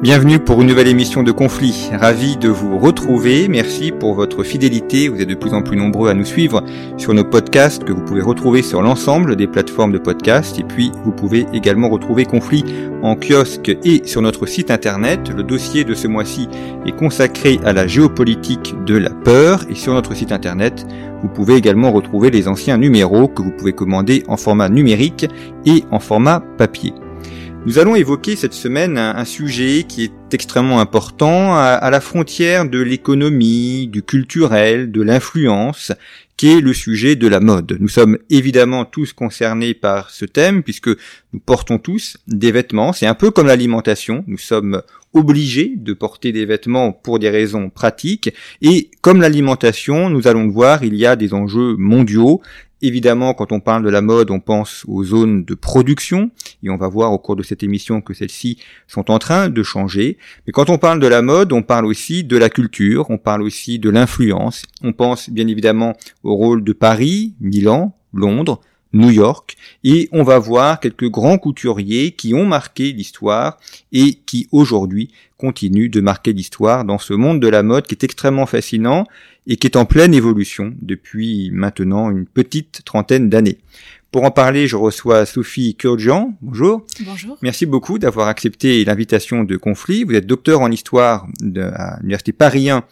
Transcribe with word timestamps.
Bienvenue 0.00 0.38
pour 0.38 0.60
une 0.62 0.68
nouvelle 0.68 0.86
émission 0.86 1.24
de 1.24 1.32
Conflit. 1.32 1.90
Ravi 1.92 2.36
de 2.36 2.48
vous 2.48 2.78
retrouver. 2.78 3.48
Merci 3.48 3.90
pour 3.90 4.14
votre 4.14 4.44
fidélité. 4.44 5.08
Vous 5.08 5.20
êtes 5.20 5.28
de 5.28 5.34
plus 5.34 5.52
en 5.54 5.62
plus 5.62 5.76
nombreux 5.76 6.08
à 6.08 6.14
nous 6.14 6.24
suivre 6.24 6.62
sur 6.96 7.14
nos 7.14 7.24
podcasts 7.24 7.82
que 7.82 7.92
vous 7.92 8.04
pouvez 8.04 8.22
retrouver 8.22 8.62
sur 8.62 8.80
l'ensemble 8.80 9.34
des 9.34 9.48
plateformes 9.48 9.90
de 9.90 9.98
podcasts. 9.98 10.56
Et 10.60 10.62
puis, 10.62 10.92
vous 11.04 11.10
pouvez 11.10 11.46
également 11.52 11.88
retrouver 11.88 12.26
Conflit 12.26 12.64
en 13.02 13.16
kiosque 13.16 13.76
et 13.82 14.02
sur 14.04 14.22
notre 14.22 14.46
site 14.46 14.70
internet. 14.70 15.32
Le 15.36 15.42
dossier 15.42 15.82
de 15.82 15.94
ce 15.94 16.06
mois-ci 16.06 16.48
est 16.86 16.96
consacré 16.96 17.58
à 17.64 17.72
la 17.72 17.88
géopolitique 17.88 18.76
de 18.86 18.96
la 18.96 19.10
peur. 19.10 19.64
Et 19.68 19.74
sur 19.74 19.94
notre 19.94 20.14
site 20.14 20.30
internet, 20.30 20.86
vous 21.22 21.28
pouvez 21.28 21.56
également 21.56 21.90
retrouver 21.90 22.30
les 22.30 22.46
anciens 22.46 22.78
numéros 22.78 23.26
que 23.26 23.42
vous 23.42 23.50
pouvez 23.50 23.72
commander 23.72 24.22
en 24.28 24.36
format 24.36 24.68
numérique 24.68 25.26
et 25.66 25.82
en 25.90 25.98
format 25.98 26.38
papier. 26.56 26.94
Nous 27.68 27.78
allons 27.78 27.96
évoquer 27.96 28.34
cette 28.34 28.54
semaine 28.54 28.96
un, 28.96 29.26
sujet 29.26 29.84
qui 29.86 30.04
est 30.04 30.32
extrêmement 30.32 30.80
important 30.80 31.54
à, 31.54 31.90
la 31.90 32.00
frontière 32.00 32.66
de 32.66 32.78
l'économie, 32.78 33.88
du 33.88 34.02
culturel, 34.02 34.90
de 34.90 35.02
l'influence, 35.02 35.92
qui 36.38 36.48
est 36.48 36.60
le 36.62 36.72
sujet 36.72 37.14
de 37.14 37.28
la 37.28 37.40
mode. 37.40 37.76
Nous 37.78 37.88
sommes 37.88 38.16
évidemment 38.30 38.86
tous 38.86 39.12
concernés 39.12 39.74
par 39.74 40.08
ce 40.08 40.24
thème 40.24 40.62
puisque 40.62 40.88
nous 40.88 41.40
portons 41.44 41.76
tous 41.76 42.16
des 42.26 42.52
vêtements. 42.52 42.94
C'est 42.94 43.06
un 43.06 43.12
peu 43.12 43.30
comme 43.30 43.48
l'alimentation. 43.48 44.24
Nous 44.28 44.38
sommes 44.38 44.80
obligés 45.12 45.74
de 45.76 45.92
porter 45.92 46.32
des 46.32 46.46
vêtements 46.46 46.92
pour 46.92 47.18
des 47.18 47.28
raisons 47.28 47.68
pratiques. 47.68 48.32
Et 48.62 48.90
comme 49.02 49.20
l'alimentation, 49.20 50.08
nous 50.08 50.26
allons 50.26 50.44
le 50.44 50.52
voir, 50.52 50.84
il 50.84 50.94
y 50.94 51.04
a 51.04 51.16
des 51.16 51.34
enjeux 51.34 51.76
mondiaux 51.76 52.40
Évidemment, 52.80 53.34
quand 53.34 53.50
on 53.50 53.58
parle 53.58 53.82
de 53.82 53.90
la 53.90 54.00
mode, 54.00 54.30
on 54.30 54.38
pense 54.38 54.84
aux 54.86 55.02
zones 55.02 55.44
de 55.44 55.54
production, 55.54 56.30
et 56.62 56.70
on 56.70 56.76
va 56.76 56.88
voir 56.88 57.12
au 57.12 57.18
cours 57.18 57.34
de 57.34 57.42
cette 57.42 57.64
émission 57.64 58.00
que 58.00 58.14
celles-ci 58.14 58.58
sont 58.86 59.10
en 59.10 59.18
train 59.18 59.48
de 59.48 59.62
changer. 59.64 60.16
Mais 60.46 60.52
quand 60.52 60.70
on 60.70 60.78
parle 60.78 61.00
de 61.00 61.08
la 61.08 61.20
mode, 61.20 61.52
on 61.52 61.62
parle 61.62 61.86
aussi 61.86 62.22
de 62.22 62.36
la 62.36 62.48
culture, 62.48 63.10
on 63.10 63.18
parle 63.18 63.42
aussi 63.42 63.80
de 63.80 63.90
l'influence. 63.90 64.62
On 64.82 64.92
pense 64.92 65.28
bien 65.28 65.48
évidemment 65.48 65.94
au 66.22 66.34
rôle 66.36 66.62
de 66.62 66.72
Paris, 66.72 67.34
Milan, 67.40 67.96
Londres, 68.12 68.60
New 68.92 69.10
York, 69.10 69.56
et 69.84 70.08
on 70.12 70.22
va 70.22 70.38
voir 70.38 70.80
quelques 70.80 71.10
grands 71.10 71.36
couturiers 71.36 72.12
qui 72.12 72.32
ont 72.32 72.46
marqué 72.46 72.92
l'histoire 72.92 73.58
et 73.92 74.14
qui 74.24 74.48
aujourd'hui 74.50 75.10
continuent 75.36 75.90
de 75.90 76.00
marquer 76.00 76.32
l'histoire 76.32 76.84
dans 76.84 76.98
ce 76.98 77.12
monde 77.12 77.40
de 77.40 77.48
la 77.48 77.62
mode 77.62 77.86
qui 77.86 77.94
est 77.94 78.04
extrêmement 78.04 78.46
fascinant 78.46 79.04
et 79.48 79.56
qui 79.56 79.66
est 79.66 79.76
en 79.76 79.86
pleine 79.86 80.14
évolution 80.14 80.74
depuis 80.80 81.50
maintenant 81.52 82.10
une 82.10 82.26
petite 82.26 82.82
trentaine 82.84 83.28
d'années. 83.28 83.58
Pour 84.10 84.24
en 84.24 84.30
parler, 84.30 84.66
je 84.66 84.76
reçois 84.76 85.26
Sophie 85.26 85.74
Kurjan. 85.74 86.34
Bonjour. 86.40 86.82
Bonjour. 87.04 87.36
Merci 87.42 87.66
beaucoup 87.66 87.98
d'avoir 87.98 88.28
accepté 88.28 88.82
l'invitation 88.84 89.44
de 89.44 89.56
Conflit. 89.58 90.04
Vous 90.04 90.14
êtes 90.14 90.26
docteur 90.26 90.62
en 90.62 90.70
histoire 90.70 91.26
à 91.56 91.98
l'université 92.00 92.32
Paris 92.32 92.70
1 92.70 92.84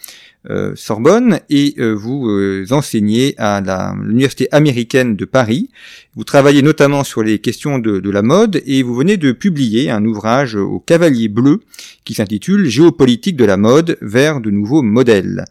euh, 0.50 0.72
Sorbonne 0.76 1.40
et 1.48 1.74
euh, 1.78 1.92
vous 1.92 2.28
euh, 2.28 2.66
enseignez 2.70 3.34
à 3.38 3.62
l'université 4.02 4.46
américaine 4.52 5.16
de 5.16 5.24
Paris. 5.24 5.70
Vous 6.16 6.24
travaillez 6.24 6.60
notamment 6.60 7.02
sur 7.02 7.22
les 7.22 7.38
questions 7.38 7.78
de, 7.78 7.98
de, 7.98 8.10
la 8.10 8.22
mode 8.22 8.62
et 8.66 8.82
vous 8.82 8.94
venez 8.94 9.16
de 9.16 9.32
publier 9.32 9.90
un 9.90 10.04
ouvrage 10.04 10.54
au 10.54 10.80
Cavalier 10.80 11.28
Bleu 11.28 11.60
qui 12.04 12.12
s'intitule 12.12 12.68
Géopolitique 12.68 13.36
de 13.36 13.46
la 13.46 13.56
mode 13.56 13.96
vers 14.02 14.42
de 14.42 14.50
nouveaux 14.50 14.82
modèles 14.82 15.46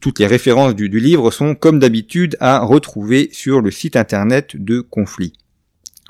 toutes 0.00 0.18
les 0.18 0.26
références 0.26 0.74
du, 0.74 0.88
livre 0.88 1.30
sont, 1.30 1.54
comme 1.54 1.78
d'habitude, 1.78 2.36
à 2.40 2.60
retrouver 2.60 3.28
sur 3.32 3.60
le 3.60 3.70
site 3.70 3.96
internet 3.96 4.56
de 4.56 4.80
Conflit. 4.80 5.32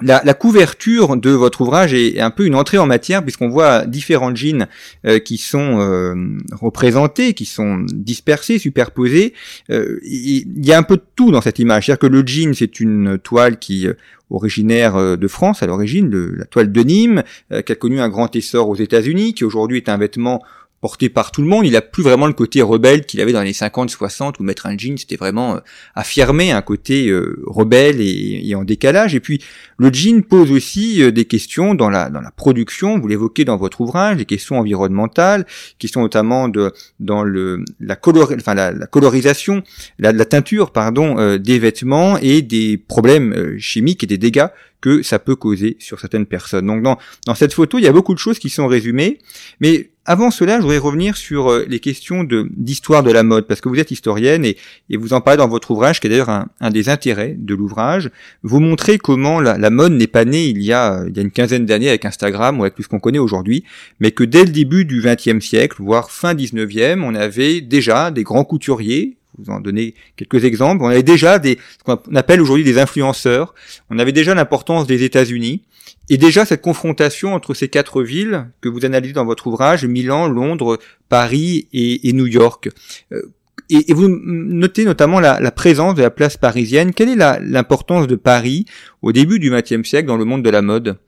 La, 0.03 0.33
couverture 0.33 1.17
de 1.19 1.31
votre 1.31 1.61
ouvrage 1.61 1.93
est 1.93 2.21
un 2.21 2.31
peu 2.31 2.47
une 2.47 2.55
entrée 2.55 2.79
en 2.79 2.87
matière 2.87 3.23
puisqu'on 3.23 3.51
voit 3.51 3.85
différents 3.85 4.35
jeans 4.35 4.67
euh, 5.05 5.19
qui 5.19 5.37
sont 5.37 5.79
euh, 5.81 6.15
représentés, 6.53 7.35
qui 7.35 7.45
sont 7.45 7.85
dispersés, 7.87 8.59
superposés. 8.59 9.35
Euh, 9.71 10.01
il 10.03 10.65
y 10.65 10.73
a 10.73 10.79
un 10.79 10.83
peu 10.83 10.97
de 10.97 11.03
tout 11.17 11.31
dans 11.33 11.43
cette 11.43 11.59
image. 11.59 11.87
C'est-à-dire 11.87 11.99
que 11.99 12.07
le 12.07 12.27
jean, 12.27 12.55
c'est 12.55 12.81
une 12.81 13.19
toile 13.19 13.59
qui 13.59 13.87
originaire 14.31 15.19
de 15.19 15.29
France 15.29 15.63
à 15.63 15.67
l'origine, 15.67 16.09
la 16.37 16.45
toile 16.45 16.71
de 16.71 16.81
Nîmes, 16.83 17.25
qui 17.51 17.73
a 17.73 17.75
connu 17.75 18.01
un 18.01 18.09
grand 18.09 18.35
essor 18.37 18.69
aux 18.69 18.77
États-Unis, 18.77 19.35
qui 19.35 19.45
aujourd'hui 19.45 19.79
est 19.79 19.89
un 19.89 19.99
vêtement 19.99 20.41
porté 20.81 21.11
par 21.11 21.31
tout 21.31 21.43
le 21.43 21.49
monde. 21.49 21.67
Il 21.67 21.77
a 21.77 21.83
plus 21.83 22.03
vraiment 22.03 22.27
le 22.27 22.33
côté 22.33 22.63
rebelle 22.63 23.05
qu'il 23.05 23.21
avait 23.21 23.33
dans 23.33 23.43
les 23.43 23.53
50, 23.53 23.91
60 23.91 24.41
où 24.41 24.43
mettre 24.43 24.67
un 24.67 24.77
jean 24.77 24.97
c'était 24.97 25.17
vraiment 25.17 25.57
euh, 25.57 25.61
affirmer 25.95 26.53
un 26.53 26.63
côté 26.63 27.09
euh, 27.09 27.43
rebelle 27.47 28.01
et, 28.01 28.55
en 28.55 28.65
décalage. 28.65 29.15
Et 29.15 29.21
puis 29.21 29.43
le 29.79 29.93
jean 29.93 30.23
pose 30.23 30.51
aussi 30.51 31.03
euh, 31.03 31.13
des 31.13 31.27
questions 31.27 31.75
dans 31.75 31.91
la 31.91 32.09
dans 32.09 32.21
la 32.21 32.31
production. 32.31 32.99
Vous 32.99 33.09
l'évoquez 33.09 33.45
dans 33.45 33.57
votre 33.57 33.81
ouvrage, 33.81 34.17
des 34.17 34.25
questions 34.25 34.59
environnementales, 34.59 35.47
questions 35.79 36.01
notamment 36.01 36.49
de 36.49 36.73
dans 36.99 37.25
le 37.25 37.65
la 37.81 37.99
enfin 38.05 38.55
la, 38.55 38.73
colorisation, 38.87 39.63
la, 39.99 40.13
teinture 40.25 40.71
pardon 40.73 41.37
des 41.37 41.59
vêtements 41.59 42.17
et 42.19 42.43
des 42.43 42.79
problèmes 42.79 43.59
chimiques 43.59 44.05
et 44.05 44.07
des 44.07 44.19
dégâts 44.19 44.49
que 44.81 45.03
ça 45.03 45.19
peut 45.19 45.37
causer 45.37 45.77
sur 45.79 46.01
certaines 46.01 46.27
personnes. 46.27 46.67
Donc 46.67 46.83
dans, 46.83 46.99
dans 47.27 47.35
cette 47.35 47.53
photo, 47.53 47.79
il 47.79 47.85
y 47.85 47.89
a 47.89 47.93
beaucoup 47.93 48.15
de 48.15 48.19
choses 48.19 48.39
qui 48.39 48.49
sont 48.49 48.67
résumées, 48.67 49.19
mais 49.61 49.90
avant 50.06 50.31
cela, 50.31 50.56
je 50.56 50.62
voudrais 50.62 50.78
revenir 50.78 51.16
sur 51.16 51.50
euh, 51.50 51.66
les 51.69 51.78
questions 51.78 52.25
d'histoire 52.25 53.03
de 53.03 53.12
la 53.12 53.22
mode, 53.22 53.47
parce 53.47 53.61
que 53.61 53.69
vous 53.69 53.78
êtes 53.78 53.91
historienne 53.91 54.44
et, 54.44 54.56
vous 54.97 55.12
en 55.12 55.21
parlez 55.21 55.38
dans 55.38 55.49
votre 55.49 55.71
ouvrage, 55.71 56.00
qui 56.00 56.06
est 56.06 56.11
d'ailleurs 56.11 56.31
un, 56.31 56.71
des 56.71 56.88
intérêts 56.88 57.37
de 57.38 57.55
l'ouvrage. 57.55 58.10
Vous 58.43 58.60
montrez 58.60 58.99
comment 58.99 59.41
la, 59.41 59.71
mode 59.71 59.93
n'est 59.93 60.06
pas 60.06 60.25
née 60.25 60.47
il 60.47 60.62
y 60.62 60.72
a 60.72 61.05
il 61.06 61.16
y 61.16 61.21
a 61.21 61.22
une 61.22 61.31
quinzaine 61.31 61.66
d'années 61.66 61.89
avec 61.89 62.05
Instagram 62.05 62.59
ou 62.59 62.62
avec 62.62 62.75
tout 62.75 62.83
ce 62.83 62.89
qu'on 62.89 62.99
connaît 62.99 63.19
aujourd'hui, 63.19 63.65
mais 64.00 64.10
que 64.10 64.25
dès 64.25 64.44
le 64.44 64.50
début 64.50 64.84
du 64.84 65.03
XXe 65.03 65.44
siècle, 65.44 65.77
voire 65.81 66.10
fin 66.10 66.34
XIXe, 66.34 66.99
on 67.03 67.15
avait 67.15 67.60
déjà 67.60 68.10
des 68.10 68.22
grands 68.22 68.44
couturiers 68.44 69.16
vous 69.39 69.50
en 69.50 69.60
donner 69.60 69.94
quelques 70.16 70.44
exemples. 70.44 70.83
On 70.83 70.89
avait 70.89 71.03
déjà 71.03 71.39
des, 71.39 71.59
ce 71.78 71.84
qu'on 71.84 72.15
appelle 72.15 72.41
aujourd'hui 72.41 72.65
des 72.65 72.78
influenceurs. 72.78 73.55
On 73.89 73.99
avait 73.99 74.12
déjà 74.12 74.34
l'importance 74.34 74.87
des 74.87 75.03
États-Unis. 75.03 75.62
Et 76.10 76.19
déjà 76.19 76.44
cette 76.44 76.60
confrontation 76.60 77.34
entre 77.34 77.54
ces 77.54 77.69
quatre 77.69 78.03
villes 78.03 78.50
que 78.60 78.69
vous 78.69 78.84
analysez 78.84 79.15
dans 79.15 79.25
votre 79.25 79.47
ouvrage, 79.47 79.87
Milan, 79.87 80.26
Londres, 80.26 80.78
Paris 81.09 81.69
et, 81.72 82.12
New 82.12 82.26
York. 82.26 82.69
Euh, 83.12 83.22
et, 83.71 83.94
vous 83.94 84.09
notez 84.09 84.84
notamment 84.84 85.21
la, 85.21 85.50
présence 85.53 85.94
de 85.94 86.03
la 86.03 86.10
place 86.10 86.37
parisienne. 86.37 86.93
Quelle 86.93 87.10
est 87.10 87.41
l'importance 87.41 88.09
de 88.09 88.16
Paris 88.16 88.66
au 89.03 89.12
début 89.12 89.38
du 89.38 89.50
XXe 89.50 89.88
siècle 89.88 90.09
dans 90.09 90.16
le 90.16 90.25
monde 90.25 90.43
de 90.43 90.50
la 90.50 90.62
mode? 90.62 90.98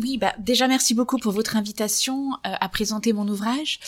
Oui, 0.00 0.18
bah 0.18 0.34
déjà 0.38 0.68
merci 0.68 0.94
beaucoup 0.94 1.18
pour 1.18 1.32
votre 1.32 1.56
invitation 1.56 2.32
euh, 2.46 2.52
à 2.60 2.68
présenter 2.68 3.12
mon 3.14 3.26
ouvrage 3.26 3.80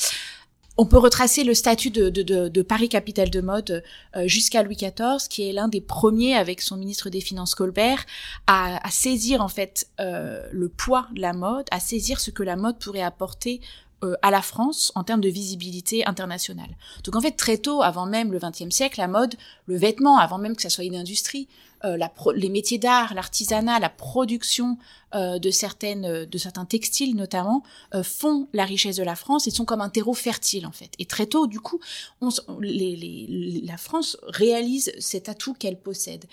on 0.78 0.86
peut 0.86 0.96
retracer 0.96 1.42
le 1.42 1.54
statut 1.54 1.90
de, 1.90 2.62
Paris 2.62 2.88
capitale 2.88 3.30
de 3.30 3.40
mode 3.40 3.82
euh, 4.16 4.28
jusqu'à 4.28 4.62
Louis 4.62 4.76
XIV, 4.76 5.28
qui 5.28 5.48
est 5.48 5.52
l'un 5.52 5.66
des 5.66 5.80
premiers, 5.80 6.36
avec 6.36 6.60
son 6.60 6.76
ministre 6.76 7.10
des 7.10 7.20
Finances 7.20 7.56
Colbert, 7.56 8.06
à, 8.46 8.78
saisir 8.90 9.42
en 9.42 9.48
fait 9.48 9.88
euh, 9.98 10.46
le 10.52 10.68
poids 10.68 11.08
de 11.14 11.20
la 11.20 11.32
mode, 11.32 11.66
à 11.72 11.80
saisir 11.80 12.20
ce 12.20 12.30
que 12.30 12.44
la 12.44 12.54
mode 12.54 12.78
pourrait 12.78 13.02
apporter 13.02 13.60
euh, 14.04 14.14
à 14.22 14.30
la 14.30 14.42
France 14.42 14.92
en 14.94 15.04
termes 15.04 15.20
de 15.20 15.28
visibilité 15.28 16.06
internationale. 16.06 16.76
Donc 17.04 17.16
en 17.16 17.20
fait 17.20 17.32
très 17.32 17.58
tôt, 17.58 17.82
avant 17.82 18.06
même 18.06 18.32
le 18.32 18.38
XXe 18.38 18.70
siècle, 18.70 19.00
la 19.00 19.08
mode, 19.08 19.34
le 19.66 19.76
vêtement, 19.76 20.18
avant 20.18 20.38
même 20.38 20.56
que 20.56 20.62
ça 20.62 20.70
soit 20.70 20.84
une 20.84 20.96
industrie, 20.96 21.48
euh, 21.84 21.96
la 21.96 22.12
les 22.34 22.48
métiers 22.48 22.78
d'art, 22.78 23.14
l'artisanat, 23.14 23.78
la 23.78 23.88
production 23.88 24.78
euh, 25.14 25.38
de 25.38 25.50
certaines, 25.50 26.04
euh, 26.04 26.26
de 26.26 26.36
certains 26.36 26.64
textiles 26.64 27.14
notamment, 27.14 27.62
font 28.02 28.48
la 28.52 28.64
richesse 28.64 28.96
de 28.96 29.04
la 29.04 29.14
France 29.14 29.46
et 29.46 29.50
sont 29.50 29.64
comme 29.64 29.80
un 29.80 29.88
terreau 29.88 30.14
fertile 30.14 30.66
en 30.66 30.72
fait. 30.72 30.90
Et 30.98 31.04
très 31.04 31.26
tôt, 31.26 31.46
du 31.46 31.60
coup, 31.60 31.78
on, 32.20 32.30
les, 32.60 32.96
les, 32.96 33.62
la 33.64 33.76
France 33.76 34.16
réalise 34.26 34.92
cet 34.98 35.28
atout 35.28 35.54
qu'elle 35.54 35.78
possède. 35.78 36.24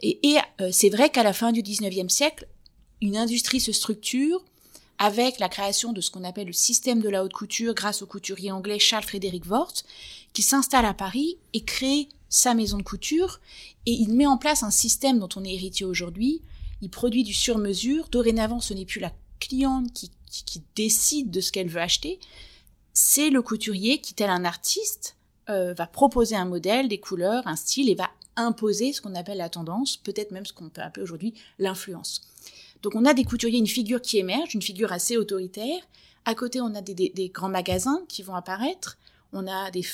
Et, 0.00 0.20
et 0.22 0.38
c'est 0.70 0.90
vrai 0.90 1.10
qu'à 1.10 1.22
la 1.22 1.32
fin 1.32 1.52
du 1.52 1.62
19e 1.62 2.08
siècle, 2.08 2.46
une 3.00 3.16
industrie 3.16 3.60
se 3.60 3.72
structure 3.72 4.44
avec 5.02 5.40
la 5.40 5.48
création 5.48 5.92
de 5.92 6.00
ce 6.00 6.12
qu'on 6.12 6.22
appelle 6.22 6.46
le 6.46 6.52
système 6.52 7.00
de 7.00 7.08
la 7.08 7.24
haute 7.24 7.32
couture 7.32 7.74
grâce 7.74 8.02
au 8.02 8.06
couturier 8.06 8.52
anglais 8.52 8.78
Charles 8.78 9.02
Frédéric 9.02 9.44
Worth, 9.50 9.84
qui 10.32 10.42
s'installe 10.42 10.84
à 10.84 10.94
Paris 10.94 11.38
et 11.54 11.64
crée 11.64 12.08
sa 12.28 12.54
maison 12.54 12.78
de 12.78 12.84
couture 12.84 13.40
et 13.84 13.90
il 13.90 14.14
met 14.14 14.26
en 14.26 14.38
place 14.38 14.62
un 14.62 14.70
système 14.70 15.18
dont 15.18 15.28
on 15.34 15.42
est 15.44 15.54
héritier 15.54 15.84
aujourd'hui. 15.84 16.40
Il 16.82 16.88
produit 16.88 17.24
du 17.24 17.34
sur-mesure. 17.34 18.08
Dorénavant, 18.10 18.60
ce 18.60 18.74
n'est 18.74 18.84
plus 18.84 19.00
la 19.00 19.12
cliente 19.40 19.92
qui, 19.92 20.12
qui, 20.30 20.62
décide 20.76 21.32
de 21.32 21.40
ce 21.40 21.50
qu'elle 21.50 21.68
veut 21.68 21.80
acheter. 21.80 22.20
C'est 22.92 23.30
le 23.30 23.42
couturier 23.42 24.00
qui, 24.00 24.14
tel 24.14 24.30
un 24.30 24.44
artiste, 24.44 25.16
euh, 25.50 25.74
va 25.74 25.88
proposer 25.88 26.36
un 26.36 26.44
modèle, 26.44 26.86
des 26.86 26.98
couleurs, 26.98 27.44
un 27.48 27.56
style 27.56 27.90
et 27.90 27.96
va 27.96 28.08
imposer 28.36 28.92
ce 28.92 29.00
qu'on 29.00 29.16
appelle 29.16 29.38
la 29.38 29.48
tendance, 29.48 29.96
peut-être 29.96 30.30
même 30.30 30.46
ce 30.46 30.52
qu'on 30.52 30.68
peut 30.68 30.80
appeler 30.80 31.02
aujourd'hui 31.02 31.34
l'influence. 31.58 32.22
Donc 32.82 32.94
on 32.94 33.04
a 33.04 33.14
des 33.14 33.24
couturiers, 33.24 33.58
une 33.58 33.66
figure 33.66 34.00
qui 34.00 34.18
émerge, 34.18 34.54
une 34.54 34.62
figure 34.62 34.92
assez 34.92 35.16
autoritaire. 35.16 35.80
À 36.24 36.34
côté, 36.34 36.60
on 36.60 36.74
a 36.74 36.82
des, 36.82 37.30
grands 37.34 37.48
magasins 37.48 38.02
qui 38.08 38.22
vont 38.22 38.34
apparaître. 38.34 38.98
On 39.32 39.46
a 39.46 39.70
des, 39.70 39.84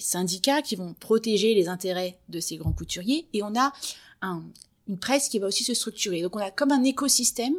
syndicats 0.00 0.62
qui 0.62 0.76
vont 0.76 0.94
protéger 0.98 1.54
les 1.54 1.68
intérêts 1.68 2.16
de 2.28 2.40
ces 2.40 2.56
grands 2.56 2.72
couturiers. 2.72 3.26
Et 3.32 3.42
on 3.42 3.54
a 3.58 3.72
une 4.88 4.98
presse 4.98 5.28
qui 5.28 5.38
va 5.38 5.46
aussi 5.46 5.64
se 5.64 5.74
structurer. 5.74 6.22
Donc 6.22 6.36
on 6.36 6.40
a 6.40 6.50
comme 6.50 6.72
un 6.72 6.84
écosystème 6.84 7.54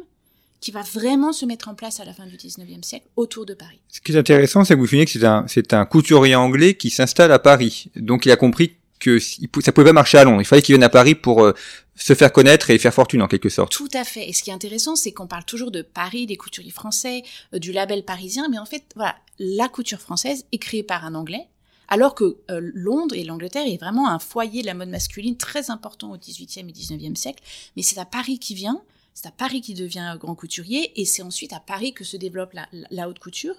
qui 0.60 0.70
va 0.70 0.82
vraiment 0.82 1.32
se 1.32 1.44
mettre 1.44 1.68
en 1.68 1.74
place 1.74 2.00
à 2.00 2.04
la 2.04 2.14
fin 2.14 2.26
du 2.26 2.36
19e 2.36 2.82
siècle 2.82 3.06
autour 3.14 3.44
de 3.44 3.54
Paris. 3.54 3.78
Ce 3.88 4.00
qui 4.00 4.12
est 4.12 4.16
intéressant, 4.16 4.64
c'est 4.64 4.74
que 4.74 4.80
vous 4.80 4.86
souvenez 4.86 5.04
que 5.04 5.10
c'est 5.10 5.24
un, 5.24 5.44
c'est 5.46 5.74
un 5.74 5.84
couturier 5.84 6.34
anglais 6.34 6.74
qui 6.74 6.90
s'installe 6.90 7.30
à 7.30 7.38
Paris. 7.38 7.90
Donc 7.94 8.26
il 8.26 8.32
a 8.32 8.36
compris 8.36 8.76
que 8.98 9.18
ça 9.18 9.72
pouvait 9.72 9.86
pas 9.86 9.92
marcher 9.92 10.18
à 10.18 10.24
Londres. 10.24 10.40
Il 10.40 10.46
fallait 10.46 10.62
qu'il 10.62 10.72
vienne 10.72 10.82
à 10.82 10.88
Paris 10.88 11.14
pour 11.14 11.44
euh, 11.44 11.52
se 11.96 12.14
faire 12.14 12.32
connaître 12.32 12.70
et 12.70 12.78
faire 12.78 12.94
fortune 12.94 13.22
en 13.22 13.28
quelque 13.28 13.48
sorte. 13.48 13.72
Tout 13.72 13.88
à 13.94 14.04
fait. 14.04 14.28
Et 14.28 14.32
ce 14.32 14.42
qui 14.42 14.50
est 14.50 14.52
intéressant, 14.52 14.96
c'est 14.96 15.12
qu'on 15.12 15.26
parle 15.26 15.44
toujours 15.44 15.70
de 15.70 15.82
Paris, 15.82 16.26
des 16.26 16.36
couturiers 16.36 16.70
français, 16.70 17.22
euh, 17.54 17.58
du 17.58 17.72
label 17.72 18.04
parisien, 18.04 18.48
mais 18.48 18.58
en 18.58 18.66
fait, 18.66 18.84
voilà, 18.94 19.16
la 19.38 19.68
couture 19.68 20.00
française 20.00 20.44
est 20.52 20.58
créée 20.58 20.82
par 20.82 21.04
un 21.04 21.14
Anglais, 21.14 21.48
alors 21.88 22.14
que 22.14 22.38
euh, 22.50 22.60
Londres 22.74 23.14
et 23.14 23.24
l'Angleterre 23.24 23.66
est 23.66 23.78
vraiment 23.78 24.08
un 24.08 24.18
foyer 24.18 24.60
de 24.60 24.66
la 24.66 24.74
mode 24.74 24.88
masculine 24.88 25.36
très 25.36 25.70
important 25.70 26.12
au 26.12 26.16
18e 26.16 26.68
et 26.68 26.72
19e 26.72 27.16
siècle. 27.16 27.42
Mais 27.76 27.82
c'est 27.82 27.98
à 27.98 28.04
Paris 28.04 28.38
qui 28.38 28.54
vient, 28.54 28.82
c'est 29.14 29.26
à 29.26 29.32
Paris 29.32 29.62
qui 29.62 29.74
devient 29.74 30.16
grand 30.20 30.34
couturier, 30.34 31.00
et 31.00 31.04
c'est 31.04 31.22
ensuite 31.22 31.52
à 31.52 31.60
Paris 31.60 31.94
que 31.94 32.04
se 32.04 32.16
développe 32.16 32.54
la, 32.90 33.08
haute 33.08 33.18
couture. 33.18 33.54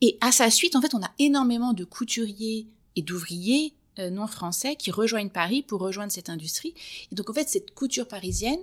Et 0.00 0.18
à 0.20 0.32
sa 0.32 0.50
suite, 0.50 0.76
en 0.76 0.80
fait, 0.80 0.94
on 0.94 1.02
a 1.02 1.10
énormément 1.18 1.72
de 1.72 1.84
couturiers 1.84 2.66
et 2.96 3.02
d'ouvriers 3.02 3.72
non 3.98 4.26
français 4.26 4.76
qui 4.76 4.90
rejoignent 4.90 5.28
Paris 5.28 5.62
pour 5.62 5.80
rejoindre 5.80 6.12
cette 6.12 6.30
industrie. 6.30 6.74
Et 7.10 7.14
donc 7.14 7.30
en 7.30 7.34
fait, 7.34 7.48
cette 7.48 7.74
couture 7.74 8.08
parisienne 8.08 8.60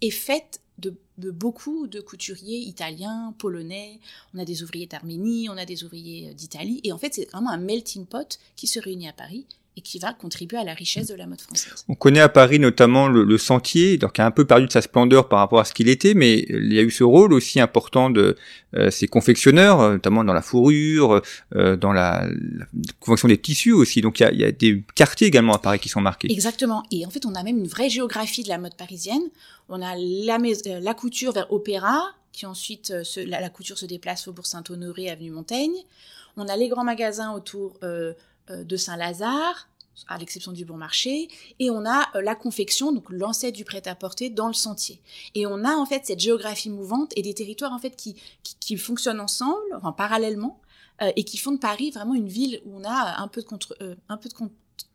est 0.00 0.10
faite 0.10 0.60
de, 0.78 0.94
de, 1.18 1.30
beaucoup 1.30 1.86
de 1.86 2.00
couturiers 2.00 2.58
italiens, 2.58 3.34
polonais, 3.38 4.00
on 4.34 4.38
a 4.38 4.44
des 4.44 4.62
ouvriers 4.62 4.86
d'Arménie, 4.86 5.48
on 5.48 5.56
a 5.56 5.64
des 5.64 5.84
ouvriers 5.84 6.30
euh, 6.30 6.34
d'Italie, 6.34 6.80
et 6.82 6.92
en 6.92 6.98
fait 6.98 7.14
c'est 7.14 7.30
vraiment 7.30 7.50
un 7.50 7.58
melting 7.58 8.06
pot 8.06 8.38
qui 8.56 8.66
se 8.66 8.80
réunit 8.80 9.08
à 9.08 9.12
Paris 9.12 9.46
et 9.76 9.80
qui 9.80 9.98
va 9.98 10.12
contribuer 10.12 10.56
à 10.56 10.64
la 10.64 10.72
richesse 10.72 11.08
de 11.08 11.14
la 11.14 11.26
mode 11.26 11.40
française. 11.40 11.84
On 11.88 11.94
connaît 11.94 12.20
à 12.20 12.28
Paris 12.28 12.60
notamment 12.60 13.08
le, 13.08 13.24
le 13.24 13.38
Sentier, 13.38 13.98
donc 13.98 14.12
qui 14.12 14.20
a 14.20 14.26
un 14.26 14.30
peu 14.30 14.44
perdu 14.44 14.66
de 14.66 14.72
sa 14.72 14.82
splendeur 14.82 15.28
par 15.28 15.40
rapport 15.40 15.58
à 15.58 15.64
ce 15.64 15.74
qu'il 15.74 15.88
était, 15.88 16.14
mais 16.14 16.46
il 16.48 16.72
y 16.72 16.78
a 16.78 16.82
eu 16.82 16.90
ce 16.90 17.02
rôle 17.02 17.32
aussi 17.32 17.58
important 17.58 18.08
de 18.08 18.36
euh, 18.74 18.90
ces 18.90 19.08
confectionneurs, 19.08 19.80
euh, 19.80 19.92
notamment 19.94 20.22
dans 20.22 20.32
la 20.32 20.42
fourrure, 20.42 21.22
euh, 21.56 21.76
dans 21.76 21.92
la, 21.92 22.26
la, 22.28 22.66
confection 23.00 23.28
des 23.28 23.38
tissus 23.38 23.72
aussi. 23.72 24.00
Donc 24.00 24.20
il 24.20 24.22
y, 24.22 24.26
a, 24.26 24.32
il 24.32 24.40
y, 24.40 24.44
a, 24.44 24.52
des 24.52 24.84
quartiers 24.94 25.26
également 25.26 25.54
à 25.54 25.58
Paris 25.58 25.80
qui 25.80 25.88
sont 25.88 26.00
marqués. 26.00 26.30
Exactement. 26.30 26.84
Et 26.92 27.04
en 27.04 27.10
fait, 27.10 27.26
on 27.26 27.34
a 27.34 27.42
même 27.42 27.58
une 27.58 27.66
vraie 27.66 27.90
géographie 27.90 28.44
de 28.44 28.48
la 28.48 28.58
mode 28.58 28.76
parisienne. 28.76 29.22
On 29.68 29.82
a 29.82 29.96
la, 29.96 30.36
euh, 30.36 30.80
la 30.80 30.94
couture 30.94 31.32
vers 31.32 31.52
Opéra, 31.52 32.12
qui 32.32 32.46
ensuite, 32.46 33.02
se, 33.04 33.20
la, 33.20 33.40
la, 33.40 33.48
couture 33.48 33.78
se 33.78 33.86
déplace 33.86 34.28
au 34.28 34.32
Bourg 34.32 34.46
Saint-Honoré, 34.46 35.10
avenue 35.10 35.30
Montaigne. 35.30 35.74
On 36.36 36.48
a 36.48 36.56
les 36.56 36.68
grands 36.68 36.84
magasins 36.84 37.32
autour 37.32 37.78
euh, 37.82 38.12
de 38.48 38.76
Saint-Lazare, 38.76 39.68
à 40.08 40.18
l'exception 40.18 40.52
du 40.52 40.64
bon 40.64 40.76
marché, 40.76 41.28
et 41.58 41.70
on 41.70 41.84
a 41.86 42.08
euh, 42.14 42.22
la 42.22 42.34
confection, 42.34 42.92
donc 42.92 43.10
l'ancêtre 43.10 43.56
du 43.56 43.64
prêt-à-porter 43.64 44.30
dans 44.30 44.48
le 44.48 44.54
sentier. 44.54 45.00
Et 45.34 45.46
on 45.46 45.64
a 45.64 45.74
en 45.74 45.86
fait 45.86 46.06
cette 46.06 46.20
géographie 46.20 46.70
mouvante 46.70 47.12
et 47.16 47.22
des 47.22 47.34
territoires 47.34 47.72
en 47.72 47.78
fait 47.78 47.96
qui, 47.96 48.16
qui, 48.60 48.76
fonctionnent 48.76 49.20
ensemble, 49.20 49.62
enfin 49.74 49.92
parallèlement, 49.92 50.60
euh, 51.02 51.12
et 51.16 51.24
qui 51.24 51.38
font 51.38 51.52
de 51.52 51.58
Paris 51.58 51.90
vraiment 51.90 52.14
une 52.14 52.28
ville 52.28 52.60
où 52.64 52.76
on 52.76 52.84
a 52.84 53.20
un 53.20 53.28
peu 53.28 53.40
de 53.40 53.46
contre, 53.46 53.76
euh, 53.80 53.94
un 54.08 54.16
peu 54.16 54.28
de 54.28 54.34
con, 54.34 54.50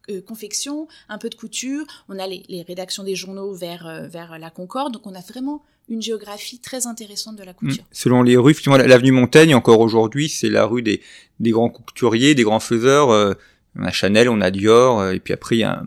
euh, 0.10 0.22
confection, 0.22 0.88
un 1.07 1.18
peu 1.18 1.30
de 1.30 1.36
couture, 1.36 1.86
on 2.10 2.19
a 2.19 2.28
les, 2.28 2.44
les 2.50 2.62
rédactions 2.62 3.04
des 3.04 3.16
journaux 3.16 3.54
vers, 3.54 4.07
vers 4.10 4.38
la 4.38 4.50
Concorde, 4.50 4.94
donc 4.94 5.06
on 5.06 5.16
a 5.16 5.22
vraiment 5.22 5.63
une 5.89 6.01
géographie 6.01 6.59
très 6.59 6.88
intéressante 6.88 7.36
de 7.36 7.44
la 7.44 7.53
couture. 7.53 7.83
Mmh. 7.83 7.88
Selon 7.91 8.24
les 8.24 8.38
rues, 8.38 8.51
effectivement, 8.51 8.77
l'avenue 8.77 9.12
Montaigne, 9.12 9.56
encore 9.56 9.80
aujourd'hui, 9.80 10.30
c'est 10.30 10.50
la 10.50 10.65
rue 10.65 10.81
des, 10.81 11.01
des 11.39 11.51
grands 11.51 11.69
couturiers, 11.69 12.36
des 12.36 12.44
grands 12.44 12.59
faiseurs. 12.59 13.09
Euh, 13.09 13.33
on 13.77 13.83
a 13.83 13.91
Chanel, 13.91 14.30
on 14.30 14.41
a 14.41 14.51
Dior, 14.51 15.00
euh, 15.00 15.13
et 15.13 15.19
puis 15.19 15.33
après, 15.33 15.56
il 15.56 15.59
y 15.59 15.63
a 15.63 15.83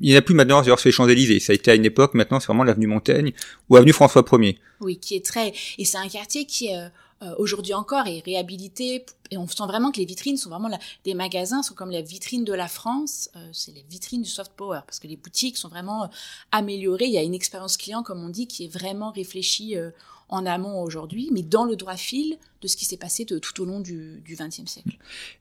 il 0.00 0.10
n'y 0.10 0.14
en 0.14 0.18
a 0.18 0.22
plus 0.22 0.36
maintenant, 0.36 0.62
sur 0.62 0.78
les 0.84 0.92
Champs-Élysées. 0.92 1.40
Ça 1.40 1.52
a 1.52 1.54
été 1.54 1.72
à 1.72 1.74
une 1.74 1.84
époque, 1.84 2.14
maintenant, 2.14 2.38
c'est 2.38 2.46
vraiment 2.46 2.62
l'avenue 2.62 2.86
Montaigne 2.86 3.32
ou 3.68 3.76
avenue 3.76 3.92
François 3.92 4.22
1er. 4.22 4.56
Oui, 4.80 4.98
qui 4.98 5.16
est 5.16 5.24
très, 5.24 5.52
et 5.78 5.84
c'est 5.84 5.98
un 5.98 6.06
quartier 6.06 6.44
qui 6.44 6.68
est, 6.68 6.78
euh, 7.24 7.34
aujourd'hui 7.38 7.74
encore 7.74 8.06
est 8.06 8.22
réhabilité 8.24 9.04
et 9.30 9.36
on 9.36 9.46
sent 9.46 9.64
vraiment 9.66 9.90
que 9.90 9.98
les 9.98 10.04
vitrines 10.04 10.36
sont 10.36 10.50
vraiment 10.50 10.68
là, 10.68 10.78
des 11.04 11.14
magasins 11.14 11.62
sont 11.62 11.74
comme 11.74 11.90
les 11.90 12.02
vitrines 12.02 12.44
de 12.44 12.52
la 12.52 12.68
France, 12.68 13.30
euh, 13.36 13.48
c'est 13.52 13.74
les 13.74 13.84
vitrines 13.90 14.22
du 14.22 14.28
soft 14.28 14.52
power 14.56 14.80
parce 14.86 15.00
que 15.00 15.06
les 15.06 15.16
boutiques 15.16 15.56
sont 15.56 15.68
vraiment 15.68 16.04
euh, 16.04 16.08
améliorées. 16.52 17.06
Il 17.06 17.12
y 17.12 17.18
a 17.18 17.22
une 17.22 17.34
expérience 17.34 17.76
client 17.76 18.02
comme 18.02 18.22
on 18.22 18.28
dit 18.28 18.46
qui 18.46 18.64
est 18.64 18.72
vraiment 18.72 19.10
réfléchie 19.10 19.76
euh, 19.76 19.90
en 20.28 20.46
amont 20.46 20.82
aujourd'hui, 20.82 21.30
mais 21.32 21.42
dans 21.42 21.64
le 21.64 21.76
droit 21.76 21.96
fil 21.96 22.36
de 22.62 22.68
ce 22.68 22.76
qui 22.76 22.84
s'est 22.84 22.96
passé 22.96 23.24
de, 23.24 23.38
tout 23.38 23.60
au 23.62 23.64
long 23.64 23.80
du 23.80 24.22
XXe 24.26 24.66
siècle. 24.66 24.96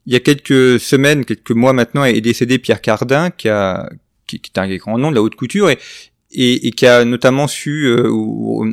Il 0.05 0.13
y 0.13 0.15
a 0.15 0.19
quelques 0.19 0.79
semaines, 0.79 1.23
quelques 1.23 1.51
mois 1.51 1.73
maintenant, 1.73 2.03
est 2.03 2.19
décédé 2.19 2.59
Pierre 2.59 2.81
Cardin 2.81 3.31
qui 3.31 3.49
a 3.49 3.89
qui, 4.27 4.39
qui 4.39 4.51
est 4.53 4.59
un 4.59 4.75
grand 4.77 4.97
nom 4.97 5.09
de 5.09 5.15
la 5.15 5.21
haute 5.21 5.35
couture 5.35 5.69
et 5.69 5.79
et, 6.33 6.67
et, 6.67 6.71
qui 6.71 6.85
a 6.85 7.05
notamment 7.05 7.47
su 7.47 7.85
euh, 7.85 8.09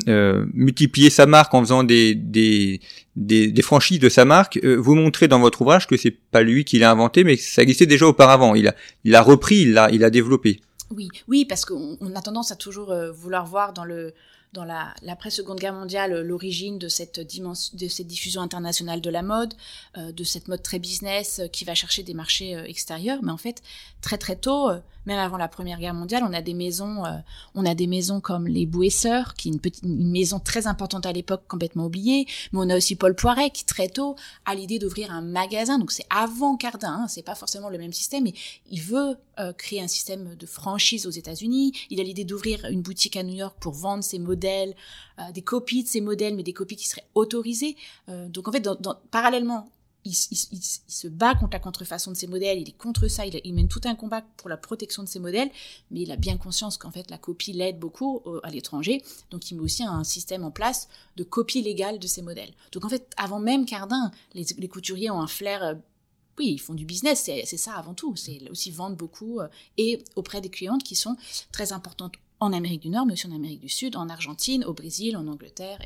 euh, 0.08 0.46
multiplier 0.54 1.10
sa 1.10 1.26
marque 1.26 1.52
en 1.54 1.60
faisant 1.60 1.84
des, 1.84 2.14
des, 2.14 2.80
des, 3.16 3.62
franchises 3.62 3.98
de 3.98 4.08
sa 4.08 4.24
marque. 4.24 4.58
Euh, 4.64 4.76
vous 4.76 4.94
montrez 4.94 5.28
dans 5.28 5.40
votre 5.40 5.62
ouvrage 5.62 5.86
que 5.86 5.96
c'est 5.96 6.10
pas 6.10 6.42
lui 6.42 6.64
qui 6.64 6.78
l'a 6.78 6.90
inventé, 6.90 7.24
mais 7.24 7.36
ça 7.36 7.62
existait 7.62 7.86
déjà 7.86 8.06
auparavant. 8.06 8.54
Il 8.54 8.68
a, 9.14 9.22
repris, 9.22 9.62
il 9.62 9.72
l'a, 9.72 9.84
a 9.84 10.10
développé. 10.10 10.60
Oui, 10.90 11.08
oui, 11.28 11.44
parce 11.44 11.64
qu'on 11.64 11.96
a 12.14 12.22
tendance 12.22 12.50
à 12.50 12.56
toujours 12.56 12.90
euh, 12.90 13.12
vouloir 13.12 13.46
voir 13.46 13.72
dans 13.72 13.84
le 13.84 14.12
dans 14.52 14.64
la 14.64 14.94
l'après-seconde 15.02 15.58
guerre 15.58 15.72
mondiale 15.74 16.20
l'origine 16.22 16.78
de 16.78 16.88
cette 16.88 17.20
dimension, 17.20 17.76
de 17.76 17.88
cette 17.88 18.06
diffusion 18.06 18.42
internationale 18.42 19.00
de 19.00 19.10
la 19.10 19.22
mode, 19.22 19.54
euh, 19.96 20.12
de 20.12 20.24
cette 20.24 20.48
mode 20.48 20.62
très 20.62 20.78
business 20.78 21.40
euh, 21.40 21.46
qui 21.46 21.64
va 21.64 21.74
chercher 21.74 22.02
des 22.02 22.14
marchés 22.14 22.56
euh, 22.56 22.64
extérieurs. 22.64 23.20
Mais 23.22 23.32
en 23.32 23.36
fait, 23.36 23.62
très 24.00 24.18
très 24.18 24.36
tôt, 24.36 24.68
euh, 24.68 24.80
même 25.06 25.18
avant 25.18 25.36
la 25.36 25.48
Première 25.48 25.78
Guerre 25.78 25.94
mondiale, 25.94 26.24
on 26.28 26.32
a 26.32 26.42
des 26.42 26.54
maisons, 26.54 27.04
euh, 27.04 27.18
on 27.54 27.64
a 27.64 27.74
des 27.74 27.86
maisons 27.86 28.20
comme 28.20 28.46
les 28.46 28.66
Bouesseurs, 28.66 29.34
qui 29.34 29.48
est 29.48 29.52
une 29.52 29.60
petite 29.60 29.84
une 29.84 30.10
maison 30.10 30.38
très 30.40 30.66
importante 30.66 31.06
à 31.06 31.12
l'époque, 31.12 31.42
complètement 31.48 31.86
oubliée. 31.86 32.26
Mais 32.52 32.58
on 32.60 32.70
a 32.70 32.76
aussi 32.76 32.96
Paul 32.96 33.14
Poiret 33.14 33.50
qui 33.50 33.64
très 33.64 33.88
tôt 33.88 34.16
a 34.44 34.54
l'idée 34.54 34.78
d'ouvrir 34.78 35.10
un 35.10 35.22
magasin. 35.22 35.78
Donc 35.78 35.90
c'est 35.92 36.06
avant 36.10 36.56
Cardin, 36.56 37.02
hein, 37.02 37.08
c'est 37.08 37.22
pas 37.22 37.34
forcément 37.34 37.68
le 37.68 37.78
même 37.78 37.92
système, 37.92 38.24
mais 38.24 38.34
il 38.70 38.82
veut 38.82 39.16
euh, 39.40 39.52
créer 39.52 39.80
un 39.80 39.88
système 39.88 40.34
de 40.34 40.46
franchise 40.46 41.06
aux 41.06 41.10
États-Unis. 41.10 41.72
Il 41.88 41.98
a 42.00 42.02
l'idée 42.02 42.24
d'ouvrir 42.24 42.66
une 42.66 42.82
boutique 42.82 43.16
à 43.16 43.22
New 43.22 43.34
York 43.34 43.56
pour 43.58 43.72
vendre 43.72 44.04
ses 44.04 44.18
modèles, 44.18 44.74
euh, 45.18 45.32
des 45.32 45.42
copies 45.42 45.82
de 45.82 45.88
ses 45.88 46.00
modèles, 46.00 46.36
mais 46.36 46.42
des 46.42 46.52
copies 46.52 46.76
qui 46.76 46.86
seraient 46.86 47.06
autorisées. 47.14 47.76
Euh, 48.08 48.28
donc 48.28 48.48
en 48.48 48.52
fait, 48.52 48.68
parallèlement, 49.10 49.70
il, 50.04 50.14
se 50.14 51.08
bat 51.08 51.34
contre 51.34 51.52
la 51.52 51.58
contrefaçon 51.58 52.10
de 52.10 52.16
ses 52.16 52.26
modèles, 52.26 52.58
il 52.58 52.68
est 52.68 52.76
contre 52.76 53.08
ça, 53.08 53.24
il, 53.26 53.54
mène 53.54 53.68
tout 53.68 53.80
un 53.84 53.94
combat 53.94 54.22
pour 54.36 54.48
la 54.48 54.56
protection 54.56 55.02
de 55.02 55.08
ses 55.08 55.18
modèles, 55.18 55.50
mais 55.90 56.02
il 56.02 56.10
a 56.10 56.16
bien 56.16 56.38
conscience 56.38 56.78
qu'en 56.78 56.90
fait 56.90 57.10
la 57.10 57.18
copie 57.18 57.52
l'aide 57.52 57.78
beaucoup 57.78 58.22
au, 58.24 58.40
à 58.42 58.50
l'étranger, 58.50 59.02
donc 59.30 59.50
il 59.50 59.56
met 59.56 59.62
aussi 59.62 59.84
un 59.84 60.04
système 60.04 60.44
en 60.44 60.50
place 60.50 60.88
de 61.16 61.24
copie 61.24 61.62
légale 61.62 61.98
de 61.98 62.06
ses 62.06 62.22
modèles. 62.22 62.52
Donc 62.72 62.84
en 62.84 62.88
fait, 62.88 63.10
avant 63.16 63.40
même 63.40 63.66
Cardin, 63.66 64.10
les, 64.34 64.68
couturiers 64.68 65.10
ont 65.10 65.20
un 65.20 65.26
flair 65.26 65.62
euh, 65.62 65.74
oui, 66.38 66.52
ils 66.52 66.58
font 66.58 66.74
du 66.74 66.84
business, 66.84 67.22
c'est 67.24 67.56
ça 67.56 67.74
avant 67.74 67.94
tout. 67.94 68.16
C'est 68.16 68.40
aussi 68.50 68.70
vendre 68.70 68.96
beaucoup 68.96 69.40
euh, 69.40 69.48
et 69.76 70.02
auprès 70.16 70.40
des 70.40 70.48
clientes 70.48 70.82
qui 70.82 70.94
sont 70.94 71.16
très 71.52 71.72
importantes 71.72 72.14
en 72.40 72.52
Amérique 72.52 72.82
du 72.82 72.88
Nord, 72.88 73.06
mais 73.06 73.12
aussi 73.12 73.26
en 73.26 73.34
Amérique 73.34 73.60
du 73.60 73.68
Sud, 73.68 73.96
en 73.96 74.08
Argentine, 74.08 74.64
au 74.64 74.72
Brésil, 74.72 75.16
en 75.16 75.26
Angleterre. 75.28 75.78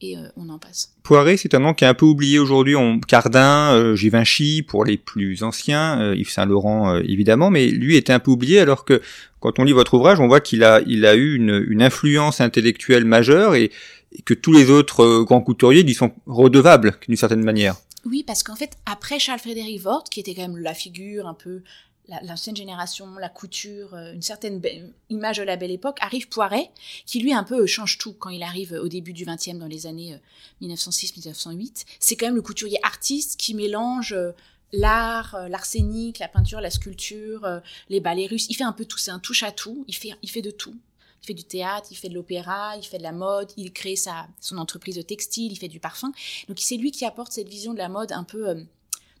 Et, 0.00 0.16
euh, 0.16 0.28
on 0.36 0.48
en 0.48 0.58
passe. 0.58 0.94
Poiré, 1.02 1.36
c'est 1.36 1.54
un 1.54 1.58
nom 1.58 1.74
qui 1.74 1.84
est 1.84 1.88
un 1.88 1.94
peu 1.94 2.06
oublié 2.06 2.38
aujourd'hui. 2.38 2.76
Cardin, 3.08 3.74
euh, 3.74 3.96
Givenchy 3.96 4.62
pour 4.62 4.84
les 4.84 4.96
plus 4.96 5.42
anciens, 5.42 6.00
euh, 6.00 6.16
Yves 6.16 6.30
Saint 6.30 6.46
Laurent 6.46 6.96
évidemment, 6.98 7.50
mais 7.50 7.66
lui 7.66 7.96
était 7.96 8.12
un 8.12 8.20
peu 8.20 8.30
oublié 8.30 8.60
alors 8.60 8.84
que 8.84 9.02
quand 9.40 9.58
on 9.58 9.64
lit 9.64 9.72
votre 9.72 9.94
ouvrage, 9.94 10.20
on 10.20 10.28
voit 10.28 10.40
qu'il 10.40 10.62
a 10.62 10.80
eu 10.86 11.34
une, 11.34 11.82
influence 11.82 12.40
intellectuelle 12.40 13.04
majeure 13.04 13.56
et, 13.56 13.70
et 14.12 14.22
que 14.22 14.34
tous 14.34 14.52
les 14.52 14.70
autres 14.70 15.24
grands 15.24 15.40
couturiers 15.40 15.82
lui 15.82 15.94
sont 15.94 16.12
redevables 16.26 16.94
d'une 17.06 17.16
certaine 17.16 17.42
manière. 17.42 17.74
Oui, 18.04 18.22
parce 18.22 18.42
qu'en 18.42 18.56
fait, 18.56 18.76
après 18.86 19.18
Charles-Frédéric 19.18 19.80
Vort, 19.80 20.04
qui 20.04 20.20
était 20.20 20.34
quand 20.34 20.42
même 20.42 20.56
la 20.56 20.74
figure 20.74 21.26
un 21.26 21.34
peu 21.34 21.62
l'ancienne 22.22 22.56
génération, 22.56 23.06
la 23.16 23.28
couture, 23.28 23.92
euh, 23.92 24.14
une 24.14 24.22
certaine 24.22 24.62
image 25.10 25.36
de 25.36 25.42
la 25.42 25.56
belle 25.56 25.70
époque, 25.70 25.98
arrive 26.00 26.28
Poiret, 26.28 26.70
qui 27.04 27.20
lui 27.20 27.34
un 27.34 27.44
peu 27.44 27.66
change 27.66 27.98
tout 27.98 28.14
quand 28.14 28.30
il 28.30 28.42
arrive 28.42 28.72
au 28.72 28.88
début 28.88 29.12
du 29.12 29.26
20e, 29.26 29.58
dans 29.58 29.66
les 29.66 29.86
années 29.86 30.18
1906-1908. 30.62 31.84
C'est 32.00 32.16
quand 32.16 32.26
même 32.26 32.36
le 32.36 32.42
couturier 32.42 32.78
artiste 32.82 33.38
qui 33.38 33.52
mélange 33.52 34.16
l'art, 34.72 35.34
euh, 35.34 35.48
l'arsenic, 35.48 36.18
la 36.18 36.28
peinture, 36.28 36.60
la 36.60 36.70
sculpture, 36.70 37.44
euh, 37.44 37.60
les 37.88 38.00
ballets 38.00 38.26
russes. 38.26 38.46
Il 38.48 38.54
fait 38.54 38.64
un 38.64 38.72
peu 38.72 38.84
tout. 38.84 38.98
C'est 38.98 39.10
un 39.10 39.18
touche 39.18 39.42
à 39.42 39.52
tout. 39.52 39.84
Il 39.88 39.94
fait, 39.94 40.12
il 40.22 40.30
fait 40.30 40.42
de 40.42 40.50
tout. 40.50 40.76
Il 41.22 41.26
fait 41.26 41.34
du 41.34 41.44
théâtre, 41.44 41.88
il 41.90 41.96
fait 41.96 42.08
de 42.08 42.14
l'opéra, 42.14 42.76
il 42.76 42.84
fait 42.84 42.98
de 42.98 43.02
la 43.02 43.12
mode, 43.12 43.50
il 43.56 43.72
crée 43.72 43.96
sa, 43.96 44.28
son 44.40 44.58
entreprise 44.58 44.96
de 44.96 45.02
textile, 45.02 45.52
il 45.52 45.56
fait 45.56 45.68
du 45.68 45.80
parfum. 45.80 46.12
Donc 46.48 46.58
c'est 46.60 46.76
lui 46.76 46.90
qui 46.90 47.04
apporte 47.04 47.32
cette 47.32 47.48
vision 47.48 47.72
de 47.72 47.78
la 47.78 47.88
mode 47.88 48.12
un 48.12 48.24
peu 48.24 48.48
euh, 48.48 48.62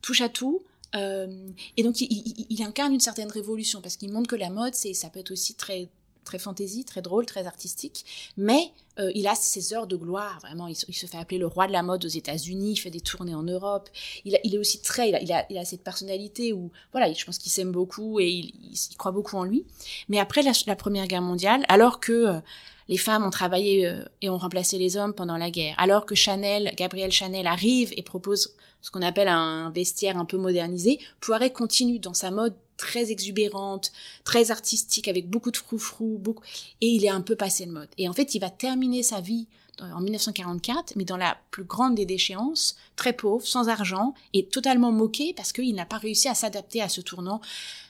touche 0.02 0.20
à 0.20 0.28
tout. 0.28 0.62
et 0.94 1.82
donc 1.82 2.00
il, 2.00 2.46
il, 2.48 2.62
incarne 2.62 2.94
une 2.94 3.00
certaine 3.00 3.30
révolution 3.30 3.82
parce 3.82 3.96
qu'il 3.96 4.10
montre 4.10 4.28
que 4.28 4.36
la 4.36 4.48
mode, 4.48 4.74
c'est, 4.74 4.94
ça 4.94 5.10
peut 5.10 5.20
être 5.20 5.32
aussi 5.32 5.54
très 5.54 5.88
très 6.28 6.38
fantaisie, 6.38 6.84
très 6.84 7.00
drôle, 7.00 7.24
très 7.24 7.46
artistique, 7.46 8.04
mais 8.36 8.72
euh, 8.98 9.10
il 9.14 9.26
a 9.26 9.34
ses 9.34 9.72
heures 9.72 9.86
de 9.86 9.96
gloire, 9.96 10.38
vraiment. 10.42 10.68
Il, 10.68 10.76
se 10.76 11.06
fait 11.06 11.16
appeler 11.16 11.38
le 11.38 11.46
roi 11.46 11.66
de 11.66 11.72
la 11.72 11.82
mode 11.82 12.04
aux 12.04 12.08
États-Unis, 12.08 12.72
il 12.72 12.76
fait 12.76 12.90
des 12.90 13.00
tournées 13.00 13.34
en 13.34 13.42
Europe. 13.42 13.88
Il, 14.26 14.38
il 14.44 14.54
est 14.54 14.58
aussi 14.58 14.82
très, 14.82 15.08
il 15.08 15.32
a, 15.32 15.46
il 15.48 15.56
a, 15.56 15.64
cette 15.64 15.82
personnalité 15.82 16.52
où, 16.52 16.70
voilà, 16.92 17.10
je 17.10 17.24
pense 17.24 17.38
qu'il 17.38 17.50
s'aime 17.50 17.72
beaucoup 17.72 18.20
et 18.20 18.28
il, 18.28 18.52
croit 18.98 19.12
beaucoup 19.12 19.36
en 19.36 19.44
lui. 19.44 19.64
Mais 20.10 20.18
après 20.18 20.42
la, 20.42 20.76
Première 20.76 21.06
Guerre 21.06 21.22
mondiale, 21.22 21.64
alors 21.68 21.98
que 21.98 22.12
euh, 22.12 22.40
les 22.88 22.98
femmes 22.98 23.24
ont 23.24 23.30
travaillé 23.30 23.86
euh, 23.86 24.04
et 24.20 24.28
ont 24.28 24.38
remplacé 24.38 24.76
les 24.76 24.98
hommes 24.98 25.14
pendant 25.14 25.38
la 25.38 25.50
guerre, 25.50 25.74
alors 25.78 26.04
que 26.04 26.14
Chanel, 26.14 26.74
Gabrielle 26.76 27.12
Chanel 27.12 27.46
arrive 27.46 27.94
et 27.96 28.02
propose 28.02 28.54
ce 28.82 28.90
qu'on 28.90 29.02
appelle 29.02 29.28
un 29.28 29.70
vestiaire 29.70 30.18
un 30.18 30.26
peu 30.26 30.36
modernisé, 30.36 30.98
Poiret 31.20 31.52
continue 31.52 31.98
dans 31.98 32.14
sa 32.14 32.30
mode 32.30 32.54
très 32.78 33.10
exubérante, 33.10 33.92
très 34.24 34.50
artistique, 34.50 35.08
avec 35.08 35.28
beaucoup 35.28 35.50
de 35.50 35.58
froufrou, 35.58 36.16
beaucoup, 36.18 36.42
et 36.80 36.86
il 36.86 37.04
est 37.04 37.10
un 37.10 37.20
peu 37.20 37.36
passé 37.36 37.66
de 37.66 37.72
mode. 37.72 37.88
Et 37.98 38.08
en 38.08 38.14
fait, 38.14 38.34
il 38.34 38.38
va 38.38 38.48
terminer 38.48 39.02
sa 39.02 39.20
vie 39.20 39.46
en 39.80 40.00
1944, 40.00 40.94
mais 40.96 41.04
dans 41.04 41.16
la 41.16 41.36
plus 41.50 41.64
grande 41.64 41.94
des 41.94 42.06
déchéances, 42.06 42.76
très 42.96 43.12
pauvre, 43.12 43.46
sans 43.46 43.68
argent, 43.68 44.14
et 44.32 44.46
totalement 44.46 44.92
moqué 44.92 45.34
parce 45.36 45.52
qu'il 45.52 45.74
n'a 45.74 45.86
pas 45.86 45.98
réussi 45.98 46.28
à 46.28 46.34
s'adapter 46.34 46.82
à 46.82 46.88
ce 46.88 47.00
tournant, 47.00 47.40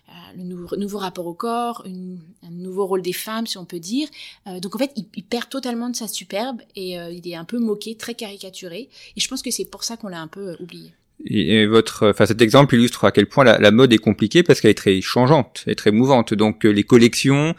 euh, 0.08 0.12
le 0.36 0.76
nouveau, 0.78 0.98
rapport 0.98 1.26
au 1.26 1.34
corps, 1.34 1.84
un 1.86 2.50
nouveau 2.50 2.86
rôle 2.86 3.02
des 3.02 3.12
femmes, 3.12 3.46
si 3.46 3.58
on 3.58 3.66
peut 3.66 3.80
dire. 3.80 4.08
Euh, 4.46 4.58
donc 4.58 4.74
en 4.74 4.78
fait, 4.78 4.92
il, 4.96 5.24
perd 5.24 5.48
totalement 5.50 5.90
de 5.90 5.96
sa 5.96 6.08
superbe 6.08 6.62
et 6.76 6.98
euh, 6.98 7.10
il 7.10 7.28
est 7.28 7.34
un 7.34 7.44
peu 7.44 7.58
moqué, 7.58 7.94
très 7.94 8.14
caricaturé. 8.14 8.88
Et 9.16 9.20
je 9.20 9.28
pense 9.28 9.42
que 9.42 9.50
c'est 9.50 9.66
pour 9.66 9.84
ça 9.84 9.96
qu'on 9.96 10.08
l'a 10.08 10.20
un 10.20 10.28
peu 10.28 10.56
oublié. 10.60 10.94
Et, 11.24 11.66
votre, 11.66 12.10
enfin 12.10 12.26
cet 12.26 12.40
exemple 12.40 12.76
illustre 12.76 13.04
à 13.04 13.10
quel 13.10 13.26
point 13.26 13.44
la, 13.44 13.58
la 13.58 13.70
mode 13.70 13.92
est 13.92 13.98
compliquée 13.98 14.42
parce 14.42 14.60
qu'elle 14.60 14.70
est 14.70 14.74
très 14.74 15.00
changeante, 15.00 15.64
elle 15.66 15.72
est 15.72 15.76
très 15.76 15.90
mouvante. 15.90 16.32
Donc 16.34 16.64
euh, 16.64 16.70
les 16.70 16.84
collections, 16.84 17.54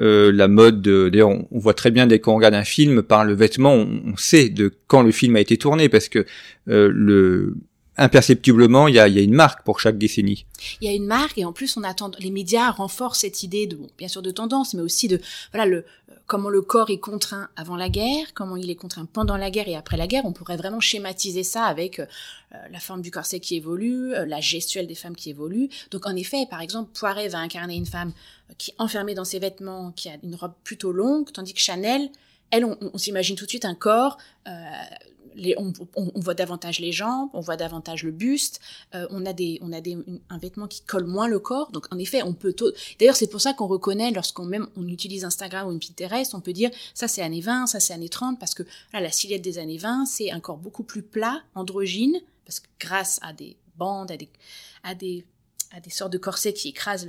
euh, 0.00 0.32
la 0.32 0.48
mode, 0.48 0.82
d'ailleurs 0.82 1.30
on, 1.30 1.46
voit 1.52 1.74
très 1.74 1.90
bien 1.90 2.06
dès 2.06 2.18
qu'on 2.18 2.34
regarde 2.34 2.54
un 2.54 2.64
film 2.64 3.02
par 3.02 3.24
le 3.24 3.34
vêtement, 3.34 3.74
on, 3.74 4.16
sait 4.16 4.48
de 4.48 4.72
quand 4.88 5.02
le 5.02 5.12
film 5.12 5.36
a 5.36 5.40
été 5.40 5.56
tourné 5.56 5.88
parce 5.88 6.08
que 6.08 6.26
euh, 6.68 6.90
le 6.92 7.56
imperceptiblement, 7.96 8.88
il 8.88 8.94
y 8.96 8.98
a, 8.98 9.06
y 9.06 9.18
a 9.18 9.22
une 9.22 9.34
marque 9.34 9.64
pour 9.64 9.78
chaque 9.78 9.98
décennie. 9.98 10.46
Il 10.80 10.88
y 10.88 10.90
a 10.90 10.94
une 10.94 11.06
marque 11.06 11.38
et 11.38 11.44
en 11.44 11.52
plus 11.52 11.76
on 11.76 11.84
attend 11.84 12.10
les 12.18 12.30
médias 12.30 12.70
renforcent 12.70 13.20
cette 13.20 13.42
idée 13.44 13.66
de 13.66 13.78
bien 13.96 14.08
sûr 14.08 14.22
de 14.22 14.32
tendance 14.32 14.74
mais 14.74 14.82
aussi 14.82 15.06
de 15.06 15.20
voilà 15.52 15.66
le 15.66 15.84
comment 16.26 16.48
le 16.48 16.62
corps 16.62 16.90
est 16.90 16.98
contraint 16.98 17.48
avant 17.56 17.76
la 17.76 17.88
guerre, 17.88 18.32
comment 18.34 18.56
il 18.56 18.70
est 18.70 18.74
contraint 18.76 19.04
pendant 19.04 19.36
la 19.36 19.50
guerre 19.50 19.68
et 19.68 19.76
après 19.76 19.96
la 19.96 20.06
guerre. 20.06 20.24
On 20.24 20.32
pourrait 20.32 20.56
vraiment 20.56 20.80
schématiser 20.80 21.42
ça 21.42 21.64
avec 21.64 21.98
euh, 21.98 22.06
la 22.70 22.80
forme 22.80 23.02
du 23.02 23.10
corset 23.10 23.40
qui 23.40 23.56
évolue, 23.56 24.14
euh, 24.14 24.24
la 24.24 24.40
gestuelle 24.40 24.86
des 24.86 24.94
femmes 24.94 25.16
qui 25.16 25.30
évolue. 25.30 25.68
Donc 25.90 26.06
en 26.06 26.16
effet, 26.16 26.46
par 26.48 26.60
exemple, 26.60 26.90
Poiret 26.98 27.28
va 27.28 27.38
incarner 27.38 27.76
une 27.76 27.86
femme 27.86 28.12
euh, 28.50 28.54
qui 28.56 28.70
est 28.70 28.74
enfermée 28.78 29.14
dans 29.14 29.24
ses 29.24 29.38
vêtements, 29.38 29.92
qui 29.92 30.08
a 30.08 30.16
une 30.22 30.34
robe 30.34 30.54
plutôt 30.64 30.92
longue, 30.92 31.30
tandis 31.32 31.52
que 31.52 31.60
Chanel, 31.60 32.10
elle, 32.50 32.64
on, 32.64 32.78
on 32.80 32.98
s'imagine 32.98 33.36
tout 33.36 33.44
de 33.44 33.50
suite 33.50 33.64
un 33.64 33.74
corps 33.74 34.18
on, 35.56 36.20
voit 36.20 36.34
davantage 36.34 36.80
les 36.80 36.92
jambes, 36.92 37.30
on 37.32 37.40
voit 37.40 37.56
davantage 37.56 38.02
le 38.04 38.12
buste, 38.12 38.60
euh, 38.94 39.06
on 39.10 39.26
a 39.26 39.32
des, 39.32 39.58
on 39.62 39.72
a 39.72 39.80
des, 39.80 39.96
un 40.28 40.38
vêtement 40.38 40.66
qui 40.66 40.82
colle 40.82 41.04
moins 41.04 41.28
le 41.28 41.38
corps. 41.38 41.70
Donc 41.72 41.86
en 41.92 41.98
effet, 41.98 42.22
on 42.22 42.32
peut. 42.32 42.54
D'ailleurs, 42.98 43.16
c'est 43.16 43.30
pour 43.30 43.40
ça 43.40 43.52
qu'on 43.52 43.66
reconnaît 43.66 44.10
lorsqu'on 44.10 44.44
même 44.44 44.68
on 44.76 44.86
utilise 44.88 45.24
Instagram 45.24 45.68
ou 45.68 45.72
une 45.72 45.80
Pinterest, 45.80 46.34
on 46.34 46.40
peut 46.40 46.52
dire 46.52 46.70
ça 46.94 47.08
c'est 47.08 47.22
années 47.22 47.40
20, 47.40 47.66
ça 47.66 47.80
c'est 47.80 47.92
années 47.92 48.08
30, 48.08 48.38
parce 48.38 48.54
que 48.54 48.62
la 48.92 49.10
silhouette 49.10 49.42
des 49.42 49.58
années 49.58 49.78
20, 49.78 50.06
c'est 50.06 50.30
un 50.30 50.40
corps 50.40 50.58
beaucoup 50.58 50.84
plus 50.84 51.02
plat, 51.02 51.42
androgyne, 51.54 52.20
parce 52.44 52.60
que 52.60 52.68
grâce 52.78 53.18
à 53.22 53.32
des 53.32 53.56
bandes, 53.76 54.10
à 54.10 54.16
des, 54.16 54.28
à 54.82 54.94
des, 54.94 55.24
à 55.72 55.80
des 55.80 55.90
sortes 55.90 56.12
de 56.12 56.18
corsets 56.18 56.52
qui 56.52 56.68
écrasent 56.68 57.06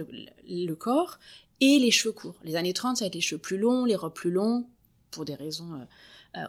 le, 0.48 0.76
corps, 0.76 1.20
et 1.62 1.80
les 1.80 1.92
cheveux 1.92 2.14
courts. 2.14 2.36
Les 2.44 2.56
années 2.56 2.74
30, 2.74 2.98
ça 2.98 3.06
va 3.06 3.08
être 3.08 3.16
les 3.16 3.22
cheveux 3.22 3.40
plus 3.40 3.58
longs, 3.58 3.86
les 3.86 3.96
robes 3.96 4.14
plus 4.14 4.32
longues, 4.32 4.66
pour 5.12 5.26
des 5.26 5.36
raisons 5.36 5.74
euh, 5.74 5.86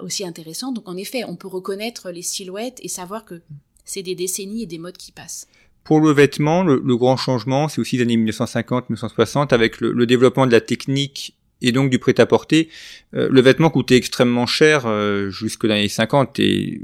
aussi 0.00 0.26
intéressant. 0.26 0.72
Donc 0.72 0.88
en 0.88 0.96
effet, 0.96 1.24
on 1.24 1.36
peut 1.36 1.48
reconnaître 1.48 2.10
les 2.10 2.22
silhouettes 2.22 2.78
et 2.82 2.88
savoir 2.88 3.24
que 3.24 3.40
c'est 3.84 4.02
des 4.02 4.14
décennies 4.14 4.62
et 4.62 4.66
des 4.66 4.78
modes 4.78 4.96
qui 4.96 5.12
passent. 5.12 5.46
Pour 5.84 6.00
le 6.00 6.10
vêtement, 6.10 6.64
le, 6.64 6.96
grand 6.96 7.16
changement, 7.16 7.68
c'est 7.68 7.80
aussi 7.80 7.96
les 7.96 8.02
années 8.02 8.16
1950-1960 8.16 9.54
avec 9.54 9.80
le, 9.80 9.92
le, 9.92 10.06
développement 10.06 10.46
de 10.46 10.50
la 10.50 10.60
technique 10.60 11.36
et 11.62 11.72
donc 11.72 11.90
du 11.90 11.98
prêt-à-porter. 11.98 12.68
Euh, 13.14 13.28
le 13.30 13.40
vêtement 13.40 13.70
coûtait 13.70 13.96
extrêmement 13.96 14.46
cher 14.46 14.86
euh, 14.86 15.30
jusque 15.30 15.66
dans 15.66 15.74
les 15.74 15.80
années 15.80 15.88
50 15.88 16.38
et 16.40 16.80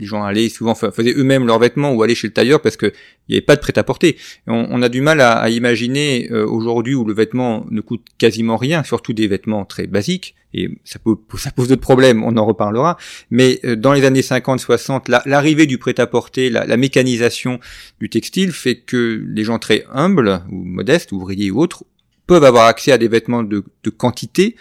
les 0.00 0.06
gens 0.06 0.24
allaient 0.24 0.48
souvent 0.48 0.74
faisaient 0.74 1.14
eux-mêmes 1.14 1.46
leurs 1.46 1.58
vêtements 1.60 1.92
ou 1.92 2.02
allaient 2.02 2.14
chez 2.14 2.26
le 2.26 2.32
tailleur 2.32 2.60
parce 2.60 2.76
que 2.76 2.86
il 3.28 3.32
n'y 3.32 3.36
avait 3.36 3.44
pas 3.44 3.54
de 3.54 3.60
prêt-à-porter. 3.60 4.16
On, 4.48 4.66
on, 4.70 4.82
a 4.82 4.88
du 4.88 5.00
mal 5.00 5.20
à, 5.20 5.34
à 5.34 5.48
imaginer 5.50 6.28
euh, 6.32 6.44
aujourd'hui 6.44 6.94
où 6.94 7.04
le 7.04 7.14
vêtement 7.14 7.64
ne 7.70 7.80
coûte 7.80 8.04
quasiment 8.18 8.56
rien, 8.56 8.82
surtout 8.82 9.12
des 9.12 9.28
vêtements 9.28 9.64
très 9.64 9.86
basiques 9.86 10.34
et 10.52 10.68
ça, 10.84 10.98
peut, 10.98 11.14
ça 11.38 11.52
pose 11.52 11.68
d'autres 11.68 11.80
problèmes, 11.80 12.24
on 12.24 12.36
en 12.36 12.44
reparlera. 12.44 12.96
Mais 13.30 13.60
euh, 13.64 13.76
dans 13.76 13.92
les 13.92 14.04
années 14.04 14.22
50-60, 14.22 15.22
l'arrivée 15.26 15.66
du 15.66 15.78
prêt-à-porter, 15.78 16.50
la, 16.50 16.66
la, 16.66 16.76
mécanisation 16.76 17.60
du 18.00 18.10
textile 18.10 18.50
fait 18.50 18.80
que 18.80 19.24
les 19.28 19.44
gens 19.44 19.60
très 19.60 19.84
humbles 19.92 20.42
ou 20.50 20.56
modestes, 20.64 21.12
ouvriers 21.12 21.52
ou 21.52 21.60
autres, 21.60 21.84
peuvent 22.30 22.44
avoir 22.44 22.66
accès 22.66 22.92
à 22.92 22.98
des 22.98 23.08
vêtements 23.08 23.42
de, 23.42 23.64
quantité 23.96 24.54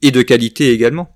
et 0.00 0.10
de 0.10 0.22
qualité 0.22 0.72
également. 0.72 1.12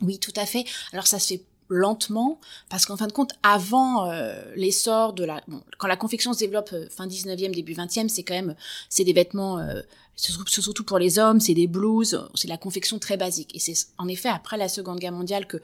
Oui, 0.00 0.20
tout 0.20 0.32
à 0.36 0.46
fait. 0.46 0.64
Alors 0.92 1.08
ça 1.08 1.18
se 1.18 1.34
fait 1.34 1.42
lentement 1.68 2.40
parce 2.68 2.86
qu'en 2.86 2.96
fin 2.96 3.06
de 3.06 3.12
compte 3.12 3.32
avant 3.42 4.10
euh, 4.10 4.42
l'essor 4.56 5.12
de 5.12 5.24
la 5.24 5.42
quand 5.78 5.86
la 5.86 5.96
confection 5.96 6.32
se 6.32 6.38
développe 6.38 6.70
euh, 6.72 6.86
fin 6.90 7.06
19e 7.06 7.54
début 7.54 7.74
20e 7.74 8.08
c'est 8.08 8.22
quand 8.22 8.34
même 8.34 8.54
c'est 8.88 9.04
des 9.04 9.12
vêtements 9.12 9.58
euh, 9.58 9.82
surtout 10.16 10.84
pour 10.84 10.98
les 10.98 11.18
hommes 11.18 11.40
c'est 11.40 11.54
des 11.54 11.66
blouses 11.66 12.28
c'est 12.34 12.48
la 12.48 12.56
confection 12.56 12.98
très 12.98 13.16
basique. 13.16 13.54
Et 13.54 13.58
c'est 13.58 13.74
en 13.98 14.08
effet 14.08 14.28
après 14.28 14.56
la 14.56 14.68
Seconde 14.68 14.98
Guerre 14.98 15.12
mondiale 15.12 15.46
que 15.46 15.58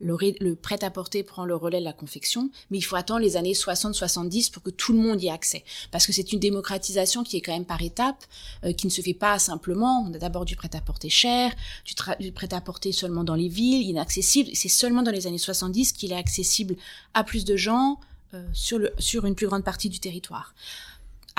le, 0.00 0.54
prêt-à-porter 0.54 1.22
prend 1.22 1.44
le 1.44 1.56
relais 1.56 1.80
de 1.80 1.84
la 1.84 1.92
confection, 1.92 2.50
mais 2.70 2.78
il 2.78 2.82
faut 2.82 2.96
attendre 2.96 3.20
les 3.20 3.36
années 3.36 3.52
60-70 3.52 4.50
pour 4.50 4.62
que 4.62 4.70
tout 4.70 4.92
le 4.92 4.98
monde 4.98 5.22
y 5.22 5.26
ait 5.26 5.30
accès. 5.30 5.64
Parce 5.90 6.06
que 6.06 6.12
c'est 6.12 6.32
une 6.32 6.38
démocratisation 6.38 7.24
qui 7.24 7.36
est 7.36 7.40
quand 7.40 7.52
même 7.52 7.64
par 7.64 7.82
étapes, 7.82 8.24
euh, 8.64 8.72
qui 8.72 8.86
ne 8.86 8.92
se 8.92 9.02
fait 9.02 9.14
pas 9.14 9.38
simplement. 9.38 10.06
On 10.08 10.14
a 10.14 10.18
d'abord 10.18 10.44
du 10.44 10.56
prêt-à-porter 10.56 11.08
cher, 11.08 11.52
du, 11.84 12.32
prêt-à-porter 12.32 12.92
seulement 12.92 13.24
dans 13.24 13.34
les 13.34 13.48
villes, 13.48 13.86
inaccessible. 13.86 14.50
C'est 14.54 14.68
seulement 14.68 15.02
dans 15.02 15.10
les 15.10 15.26
années 15.26 15.38
70 15.38 15.92
qu'il 15.92 16.12
est 16.12 16.16
accessible 16.16 16.76
à 17.14 17.24
plus 17.24 17.44
de 17.44 17.56
gens 17.56 17.98
euh, 18.34 18.46
sur, 18.52 18.78
le, 18.78 18.92
sur 18.98 19.24
une 19.24 19.34
plus 19.34 19.46
grande 19.46 19.64
partie 19.64 19.88
du 19.88 20.00
territoire. 20.00 20.54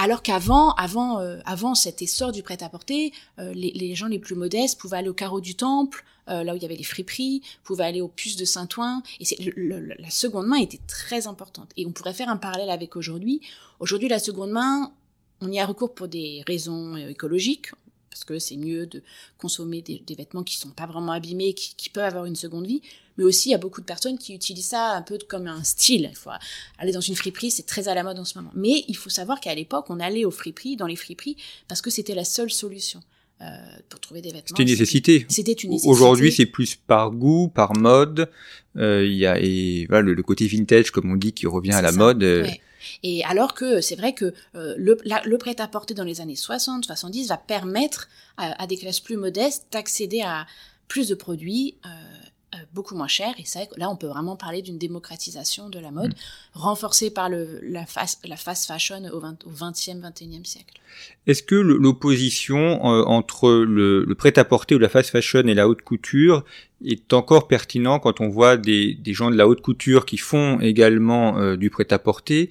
Alors 0.02 0.24
qu'avant, 0.24 0.72
avant, 0.76 1.20
euh, 1.20 1.40
avant 1.44 1.76
cet 1.76 2.02
essor 2.02 2.32
du 2.32 2.42
prêt-à-porter, 2.42 3.12
euh, 3.38 3.52
les, 3.54 3.96
gens 3.96 4.08
les 4.08 4.18
plus 4.18 4.34
modestes 4.34 4.80
pouvaient 4.80 4.96
aller 4.96 5.10
au 5.10 5.14
carreau 5.14 5.42
du 5.42 5.56
temple, 5.56 6.06
euh, 6.30 6.42
là 6.42 6.54
où 6.54 6.56
il 6.56 6.62
y 6.62 6.66
avait 6.66 6.78
les 6.78 6.86
friperies, 6.86 7.42
pouvaient 7.66 7.84
aller 7.84 8.00
au 8.00 8.08
puces 8.08 8.38
de 8.38 8.46
Saint-Ouen, 8.46 9.04
et 9.20 9.26
c'est 9.26 9.36
la 9.58 10.10
seconde 10.10 10.48
main 10.48 10.56
était 10.56 10.80
très 10.88 11.28
importante. 11.28 11.72
Et 11.76 11.86
on 11.86 11.92
pourrait 11.92 12.14
faire 12.14 12.30
un 12.30 12.38
parallèle 12.38 12.70
avec 12.70 12.96
aujourd'hui. 12.96 13.42
Aujourd'hui, 13.82 14.08
la 14.08 14.20
seconde 14.20 14.52
main, 14.52 14.94
on 15.42 15.52
y 15.52 15.60
a 15.60 15.66
recours 15.66 15.94
pour 15.94 16.08
des 16.08 16.46
raisons 16.48 16.96
écologiques, 16.96 17.72
parce 18.10 18.24
que 18.24 18.40
c'est 18.40 18.58
mieux 18.58 18.86
de 18.86 19.02
consommer 19.38 19.82
des, 19.82 20.16
vêtements 20.16 20.44
qui 20.44 20.58
sont 20.58 20.70
pas 20.70 20.86
vraiment 20.86 21.12
abîmés, 21.12 21.54
qui, 21.54 21.90
peuvent 21.90 22.04
avoir 22.04 22.26
une 22.26 22.36
seconde 22.36 22.68
vie. 22.68 22.82
Mais 23.18 23.24
aussi, 23.24 23.50
il 23.50 23.52
y 23.52 23.56
a 23.56 23.60
beaucoup 23.60 23.82
de 23.82 23.86
personnes 23.86 24.18
qui 24.18 24.34
utilisent 24.34 24.68
ça 24.68 24.92
un 24.94 25.02
peu 25.02 25.18
comme 25.28 25.48
un 25.48 25.64
style. 25.64 26.08
Il 26.10 26.16
faut 26.16 26.30
aller 26.78 26.92
dans 26.92 27.02
une 27.02 27.16
friperie, 27.16 27.52
c'est 27.52 27.66
très 27.66 27.88
à 27.88 27.94
la 27.94 28.04
mode 28.04 28.20
en 28.20 28.26
ce 28.26 28.38
moment. 28.38 28.52
Mais 28.56 28.86
il 28.88 28.96
faut 28.96 29.10
savoir 29.10 29.40
qu'à 29.40 29.54
l'époque, 29.54 29.86
on 29.90 30.00
allait 30.00 30.26
aux 30.26 30.32
friperies, 30.32 30.76
dans 30.76 30.88
les 30.88 30.96
friperies, 30.96 31.38
parce 31.68 31.82
que 31.82 31.90
c'était 31.90 32.16
la 32.16 32.26
seule 32.26 32.52
solution. 32.52 33.02
Euh, 33.42 33.46
pour 33.88 34.02
trouver 34.02 34.22
des 34.22 34.32
vêtements. 34.32 34.48
C'était 34.48 34.64
une 34.64 34.70
nécessité. 34.70 35.26
C'était 35.30 35.54
une 35.54 35.70
nécessité. 35.70 35.90
Aujourd'hui, 35.90 36.30
c'est 36.30 36.46
plus 36.46 36.76
par 36.76 37.12
goût, 37.12 37.48
par 37.48 37.74
mode. 37.74 38.30
Euh, 38.76 39.06
il 39.06 39.16
y 39.16 39.26
a 39.26 39.40
et 39.40 39.86
voilà 39.88 40.02
le, 40.02 40.24
côté 40.24 40.46
vintage, 40.46 40.92
comme 40.92 41.10
on 41.10 41.16
dit, 41.16 41.32
qui 41.32 41.48
revient 41.48 41.72
à 41.72 41.82
la 41.82 41.94
mode. 41.94 42.22
Euh, 42.22 42.46
et 43.02 43.24
alors 43.24 43.54
que 43.54 43.80
c'est 43.80 43.96
vrai 43.96 44.14
que 44.14 44.34
euh, 44.56 44.76
le, 44.78 44.98
le 45.26 45.38
prêt-à-porter 45.38 45.94
dans 45.94 46.04
les 46.04 46.20
années 46.20 46.36
60, 46.36 46.84
70 46.84 47.30
va 47.30 47.38
permettre 47.38 48.10
à, 48.36 48.68
des 48.68 48.76
classes 48.76 49.00
plus 49.00 49.16
modestes 49.16 49.68
d'accéder 49.72 50.22
à 50.22 50.46
plus 50.90 51.08
de 51.08 51.16
produits 51.16 51.76
beaucoup 52.74 52.96
moins 52.96 53.08
chers. 53.08 53.34
Et 53.40 53.44
c'est 53.46 53.70
là, 53.78 53.90
on 53.90 53.96
peut 53.96 54.08
vraiment 54.08 54.36
parler 54.36 54.62
d'une 54.62 54.78
démocratisation 54.78 55.70
de 55.70 55.80
la 55.80 55.92
mode, 55.92 56.14
mmh. 56.14 56.60
renforcée 56.60 57.10
par 57.10 57.30
le, 57.30 57.60
la, 57.64 57.86
fast, 57.86 58.26
la 58.28 58.36
fast 58.36 58.66
fashion 58.66 59.04
au, 59.12 59.20
20, 59.20 59.46
au 59.46 59.52
20e, 59.52 60.02
21e 60.02 60.46
siècle. 60.46 60.80
Est-ce 61.28 61.44
que 61.44 61.56
l'opposition 61.56 62.84
entre 62.84 63.50
le, 63.50 64.04
le 64.04 64.16
prêt-à-porter 64.16 64.76
ou 64.76 64.80
la 64.80 64.90
fast 64.90 65.12
fashion 65.12 65.42
et 65.42 65.54
la 65.54 65.68
haute 65.68 65.82
couture 65.82 66.44
est 66.84 67.14
encore 67.14 67.48
pertinent 67.48 68.00
quand 68.00 68.22
on 68.22 68.30
voit 68.30 68.58
des, 68.58 68.96
des 68.96 69.14
gens 69.14 69.30
de 69.30 69.36
la 69.36 69.48
haute 69.48 69.62
couture 69.62 70.06
qui 70.06 70.18
font 70.18 70.60
également 70.60 71.56
du 71.56 71.70
prêt-à-porter 71.70 72.50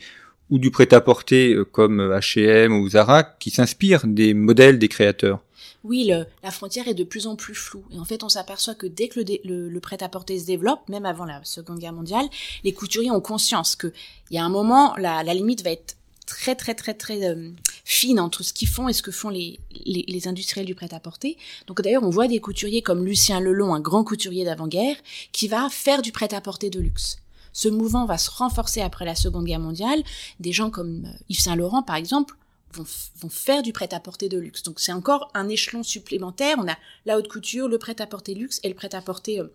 ou 0.51 0.59
du 0.59 0.71
prêt-à-porter 0.71 1.59
comme 1.73 2.01
H&M 2.01 2.73
ou 2.73 2.89
Zara 2.89 3.23
qui 3.23 3.51
s'inspirent 3.51 4.07
des 4.07 4.35
modèles 4.35 4.79
des 4.79 4.89
créateurs? 4.89 5.41
Oui, 5.89 6.11
la 6.43 6.51
frontière 6.51 6.87
est 6.87 6.95
de 6.95 7.05
plus 7.05 7.27
en 7.27 7.35
plus 7.35 7.55
floue. 7.55 7.85
Et 7.91 7.99
en 7.99 8.05
fait, 8.05 8.23
on 8.23 8.29
s'aperçoit 8.29 8.75
que 8.75 8.87
dès 8.87 9.09
que 9.09 9.21
le, 9.45 9.81
prêt-à-porter 9.81 10.39
se 10.39 10.45
développe, 10.45 10.87
même 10.89 11.07
avant 11.07 11.25
la 11.25 11.43
Seconde 11.45 11.79
Guerre 11.79 11.95
mondiale, 11.95 12.27
les 12.63 12.73
couturiers 12.73 13.11
ont 13.11 13.23
conscience 13.23 13.75
qu'il 13.75 13.93
y 14.31 14.39
a 14.39 14.45
un 14.45 14.51
moment, 14.51 14.95
la, 14.97 15.23
limite 15.23 15.65
va 15.65 15.71
être 15.71 15.97
très 16.27 16.55
très 16.55 16.75
très 16.75 16.93
très 16.93 17.25
euh, 17.25 17.51
fine 17.87 18.21
entre 18.21 18.43
ce 18.43 18.53
qu'ils 18.53 18.69
font 18.69 18.87
et 18.87 18.93
ce 18.93 19.03
que 19.03 19.11
font 19.11 19.31
les, 19.31 19.59
les, 19.87 20.05
les 20.07 20.29
industriels 20.29 20.67
du 20.67 20.75
prêt-à-porter. 20.75 21.39
Donc 21.67 21.81
d'ailleurs, 21.81 22.03
on 22.03 22.11
voit 22.11 22.29
des 22.29 22.39
couturiers 22.39 22.83
comme 22.83 23.07
Lucien 23.07 23.41
Lelon, 23.41 23.73
un 23.73 23.81
grand 23.81 24.05
couturier 24.05 24.45
d'avant-guerre, 24.45 24.97
qui 25.33 25.49
va 25.49 25.71
faire 25.71 26.03
du 26.03 26.13
prêt-à-porter 26.13 26.69
de 26.69 26.81
luxe. 26.81 27.17
Ce 27.55 27.69
mouvement 27.69 28.05
va 28.05 28.19
se 28.19 28.31
renforcer 28.31 28.83
après 28.83 29.07
la 29.07 29.15
Seconde 29.15 29.47
Guerre 29.47 29.59
mondiale. 29.59 30.03
Des 30.39 30.53
gens 30.53 30.69
comme 30.69 31.07
euh, 31.07 31.25
Yves 31.31 31.41
Saint 31.41 31.57
Laurent, 31.57 31.83
par 31.83 31.97
exemple, 31.97 32.35
vont, 32.73 33.29
faire 33.29 33.63
du 33.63 33.73
prêt-à-porter 33.73 34.29
de 34.29 34.39
luxe. 34.39 34.63
Donc 34.63 34.81
c'est 34.81 34.93
encore 34.93 35.31
un 35.35 35.49
échelon 35.49 35.83
supplémentaire. 35.83 36.57
On 36.59 36.69
a 36.69 36.77
la 37.07 37.19
haute 37.19 37.29
couture, 37.29 37.69
le 37.69 37.79
prêt-à-porter 37.79 38.35
luxe 38.35 38.61
et 38.63 38.69
le 38.69 38.75
prêt-à-porter 38.75 39.41
euh, 39.41 39.53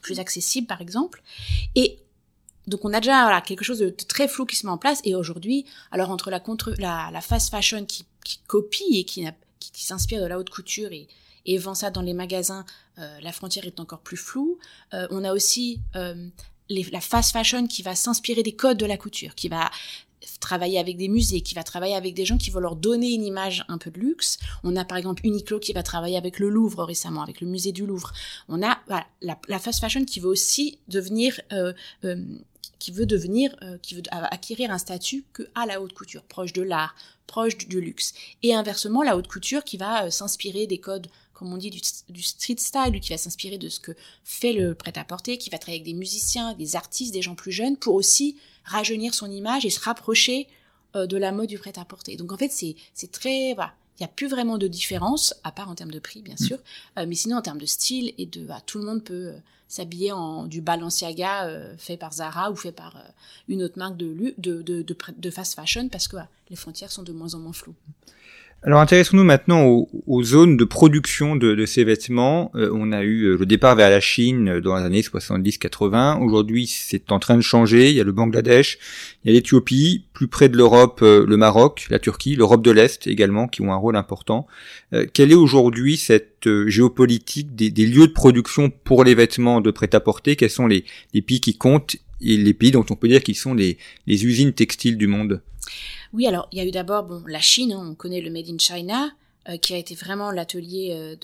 plus 0.00 0.18
accessible, 0.18 0.66
par 0.66 0.80
exemple. 0.80 1.22
Et 1.74 1.98
donc 2.66 2.84
on 2.84 2.92
a 2.92 3.00
déjà 3.00 3.22
voilà, 3.22 3.40
quelque 3.40 3.64
chose 3.64 3.80
de 3.80 3.90
très 3.90 4.28
flou 4.28 4.46
qui 4.46 4.56
se 4.56 4.66
met 4.66 4.72
en 4.72 4.78
place. 4.78 5.00
Et 5.04 5.14
aujourd'hui, 5.14 5.66
alors 5.90 6.10
entre 6.10 6.30
la, 6.30 6.40
contre, 6.40 6.74
la, 6.78 7.10
la 7.12 7.20
fast 7.20 7.50
fashion 7.50 7.84
qui, 7.84 8.06
copie 8.46 8.98
et 8.98 9.04
qui, 9.04 9.26
qui, 9.58 9.84
s'inspire 9.84 10.22
de 10.22 10.26
la 10.26 10.38
haute 10.38 10.50
couture 10.50 10.92
et, 10.92 11.08
et 11.44 11.58
vend 11.58 11.74
ça 11.74 11.90
dans 11.90 12.02
les 12.02 12.14
magasins, 12.14 12.64
euh, 12.98 13.20
la 13.20 13.32
frontière 13.32 13.66
est 13.66 13.80
encore 13.80 14.00
plus 14.00 14.16
floue. 14.16 14.58
Euh, 14.94 15.08
on 15.10 15.24
a 15.24 15.32
aussi 15.32 15.80
la 15.94 17.00
fast 17.00 17.32
fashion 17.32 17.66
qui 17.66 17.82
va 17.82 17.94
s'inspirer 17.94 18.42
des 18.42 18.54
codes 18.54 18.78
de 18.78 18.86
la 18.86 18.96
couture, 18.96 19.34
qui 19.34 19.48
va 19.48 19.70
travailler 20.42 20.78
avec 20.78 20.98
des 20.98 21.08
musées, 21.08 21.40
qui 21.40 21.54
va 21.54 21.62
travailler 21.62 21.94
avec 21.94 22.12
des 22.14 22.26
gens 22.26 22.36
qui 22.36 22.50
vont 22.50 22.60
leur 22.60 22.76
donner 22.76 23.12
une 23.14 23.24
image 23.24 23.64
un 23.68 23.78
peu 23.78 23.90
de 23.90 23.98
luxe. 23.98 24.38
On 24.62 24.76
a 24.76 24.84
par 24.84 24.98
exemple 24.98 25.24
Uniqlo 25.24 25.58
qui 25.58 25.72
va 25.72 25.82
travailler 25.82 26.18
avec 26.18 26.38
le 26.38 26.50
Louvre 26.50 26.84
récemment, 26.84 27.22
avec 27.22 27.40
le 27.40 27.46
musée 27.46 27.72
du 27.72 27.86
Louvre. 27.86 28.12
On 28.48 28.62
a 28.62 28.78
la, 29.22 29.58
fast 29.58 29.80
fashion 29.80 30.04
qui 30.04 30.20
veut 30.20 30.28
aussi 30.28 30.78
devenir 30.88 31.40
euh, 31.52 31.72
euh, 32.04 32.16
qui 32.82 32.90
veut 32.90 33.06
devenir, 33.06 33.54
euh, 33.62 33.78
qui 33.80 33.94
veut 33.94 34.02
acquérir 34.10 34.72
un 34.72 34.78
statut 34.78 35.24
que 35.32 35.44
à 35.54 35.66
la 35.66 35.80
haute 35.80 35.92
couture, 35.92 36.24
proche 36.24 36.52
de 36.52 36.62
l'art, 36.62 36.96
proche 37.28 37.56
du, 37.56 37.80
luxe. 37.80 38.12
Et 38.42 38.56
inversement, 38.56 39.04
la 39.04 39.16
haute 39.16 39.28
couture 39.28 39.62
qui 39.62 39.76
va 39.76 40.06
euh, 40.06 40.10
s'inspirer 40.10 40.66
des 40.66 40.78
codes, 40.78 41.06
comme 41.32 41.52
on 41.52 41.58
dit, 41.58 41.70
du 41.70 42.22
street 42.22 42.56
style, 42.58 42.98
qui 43.00 43.10
va 43.10 43.18
s'inspirer 43.18 43.56
de 43.56 43.68
ce 43.68 43.78
que 43.78 43.92
fait 44.24 44.52
le 44.52 44.74
prêt-à-porter, 44.74 45.38
qui 45.38 45.48
va 45.48 45.58
travailler 45.58 45.80
avec 45.80 45.94
des 45.94 45.96
musiciens, 45.96 46.54
des 46.54 46.74
artistes, 46.74 47.12
des 47.12 47.22
gens 47.22 47.36
plus 47.36 47.52
jeunes, 47.52 47.76
pour 47.76 47.94
aussi 47.94 48.36
rajeunir 48.64 49.14
son 49.14 49.30
image 49.30 49.64
et 49.64 49.70
se 49.70 49.80
rapprocher 49.80 50.48
euh, 50.96 51.06
de 51.06 51.16
la 51.16 51.32
mode 51.32 51.48
du 51.48 51.58
prêt-à-porter. 51.58 52.16
Donc 52.16 52.32
en 52.32 52.36
fait, 52.36 52.50
c'est 52.50 53.12
très 53.12 53.54
voilà, 53.54 53.74
il 53.98 54.02
n'y 54.02 54.06
a 54.06 54.08
plus 54.08 54.28
vraiment 54.28 54.58
de 54.58 54.68
différence, 54.68 55.34
à 55.44 55.52
part 55.52 55.68
en 55.68 55.74
termes 55.74 55.90
de 55.90 55.98
prix, 55.98 56.22
bien 56.22 56.36
sûr, 56.36 56.56
mmh. 56.56 57.00
euh, 57.00 57.06
mais 57.06 57.14
sinon 57.14 57.36
en 57.36 57.42
termes 57.42 57.60
de 57.60 57.66
style 57.66 58.14
et 58.18 58.26
de, 58.26 58.44
bah, 58.44 58.60
tout 58.66 58.78
le 58.78 58.84
monde 58.84 59.04
peut 59.04 59.28
euh, 59.28 59.38
s'habiller 59.68 60.12
en 60.12 60.46
du 60.46 60.60
Balenciaga 60.60 61.46
euh, 61.46 61.74
fait 61.78 61.96
par 61.96 62.12
Zara 62.12 62.50
ou 62.50 62.56
fait 62.56 62.72
par 62.72 62.96
une 63.48 63.62
autre 63.62 63.78
marque 63.78 63.96
de, 63.96 64.34
de, 64.38 64.62
de, 64.62 64.82
de, 64.82 64.96
de 65.16 65.30
fast 65.30 65.54
fashion 65.54 65.88
parce 65.88 66.08
que 66.08 66.16
bah, 66.16 66.28
les 66.50 66.56
frontières 66.56 66.90
sont 66.90 67.02
de 67.02 67.12
moins 67.12 67.34
en 67.34 67.38
moins 67.38 67.52
floues. 67.52 67.74
Alors 68.64 68.80
intéressons-nous 68.80 69.24
maintenant 69.24 69.66
aux, 70.06 70.22
zones 70.22 70.56
de 70.56 70.64
production 70.64 71.34
de, 71.34 71.66
ces 71.66 71.82
vêtements. 71.82 72.52
Euh, 72.54 72.70
on 72.72 72.92
a 72.92 73.02
eu 73.02 73.24
euh, 73.24 73.36
le 73.36 73.44
départ 73.44 73.74
vers 73.74 73.90
la 73.90 73.98
Chine 73.98 74.60
dans 74.60 74.76
les 74.76 74.84
années 74.84 75.00
70-80. 75.00 76.22
Aujourd'hui, 76.22 76.68
c'est 76.68 77.10
en 77.10 77.18
train 77.18 77.36
de 77.36 77.42
changer. 77.42 77.90
Il 77.90 77.96
y 77.96 78.00
a 78.00 78.04
le 78.04 78.12
Bangladesh, 78.12 78.78
il 79.24 79.28
y 79.28 79.34
a 79.34 79.34
l'Éthiopie, 79.34 80.04
plus 80.12 80.28
près 80.28 80.48
de 80.48 80.56
l'Europe, 80.56 81.00
euh, 81.02 81.26
le 81.26 81.36
Maroc, 81.36 81.86
la 81.90 81.98
Turquie, 81.98 82.36
l'Europe 82.36 82.62
de 82.62 82.70
l'Est 82.70 83.08
également, 83.08 83.48
qui 83.48 83.62
ont 83.62 83.72
un 83.72 83.76
rôle 83.76 83.96
important. 83.96 84.46
Euh, 84.92 85.06
quelle 85.12 85.32
est 85.32 85.36
aujourd'hui 85.36 85.96
cette 85.96 86.46
euh, 86.46 86.68
géopolitique 86.68 87.56
des, 87.56 87.86
lieux 87.86 88.06
de 88.06 88.12
production 88.12 88.70
pour 88.70 89.02
les 89.02 89.16
vêtements 89.16 89.60
de 89.60 89.72
prêt-à-porter? 89.72 90.36
Quels 90.36 90.50
sont 90.50 90.68
les 90.68 90.84
pays 91.26 91.40
qui 91.40 91.56
comptent? 91.56 91.96
Les 92.22 92.54
pays 92.54 92.70
dont 92.70 92.86
on 92.88 92.96
peut 92.96 93.08
dire 93.08 93.22
qu'ils 93.22 93.36
sont 93.36 93.54
les, 93.54 93.78
usines 94.06 94.52
textiles 94.52 94.96
du 94.96 95.06
monde 95.06 95.42
oui, 96.12 96.26
alors 96.26 96.46
il 96.52 96.58
y 96.58 96.60
a 96.60 96.64
eu 96.66 96.70
d'abord 96.70 97.04
bon 97.04 97.22
la 97.26 97.40
Chine, 97.40 97.72
hein, 97.72 97.88
on 97.90 97.94
connaît 97.94 98.20
le 98.20 98.30
Made 98.30 98.48
in 98.50 98.58
China, 98.58 99.10
euh, 99.48 99.56
qui 99.56 99.74
a 99.74 99.76
été 99.76 99.96
vraiment 99.96 100.30
l'atelier 100.30 100.90
euh, 100.92 101.16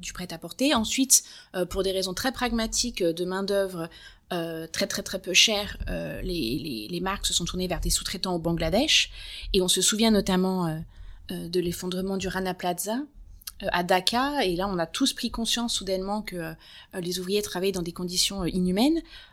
du 0.00 0.14
prêt-à-porter. 0.14 0.72
Ensuite, 0.72 1.24
euh, 1.54 1.66
pour 1.66 1.82
des 1.82 1.92
raisons 1.92 2.14
très 2.14 2.32
pragmatiques 2.32 3.02
de 3.02 3.24
main 3.26 3.42
d'œuvre 3.42 3.90
très 4.72 4.86
très 4.86 5.02
très 5.02 5.20
peu 5.20 5.34
chère, 5.34 5.76
les, 6.24 6.88
les, 6.90 7.00
marques 7.00 7.26
se 7.26 7.34
sont 7.34 7.44
tournées 7.44 7.66
vers 7.66 7.80
des 7.80 7.90
sous-traitants 7.90 8.34
au 8.34 8.38
Bangladesh. 8.38 9.10
Et 9.52 9.60
on 9.60 9.68
se 9.68 9.82
souvient 9.82 10.10
notamment 10.10 10.82
de 11.28 11.60
l'effondrement 11.60 12.16
du 12.16 12.28
Rana 12.28 12.54
Plaza, 12.54 12.96
à 13.70 13.82
Dhaka 13.82 14.44
et 14.46 14.56
là 14.56 14.68
on 14.68 14.78
a 14.78 14.86
tous 14.86 15.12
pris 15.12 15.30
conscience 15.30 15.74
soudainement 15.74 16.22
que 16.22 16.54
les 16.94 17.20
ouvriers 17.20 17.42
travaillaient 17.42 17.72
dans 17.72 17.82
des 17.82 17.92
conditions 17.92 18.42
euh, 18.42 18.46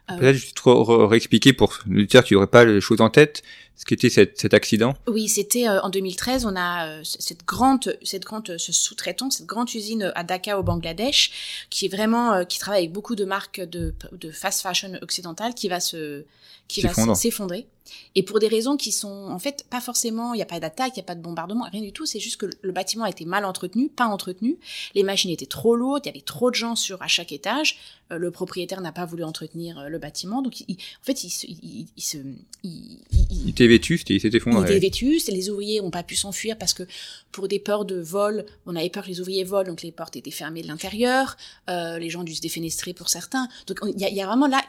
inhumaines. 0.10 0.18
Euh, 0.18 0.32
Peut-être 0.32 0.42
juste 0.42 0.62
réexpliquer 1.10 1.54
pour 1.54 1.80
dire 1.86 2.24
qu'il 2.24 2.36
n'y 2.36 2.38
aurait 2.38 2.48
pas 2.48 2.66
les 2.66 2.82
choses 2.82 3.02
en 3.02 3.10
tête 3.10 3.44
ce 3.76 3.86
qu'était 3.86 4.10
cet, 4.10 4.38
cet 4.38 4.54
accident. 4.54 4.94
Oui, 5.08 5.30
c'était 5.30 5.70
euh, 5.70 5.80
en 5.82 5.90
2013. 5.90 6.46
On 6.46 6.56
a 6.58 6.86
euh, 6.86 7.02
cette 7.04 7.46
grande, 7.46 7.98
cette 8.04 8.24
grande, 8.24 8.58
ce 8.58 8.74
sous-traitant, 8.74 9.30
cette 9.30 9.46
grande 9.46 9.74
usine 9.74 10.12
à 10.16 10.24
Dhaka 10.26 10.60
au 10.60 10.64
Bangladesh, 10.64 11.66
qui 11.70 11.86
est 11.86 11.90
vraiment, 11.90 12.44
qui 12.44 12.60
travaille 12.60 12.82
avec 12.82 12.92
beaucoup 12.92 13.16
de 13.16 13.24
marques 13.24 13.62
de, 13.62 13.94
de 14.12 14.32
fast 14.32 14.62
fashion 14.62 15.00
occidentales, 15.02 15.54
qui 15.54 15.70
va 15.70 15.80
se, 15.80 16.26
qui 16.70 16.82
va 16.82 17.16
s'effondrer. 17.16 17.68
Et 18.16 18.24
pour 18.24 18.40
des 18.40 18.48
raisons 18.48 18.78
qui 18.78 18.92
sont 18.92 19.28
en 19.30 19.40
fait 19.40 19.66
pas 19.70 19.82
forcément, 19.82 20.34
il 20.34 20.38
n'y 20.38 20.44
a 20.44 20.46
pas 20.46 20.60
d'attaque, 20.60 20.92
il 20.96 21.00
n'y 21.00 21.04
a 21.04 21.06
pas 21.06 21.16
de 21.16 21.22
bombardement, 21.22 21.66
rien 21.72 21.82
du 21.82 21.92
tout. 21.92 22.06
C'est 22.06 22.20
juste 22.20 22.38
que 22.38 22.46
le 22.62 22.72
bâtiment 22.72 23.06
a 23.06 23.10
été 23.10 23.26
mal 23.26 23.46
entretenu, 23.46 23.90
pas 23.90 24.06
entretenu. 24.06 24.58
Les 24.94 25.04
machines 25.04 25.32
étaient 25.32 25.48
trop 25.48 25.76
lourdes, 25.76 26.06
il 26.06 26.10
y 26.10 26.12
avait 26.12 26.22
trop 26.22 26.52
de 26.52 26.56
gens 26.56 26.76
sur 26.76 27.02
à 27.02 27.08
chaque 27.08 27.32
étage. 27.32 27.78
Euh, 28.12 28.18
le 28.18 28.32
propriétaire 28.32 28.82
n'a 28.82 28.92
pas 28.92 29.06
voulu 29.06 29.24
entretenir 29.24 29.80
euh, 29.80 29.90
le 30.00 30.02
bâtiment, 30.02 30.42
donc 30.42 30.62
il, 30.62 30.76
en 30.76 31.04
fait 31.04 31.24
il 31.24 31.30
se, 31.30 31.46
il, 31.46 31.88
il 31.96 32.02
se, 32.02 32.18
il, 32.64 33.00
il 33.32 33.50
était 33.50 33.68
vétuste 33.68 34.10
et 34.10 34.16
il 34.16 34.22
s'est 34.22 34.32
effondré. 34.34 34.72
Il 34.72 34.78
était 34.78 34.88
vétuste 34.88 35.30
et 35.30 35.32
les 35.32 35.50
ouvriers 35.50 35.82
n'ont 35.82 35.92
pas 35.92 36.04
pu 36.04 36.16
s'enfuir 36.16 36.58
parce 36.58 36.74
que 36.74 36.84
pour 37.32 37.48
des 37.48 37.60
peurs 37.60 37.86
de 37.86 38.00
vol, 38.00 38.46
on 38.66 38.76
avait 38.76 38.90
peur 38.90 39.04
que 39.04 39.10
les 39.10 39.20
ouvriers 39.20 39.44
volent, 39.44 39.70
donc 39.70 39.82
les 39.82 39.92
portes 39.92 40.16
étaient 40.16 40.32
fermées 40.32 40.62
de 40.62 40.68
l'intérieur. 40.68 41.38
Euh, 41.70 42.00
les 42.00 42.10
gens 42.10 42.24
dû 42.24 42.34
se 42.34 42.42
défenestrer 42.42 42.94
pour 42.94 43.10
certains. 43.10 43.48
Donc 43.68 43.80
il 43.84 44.02
y 44.02 44.14
y 44.14 44.22
a 44.22 44.26
vraiment 44.26 44.48
là 44.48 44.66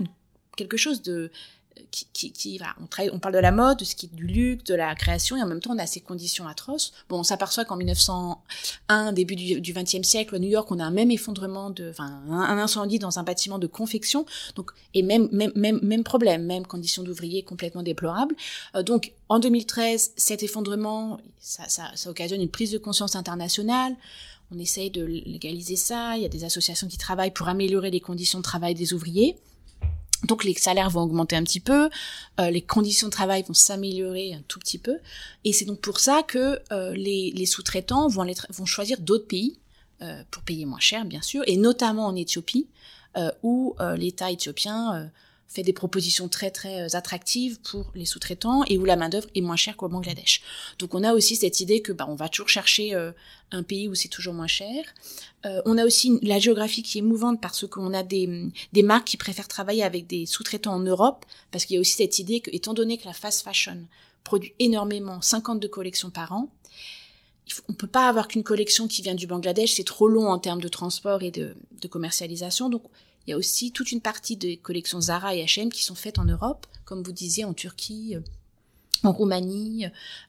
quelque 0.56 0.76
chose 0.76 1.02
de 1.02 1.30
qui, 1.90 2.06
qui, 2.12 2.33
qui 2.33 2.61
on, 2.80 2.87
travaille, 2.87 3.11
on 3.12 3.18
parle 3.18 3.35
de 3.35 3.40
la 3.40 3.52
mode, 3.52 3.78
de 3.78 3.85
ce 3.85 3.94
qui 3.94 4.06
est 4.06 4.14
du 4.14 4.26
luxe, 4.26 4.64
de 4.64 4.74
la 4.74 4.94
création, 4.94 5.37
et 5.37 5.42
en 5.42 5.46
même 5.46 5.61
temps 5.61 5.72
on 5.74 5.78
a 5.78 5.87
ces 5.87 6.00
conditions 6.00 6.46
atroces. 6.46 6.92
Bon, 7.09 7.18
on 7.18 7.22
s'aperçoit 7.22 7.64
qu'en 7.64 7.76
1901, 7.76 9.12
début 9.12 9.37
du, 9.37 9.72
20e 9.72 10.02
siècle, 10.04 10.35
à 10.35 10.38
New 10.38 10.48
York, 10.48 10.70
on 10.70 10.78
a 10.78 10.85
un 10.85 10.90
même 10.90 11.11
effondrement 11.11 11.70
de, 11.70 11.90
enfin, 11.90 12.22
un, 12.30 12.59
incendie 12.59 12.98
dans 12.98 13.18
un 13.18 13.22
bâtiment 13.22 13.59
de 13.59 13.66
confection, 13.66 14.26
donc 14.56 14.70
et 14.94 15.02
même 15.02 15.28
même 15.33 15.52
même 15.54 15.80
même 15.83 16.04
problème, 16.04 16.44
même 16.44 16.66
conditions 16.66 17.02
d'ouvriers 17.02 17.42
complètement 17.42 17.83
déplorables. 17.83 18.35
Euh, 18.74 18.83
donc 18.83 19.12
en 19.28 19.38
2013, 19.38 20.12
cet 20.16 20.42
effondrement, 20.42 21.20
ça, 21.40 21.68
ça, 21.68 21.90
ça 21.94 22.11
occasionne 22.11 22.40
une 22.40 22.50
prise 22.50 22.70
de 22.72 22.78
conscience 22.78 23.16
internationale. 23.16 23.96
On 24.52 24.59
essaye 24.59 24.90
de 24.90 25.04
légaliser 25.04 25.76
ça. 25.76 26.16
Il 26.16 26.22
y 26.22 26.26
a 26.26 26.28
des 26.28 26.42
associations 26.42 26.88
qui 26.88 26.98
travaillent 26.98 27.30
pour 27.30 27.48
améliorer 27.48 27.90
les 27.92 28.00
conditions 28.00 28.40
de 28.40 28.42
travail 28.42 28.74
des 28.74 28.92
ouvriers. 28.92 29.37
Donc 30.24 30.44
les 30.44 30.54
salaires 30.54 30.90
vont 30.90 31.02
augmenter 31.02 31.37
un 31.37 31.44
petit 31.44 31.61
peu, 31.61 31.88
euh, 32.40 32.50
les 32.50 32.61
conditions 32.61 33.09
de 33.09 33.12
travail 33.12 33.42
vont 33.42 33.54
s'améliorer 33.54 34.35
un 34.35 34.42
tout 34.48 34.59
petit 34.59 34.78
peu, 34.78 34.98
et 35.44 35.52
c'est 35.52 35.64
donc 35.64 35.80
pour 35.80 35.98
ça 35.98 36.22
que 36.22 36.61
euh, 36.72 36.94
les, 36.94 37.46
sous-traitants 37.46 38.09
vont, 38.09 38.26
choisir 38.66 38.98
d'autres 39.00 39.26
pays 39.26 39.59
euh, 40.02 40.22
pour 40.30 40.42
payer 40.42 40.66
moins 40.66 40.80
cher, 40.80 41.04
bien 41.04 41.22
sûr, 41.22 41.42
et 41.46 41.56
notamment 41.56 42.06
en 42.06 42.16
Éthiopie, 42.16 42.68
où 43.42 43.74
l'État 43.96 44.30
éthiopien 44.30 45.11
fait 45.50 45.64
des 45.64 45.72
propositions 45.72 46.28
très 46.28 46.52
très 46.52 46.94
attractives 46.94 47.60
pour 47.60 47.90
les 47.96 48.04
sous-traitants 48.04 48.62
et 48.68 48.78
où 48.78 48.84
la 48.84 48.94
main 48.94 49.08
d'œuvre 49.08 49.26
est 49.34 49.40
moins 49.40 49.56
chère 49.56 49.76
qu'au 49.76 49.88
Bangladesh. 49.88 50.42
Donc 50.78 50.94
on 50.94 51.02
a 51.02 51.12
aussi 51.12 51.34
cette 51.34 51.58
idée 51.58 51.82
que 51.82 51.92
bah, 51.92 52.06
on 52.08 52.14
va 52.14 52.28
toujours 52.28 52.48
chercher 52.48 52.94
euh, 52.94 53.10
un 53.50 53.64
pays 53.64 53.88
où 53.88 53.96
c'est 53.96 54.08
toujours 54.08 54.32
moins 54.32 54.46
cher. 54.46 54.84
Euh, 55.44 55.60
on 55.64 55.76
a 55.76 55.84
aussi 55.84 56.20
la 56.22 56.38
géographie 56.38 56.84
qui 56.84 56.98
est 56.98 57.02
mouvante 57.02 57.40
parce 57.40 57.66
qu'on 57.66 57.92
a 57.92 58.04
des, 58.04 58.48
des 58.72 58.82
marques 58.84 59.08
qui 59.08 59.16
préfèrent 59.16 59.48
travailler 59.48 59.82
avec 59.82 60.06
des 60.06 60.24
sous-traitants 60.24 60.74
en 60.74 60.80
Europe 60.80 61.26
parce 61.50 61.64
qu'il 61.64 61.74
y 61.74 61.78
a 61.78 61.80
aussi 61.80 61.96
cette 61.96 62.20
idée 62.20 62.40
que 62.40 62.50
étant 62.54 62.72
donné 62.72 62.96
que 62.96 63.06
la 63.06 63.12
fast 63.12 63.42
fashion 63.42 63.86
produit 64.22 64.54
énormément 64.60 65.20
52 65.20 65.66
collections 65.66 66.10
par 66.10 66.32
an, 66.32 66.48
on 67.68 67.72
peut 67.72 67.88
pas 67.88 68.08
avoir 68.08 68.28
qu'une 68.28 68.44
collection 68.44 68.86
qui 68.86 69.02
vient 69.02 69.16
du 69.16 69.26
Bangladesh, 69.26 69.72
c'est 69.72 69.84
trop 69.84 70.06
long 70.06 70.28
en 70.28 70.38
termes 70.38 70.60
de 70.60 70.68
transport 70.68 71.24
et 71.24 71.32
de, 71.32 71.56
de 71.80 71.88
commercialisation. 71.88 72.68
Donc 72.68 72.84
il 73.26 73.30
y 73.30 73.33
a 73.35 73.37
aussi 73.37 73.72
toute 73.72 73.92
une 73.92 74.00
partie 74.00 74.37
des 74.37 74.56
collections 74.56 75.00
Zara 75.00 75.35
et 75.35 75.44
H&M 75.44 75.70
qui 75.70 75.85
sont 75.85 75.94
faites 75.94 76.18
en 76.18 76.24
Europe, 76.24 76.66
comme 76.85 77.02
vous 77.02 77.12
disiez, 77.12 77.44
en 77.44 77.54
Turquie, 77.54 78.16
euh, 78.16 78.20
en 79.02 79.12
Roumanie, 79.12 79.87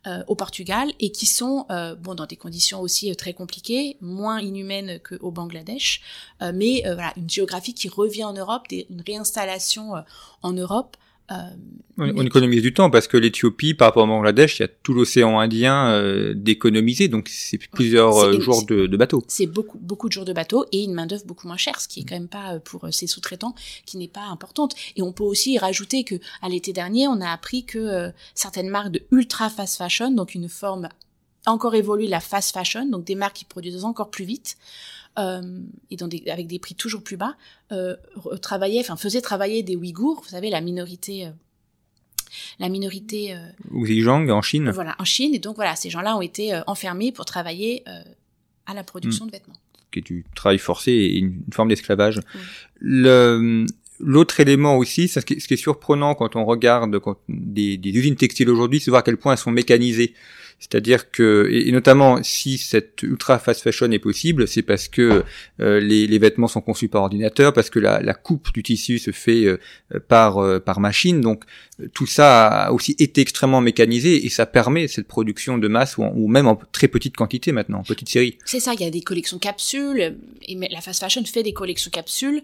euh, 0.07 0.23
au 0.27 0.35
Portugal, 0.35 0.91
et 0.99 1.11
qui 1.11 1.25
sont 1.25 1.65
euh, 1.69 1.95
bon 1.95 2.15
dans 2.15 2.25
des 2.25 2.35
conditions 2.35 2.81
aussi 2.81 3.11
euh, 3.11 3.15
très 3.15 3.33
compliquées, 3.33 3.97
moins 4.01 4.39
inhumaines 4.39 4.99
qu'au 4.99 5.31
Bangladesh, 5.31 6.01
euh, 6.41 6.51
mais 6.53 6.83
voilà 6.85 7.13
une 7.17 7.29
géographie 7.29 7.73
qui 7.73 7.89
revient 7.89 8.23
en 8.23 8.33
Europe, 8.33 8.67
une 8.71 9.01
réinstallation 9.05 9.93
en 10.41 10.53
Europe 10.53 10.97
Euh, 11.31 12.13
on, 12.15 12.25
économise 12.25 12.61
du 12.61 12.73
temps 12.73 12.89
parce 12.89 13.07
que 13.07 13.17
l'Éthiopie, 13.17 13.73
par 13.73 13.89
rapport 13.89 14.03
au 14.03 14.07
Bangladesh, 14.07 14.59
il 14.59 14.61
y 14.63 14.65
a 14.65 14.67
tout 14.67 14.93
l'océan 14.93 15.39
Indien 15.39 15.89
euh, 15.89 16.33
d'économiser, 16.35 17.09
donc 17.09 17.29
c'est 17.29 17.57
plusieurs 17.57 18.17
euh, 18.17 18.39
jours 18.39 18.65
de, 18.65 18.87
de, 18.87 18.97
bateau. 18.97 19.23
C'est 19.27 19.45
beaucoup, 19.45 19.77
beaucoup 19.77 20.07
de 20.07 20.13
jours 20.13 20.25
de 20.25 20.33
bateau 20.33 20.65
et 20.71 20.83
une 20.83 20.93
main 20.93 21.05
d'œuvre 21.05 21.25
beaucoup 21.25 21.47
moins 21.47 21.57
chère, 21.57 21.79
ce 21.79 21.87
qui 21.87 21.99
est 21.99 22.03
quand 22.03 22.15
même 22.15 22.27
pas 22.27 22.59
pour 22.59 22.87
ces 22.91 23.07
sous-traitants 23.07 23.53
qui 23.85 23.97
n'est 23.97 24.07
pas 24.07 24.25
importante. 24.25 24.73
Et 24.95 25.01
on 25.01 25.11
peut 25.11 25.23
aussi 25.23 25.57
rajouter 25.57 26.03
que 26.03 26.15
à 26.41 26.49
l'été 26.49 26.73
dernier, 26.73 27.07
on 27.07 27.21
a 27.21 27.29
appris 27.29 27.65
que 27.65 28.11
certaines 28.33 28.69
marques 28.69 28.91
de 28.91 29.01
ultra 29.11 29.49
fast 29.49 29.77
fashion, 29.77 30.11
donc 30.11 30.33
une 30.33 30.49
forme 30.49 30.89
encore 31.45 31.75
évoluée 31.75 32.07
la 32.07 32.19
fast 32.19 32.53
fashion, 32.53 32.85
donc 32.85 33.03
des 33.03 33.15
marques 33.15 33.37
qui 33.37 33.45
produisent 33.45 33.83
encore 33.83 34.11
plus 34.11 34.25
vite, 34.25 34.57
et 35.17 35.95
dans 35.97 36.07
des, 36.07 36.23
avec 36.29 36.47
des 36.47 36.59
prix 36.59 36.75
toujours 36.75 37.03
plus 37.03 37.17
bas, 37.17 37.35
euh, 37.71 37.95
travaillaient, 38.41 38.79
enfin 38.79 38.95
faisaient 38.95 39.21
travailler 39.21 39.63
des 39.63 39.75
Ouïghours, 39.75 40.21
vous 40.23 40.29
savez 40.29 40.49
la 40.49 40.61
minorité. 40.61 41.27
Euh, 41.27 41.31
la 42.59 42.69
minorité 42.69 43.35
euh, 43.35 44.31
en 44.31 44.41
Chine. 44.41 44.71
Voilà, 44.71 44.95
en 44.99 45.03
Chine. 45.03 45.35
Et 45.35 45.39
donc 45.39 45.57
voilà, 45.57 45.75
ces 45.75 45.89
gens-là 45.89 46.15
ont 46.15 46.21
été 46.21 46.53
euh, 46.53 46.61
enfermés 46.65 47.11
pour 47.11 47.25
travailler 47.25 47.83
à 48.65 48.73
la 48.73 48.85
production 48.85 49.25
hmm. 49.25 49.27
de 49.27 49.31
vêtements. 49.33 49.57
Qui 49.91 49.99
est 49.99 50.01
du 50.03 50.25
travail 50.33 50.57
forcé 50.57 50.91
et 50.91 51.17
une, 51.17 51.43
forme 51.51 51.67
d'esclavage. 51.67 52.21
Le, 52.79 53.65
L'autre 53.99 54.39
élément 54.39 54.77
aussi, 54.77 55.07
ce 55.07 55.19
qui, 55.19 55.33
est, 55.33 55.55
surprenant 55.57 56.15
quand 56.15 56.35
on 56.35 56.45
regarde 56.45 56.97
quand 56.99 57.19
des, 57.29 57.77
des 57.77 57.89
usines 57.89 58.15
textiles 58.15 58.49
aujourd'hui, 58.49 58.79
c'est 58.79 58.89
voir 58.89 59.01
à 59.01 59.03
quel 59.03 59.17
point 59.17 59.33
elles 59.33 59.37
sont 59.37 59.51
mécanisées. 59.51 60.15
C'est-à-dire 60.61 61.09
que, 61.09 61.49
et, 61.51 61.71
notamment 61.71 62.21
si 62.21 62.59
cette 62.59 63.01
ultra 63.01 63.39
fast 63.39 63.63
fashion 63.63 63.89
est 63.91 63.99
possible, 63.99 64.47
c'est 64.47 64.61
parce 64.61 64.87
que 64.87 65.23
euh, 65.59 65.79
les, 65.79 66.05
les, 66.05 66.19
vêtements 66.19 66.47
sont 66.47 66.61
conçus 66.61 66.87
par 66.87 67.01
ordinateur, 67.01 67.51
parce 67.51 67.71
que 67.71 67.79
la, 67.79 67.99
la 67.99 68.13
coupe 68.13 68.53
du 68.53 68.61
tissu 68.61 68.99
se 68.99 69.09
fait 69.09 69.45
euh, 69.45 69.57
par 70.07 70.37
euh, 70.37 70.59
par 70.59 70.79
machine. 70.79 71.19
Donc 71.19 71.45
tout 71.95 72.05
ça 72.05 72.47
a 72.47 72.71
aussi 72.71 72.95
été 72.99 73.21
extrêmement 73.21 73.59
mécanisé 73.59 74.23
et 74.23 74.29
ça 74.29 74.45
permet 74.45 74.87
cette 74.87 75.07
production 75.07 75.57
de 75.57 75.67
masse 75.67 75.97
ou, 75.97 76.27
même 76.27 76.45
en 76.45 76.55
très 76.71 76.87
petite 76.87 77.17
quantité 77.17 77.51
maintenant, 77.51 77.79
en 77.79 77.83
petite 77.83 78.09
série. 78.09 78.37
C'est 78.45 78.59
ça, 78.59 78.75
il 78.75 78.81
y 78.81 78.85
a 78.85 78.91
des 78.91 79.01
collections 79.01 79.39
capsules 79.39 80.15
et 80.47 80.55
la 80.69 80.81
fast 80.81 80.99
fashion 80.99 81.25
fait 81.25 81.41
des 81.41 81.53
collections 81.53 81.89
capsules 81.89 82.43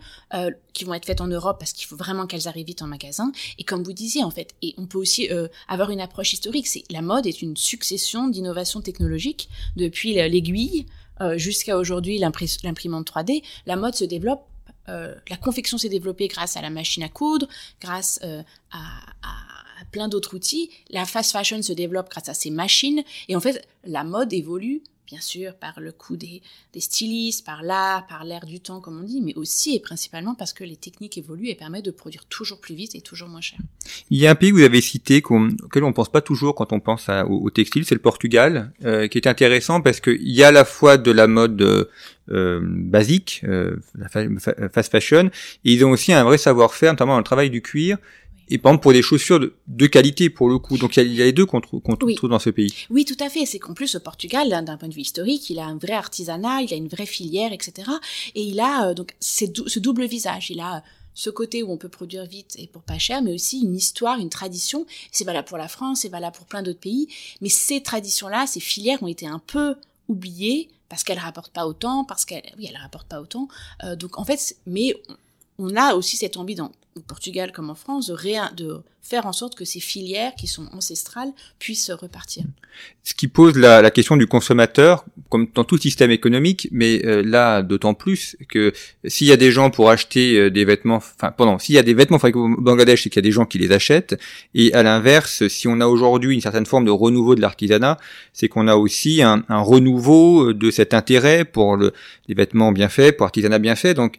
qui 0.73 0.85
vont 0.85 0.95
être 0.95 1.05
faites 1.05 1.21
en 1.21 1.27
Europe 1.27 1.57
parce 1.59 1.71
qu'il 1.73 1.85
faut 1.85 1.95
vraiment 1.95 2.25
qu'elles 2.25 2.47
arrivent 2.47 2.65
vite 2.65 2.81
en 2.81 2.87
magasin. 2.87 3.31
Et 3.59 3.63
comme 3.63 3.83
vous 3.83 3.93
disiez 3.93 4.23
en 4.23 4.31
fait, 4.31 4.55
et 4.63 4.73
on 4.77 4.87
peut 4.87 4.97
aussi 4.97 5.29
avoir 5.67 5.91
une 5.91 6.01
approche 6.01 6.33
historique. 6.33 6.65
C'est 6.65 6.83
la 6.89 7.03
mode 7.03 7.27
est 7.27 7.43
une 7.43 7.55
succession 7.55 8.06
d'innovation 8.27 8.81
technologique 8.81 9.49
depuis 9.75 10.13
l'aiguille 10.13 10.85
euh, 11.21 11.37
jusqu'à 11.37 11.77
aujourd'hui 11.77 12.19
l'imprimante 12.19 13.11
3D. 13.11 13.43
La 13.65 13.75
mode 13.75 13.95
se 13.95 14.05
développe 14.05 14.45
euh, 14.89 15.13
la 15.29 15.35
confection 15.35 15.77
s'est 15.77 15.89
développée 15.89 16.27
grâce 16.27 16.55
à 16.55 16.61
la 16.61 16.69
machine 16.69 17.03
à 17.03 17.09
coudre, 17.09 17.47
grâce 17.81 18.19
euh, 18.23 18.41
à, 18.71 18.99
à, 19.21 19.85
plein 19.91 20.07
d'autres 20.07 20.35
outils. 20.35 20.69
La 20.89 21.05
fast 21.05 21.31
fashion 21.31 21.61
se 21.61 21.73
développe 21.73 22.09
grâce 22.09 22.29
à 22.29 22.33
ces 22.33 22.51
machines. 22.51 23.03
Et 23.27 23.35
en 23.35 23.39
fait, 23.39 23.67
la 23.83 24.03
mode 24.03 24.31
évolue 24.31 24.81
bien 25.07 25.21
sûr 25.21 25.55
par 25.55 25.79
le 25.79 25.91
coût 25.91 26.17
des, 26.17 26.41
des 26.73 26.79
stylistes, 26.79 27.45
par 27.45 27.63
l'art, 27.63 28.05
par 28.07 28.25
l'air 28.25 28.45
du 28.45 28.59
temps, 28.59 28.81
comme 28.81 28.99
on 28.99 29.03
dit, 29.03 29.21
mais 29.21 29.33
aussi 29.35 29.75
et 29.75 29.79
principalement 29.79 30.35
parce 30.35 30.53
que 30.53 30.63
les 30.63 30.75
techniques 30.75 31.17
évoluent 31.17 31.47
et 31.47 31.55
permettent 31.55 31.85
de 31.85 31.91
produire 31.91 32.25
toujours 32.25 32.59
plus 32.59 32.75
vite 32.75 32.93
et 32.93 33.01
toujours 33.01 33.29
moins 33.29 33.41
cher. 33.41 33.57
Il 34.11 34.19
y 34.19 34.27
a 34.27 34.31
un 34.31 34.35
pays 34.35 34.51
que 34.51 34.55
vous 34.55 34.63
avez 34.63 34.81
cité 34.81 35.23
auquel 35.23 35.83
on 35.83 35.87
ne 35.87 35.93
pense 35.93 36.11
pas 36.11 36.21
toujours 36.21 36.53
quand 36.55 36.73
on 36.73 36.79
pense 36.79 37.09
au, 37.27 37.49
textile, 37.49 37.85
c'est 37.85 37.95
le 37.95 38.01
Portugal, 38.01 38.73
euh, 38.83 39.07
qui 39.07 39.17
est 39.17 39.27
intéressant 39.27 39.81
parce 39.81 40.01
qu'il 40.01 40.29
y 40.29 40.43
a 40.43 40.49
à 40.49 40.51
la 40.51 40.65
fois 40.65 40.97
de 40.97 41.11
la 41.11 41.27
mode 41.27 41.89
euh, 42.29 42.59
basique, 42.61 43.41
euh, 43.45 43.77
la 43.95 44.09
fast 44.69 44.91
fashion, 44.91 45.29
et 45.63 45.73
ils 45.73 45.85
ont 45.85 45.91
aussi 45.91 46.11
un 46.11 46.25
vrai 46.25 46.37
savoir-faire, 46.37 46.91
notamment 46.91 47.13
dans 47.13 47.19
le 47.19 47.23
travail 47.23 47.49
du 47.49 47.61
cuir, 47.61 47.97
et 48.49 48.57
par 48.57 48.71
exemple 48.71 48.83
pour 48.83 48.93
des 48.93 49.01
chaussures 49.01 49.39
de, 49.39 49.55
de 49.67 49.87
qualité 49.87 50.29
pour 50.29 50.49
le 50.49 50.59
coup. 50.59 50.77
Donc 50.77 50.97
il 50.97 51.13
y 51.13 51.21
a, 51.21 51.25
les 51.25 51.33
deux 51.33 51.45
qu'on 51.45 51.61
trouve, 51.61 51.81
trouve 51.81 52.29
dans 52.29 52.39
ce 52.39 52.49
pays. 52.49 52.73
Oui, 52.89 53.05
tout 53.05 53.17
à 53.19 53.29
fait. 53.29 53.45
C'est 53.45 53.59
qu'en 53.59 53.73
plus 53.73 53.95
au 53.95 53.99
Portugal, 53.99 54.49
d'un 54.49 54.77
point 54.77 54.89
de 54.89 54.93
vue 54.93 55.01
historique, 55.01 55.49
il 55.49 55.59
a 55.59 55.65
un 55.65 55.77
vrai 55.77 55.93
artisanat, 55.93 56.61
il 56.61 56.73
a 56.73 56.77
une 56.77 56.87
vraie 56.87 57.05
filière, 57.05 57.53
etc. 57.53 57.89
Et 58.35 58.43
il 58.43 58.59
a 58.59 58.89
euh, 58.89 58.93
donc 58.93 59.15
ce 59.19 59.79
double 59.79 60.05
visage. 60.05 60.49
Il 60.49 60.59
a 60.59 60.83
ce 61.13 61.31
côté 61.31 61.63
où 61.63 61.71
on 61.71 61.77
peut 61.77 61.89
produire 61.89 62.25
vite 62.25 62.55
et 62.59 62.67
pour 62.67 62.83
pas 62.83 62.99
cher, 62.99 63.23
mais 63.23 63.33
aussi 63.33 63.61
une 63.61 63.75
histoire, 63.75 64.19
une 64.19 64.29
tradition. 64.29 64.85
C'est 65.11 65.23
valable 65.23 65.47
pour 65.47 65.57
la 65.57 65.67
France, 65.67 66.01
c'est 66.01 66.09
valable 66.09 66.35
pour 66.35 66.45
plein 66.45 66.61
d'autres 66.61 66.79
pays. 66.79 67.07
Mais 67.41 67.49
ces 67.49 67.81
traditions-là, 67.81 68.45
ces 68.45 68.59
filières 68.59 69.01
ont 69.01 69.07
été 69.07 69.25
un 69.25 69.39
peu 69.39 69.75
oubliées 70.07 70.69
parce 70.89 71.03
qu'elles 71.03 71.19
rapportent 71.19 71.51
pas 71.51 71.65
autant, 71.65 72.05
parce 72.05 72.23
qu'elles, 72.23 72.43
oui, 72.57 72.67
elles 72.69 72.79
rapportent 72.79 73.07
pas 73.07 73.19
autant. 73.19 73.47
Euh, 73.83 73.95
donc 73.95 74.19
en 74.19 74.25
fait, 74.25 74.57
mais 74.67 74.95
on 75.59 75.75
a 75.75 75.95
aussi 75.95 76.17
cette 76.17 76.37
envie 76.37 76.55
dans 76.55 76.71
au 76.97 77.01
Portugal 77.01 77.51
comme 77.51 77.69
en 77.69 77.75
France, 77.75 78.07
de, 78.07 78.55
de 78.55 78.81
faire 79.01 79.25
en 79.25 79.33
sorte 79.33 79.55
que 79.55 79.63
ces 79.63 79.79
filières 79.79 80.33
qui 80.35 80.47
sont 80.47 80.67
ancestrales 80.73 81.29
puissent 81.59 81.91
repartir. 81.91 82.43
Ce 83.03 83.13
qui 83.13 83.27
pose 83.27 83.57
la, 83.57 83.89
question 83.89 84.17
du 84.17 84.27
consommateur, 84.27 85.05
comme 85.29 85.47
dans 85.53 85.63
tout 85.63 85.77
système 85.77 86.11
économique, 86.11 86.67
mais 86.71 87.03
euh, 87.05 87.23
là 87.23 87.61
d'autant 87.61 87.93
plus 87.93 88.35
que 88.49 88.73
s'il 89.05 89.27
y 89.27 89.31
a 89.31 89.37
des 89.37 89.51
gens 89.51 89.71
pour 89.71 89.89
acheter 89.89 90.37
euh, 90.37 90.51
des 90.51 90.65
vêtements, 90.65 90.97
enfin 90.97 91.31
pendant, 91.31 91.57
s'il 91.57 91.75
y 91.75 91.79
a 91.79 91.83
des 91.83 91.93
vêtements 91.93 92.19
fabriqués 92.19 92.39
au 92.39 92.61
Bangladesh, 92.61 93.03
c'est 93.03 93.09
qu'il 93.09 93.19
y 93.19 93.25
a 93.25 93.29
des 93.29 93.31
gens 93.31 93.45
qui 93.45 93.57
les 93.57 93.71
achètent, 93.71 94.19
et 94.53 94.73
à 94.73 94.83
l'inverse, 94.83 95.47
si 95.47 95.67
on 95.67 95.79
a 95.79 95.87
aujourd'hui 95.87 96.35
une 96.35 96.41
certaine 96.41 96.65
forme 96.65 96.85
de 96.85 96.91
renouveau 96.91 97.35
de 97.35 97.41
l'artisanat, 97.41 97.97
c'est 98.33 98.49
qu'on 98.49 98.67
a 98.67 98.75
aussi 98.75 99.21
un, 99.21 99.43
un, 99.49 99.61
renouveau 99.61 100.53
de 100.53 100.71
cet 100.71 100.93
intérêt 100.93 101.45
pour 101.45 101.77
le, 101.77 101.93
les 102.27 102.35
vêtements 102.35 102.71
bien 102.71 102.89
faits, 102.89 103.17
pour 103.17 103.25
l'artisanat 103.25 103.59
bien 103.59 103.75
fait, 103.75 103.93
donc 103.93 104.17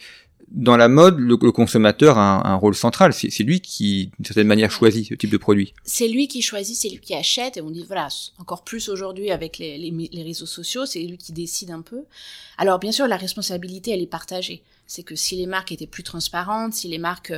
dans 0.51 0.77
la 0.77 0.89
mode, 0.89 1.19
le, 1.19 1.37
consommateur 1.37 2.19
a 2.19 2.49
un, 2.49 2.55
rôle 2.55 2.75
central. 2.75 3.13
C'est 3.13 3.43
lui 3.43 3.61
qui, 3.61 4.11
d'une 4.19 4.25
certaine 4.25 4.47
manière, 4.47 4.71
choisit 4.71 5.09
ce 5.09 5.15
type 5.15 5.31
de 5.31 5.37
produit. 5.37 5.75
C'est 5.85 6.09
lui 6.09 6.29
qui 6.29 6.43
choisit, 6.43 6.77
c'est 6.77 6.89
lui 6.89 7.01
qui 7.01 7.15
achète. 7.15 7.57
Et 7.57 7.61
on 7.61 7.71
dit, 7.71 7.85
voilà, 7.87 8.09
encore 8.39 8.65
plus 8.65 8.89
aujourd'hui 8.89 9.31
avec 9.31 9.59
les, 9.59 9.79
les, 9.79 10.23
réseaux 10.23 10.47
sociaux, 10.47 10.87
c'est 10.87 11.01
lui 11.01 11.19
qui 11.19 11.33
décide 11.33 11.71
un 11.71 11.83
peu. 11.83 12.05
Alors, 12.57 12.79
bien 12.79 12.93
sûr, 12.93 13.07
la 13.07 13.17
responsabilité, 13.17 13.93
elle 13.93 14.03
est 14.03 14.07
partagée. 14.07 14.63
C'est 14.87 15.03
que 15.03 15.17
si 15.17 15.37
les 15.37 15.47
marques 15.47 15.73
étaient 15.73 15.87
plus 15.87 16.03
transparentes, 16.03 16.73
si 16.73 16.89
les 16.89 16.99
marques 16.99 17.33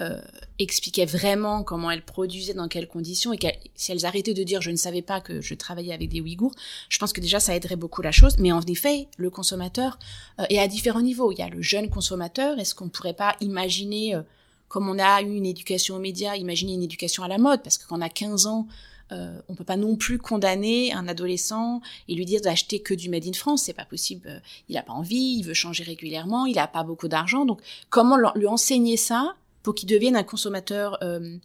euh, 0.00 0.08
euh, 0.18 0.20
expliquaient 0.58 1.06
vraiment 1.06 1.62
comment 1.62 1.90
elles 1.90 2.04
produisaient, 2.04 2.54
dans 2.54 2.68
quelles 2.68 2.88
conditions, 2.88 3.32
et 3.32 3.38
si 3.74 3.92
elles 3.92 4.06
arrêtaient 4.06 4.34
de 4.34 4.42
dire 4.42 4.60
je 4.60 4.70
ne 4.70 4.76
savais 4.76 5.02
pas 5.02 5.20
que 5.20 5.40
je 5.40 5.54
travaillais 5.54 5.92
avec 5.92 6.08
des 6.08 6.20
Ouïghours, 6.20 6.54
je 6.88 6.98
pense 6.98 7.12
que 7.12 7.20
déjà 7.20 7.38
ça 7.38 7.54
aiderait 7.54 7.76
beaucoup 7.76 8.02
la 8.02 8.10
chose. 8.10 8.36
Mais 8.38 8.50
en 8.50 8.60
effet, 8.62 9.08
le 9.16 9.30
consommateur 9.30 9.98
euh, 10.40 10.44
est 10.50 10.58
à 10.58 10.66
différents 10.66 11.02
niveaux. 11.02 11.32
Il 11.32 11.38
y 11.38 11.42
a 11.42 11.48
le 11.48 11.62
jeune 11.62 11.90
consommateur. 11.90 12.58
Est-ce 12.58 12.74
qu'on 12.74 12.86
ne 12.86 12.90
pourrait 12.90 13.14
pas 13.14 13.36
imaginer, 13.40 14.14
euh, 14.14 14.22
comme 14.68 14.88
on 14.88 14.98
a 14.98 15.22
eu 15.22 15.34
une 15.34 15.46
éducation 15.46 15.96
aux 15.96 16.00
médias, 16.00 16.36
imaginer 16.36 16.74
une 16.74 16.82
éducation 16.82 17.22
à 17.22 17.28
la 17.28 17.38
mode? 17.38 17.62
Parce 17.62 17.78
que 17.78 17.86
quand 17.86 17.98
on 17.98 18.02
a 18.02 18.08
15 18.08 18.46
ans, 18.46 18.66
euh, 19.12 19.40
on 19.48 19.54
peut 19.54 19.64
pas 19.64 19.76
non 19.76 19.96
plus 19.96 20.18
condamner 20.18 20.92
un 20.92 21.08
adolescent 21.08 21.80
et 22.08 22.14
lui 22.14 22.24
dire 22.24 22.40
d'acheter 22.40 22.80
que 22.80 22.94
du 22.94 23.08
made 23.08 23.26
in 23.26 23.32
France, 23.32 23.62
c'est 23.62 23.72
pas 23.72 23.84
possible. 23.84 24.42
Il 24.68 24.76
a 24.76 24.82
pas 24.82 24.92
envie, 24.92 25.36
il 25.38 25.44
veut 25.44 25.54
changer 25.54 25.84
régulièrement, 25.84 26.46
il 26.46 26.58
a 26.58 26.66
pas 26.66 26.82
beaucoup 26.82 27.08
d'argent, 27.08 27.44
donc 27.46 27.60
comment 27.90 28.16
lui 28.34 28.46
enseigner 28.46 28.96
ça 28.96 29.34
pour 29.68 29.74
qu'il 29.74 29.86
devienne 29.90 30.16
un 30.16 30.22
consommateur 30.22 30.96
euh, 31.02 31.36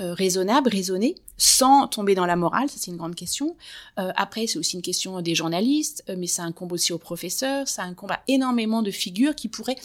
euh, 0.00 0.12
raisonnable, 0.12 0.68
raisonné, 0.68 1.14
sans 1.38 1.88
tomber 1.88 2.14
dans 2.14 2.26
la 2.26 2.36
morale, 2.36 2.68
ça 2.68 2.76
c'est 2.78 2.90
une 2.90 2.98
grande 2.98 3.14
question. 3.14 3.56
Euh, 3.98 4.12
après, 4.16 4.46
c'est 4.46 4.58
aussi 4.58 4.76
une 4.76 4.82
question 4.82 5.22
des 5.22 5.34
journalistes, 5.34 6.04
mais 6.14 6.26
ça 6.26 6.42
incombe 6.42 6.72
aussi 6.72 6.92
aux 6.92 6.98
professeurs, 6.98 7.66
ça 7.68 7.84
incombe 7.84 8.10
à 8.10 8.20
énormément 8.28 8.82
de 8.82 8.90
figures 8.90 9.34
qui 9.34 9.48
pourraient 9.48 9.78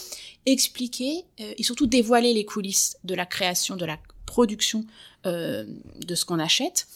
expliquer 0.46 1.24
et 1.38 1.64
surtout 1.64 1.88
dévoiler 1.88 2.34
les 2.34 2.44
coulisses 2.44 2.98
de 3.06 3.16
la 3.16 3.26
création, 3.26 3.78
de 3.78 3.86
la 3.86 3.98
production 4.26 4.84
de 5.24 6.16
ce 6.16 6.26
qu'on 6.26 6.40
achète 6.40 6.88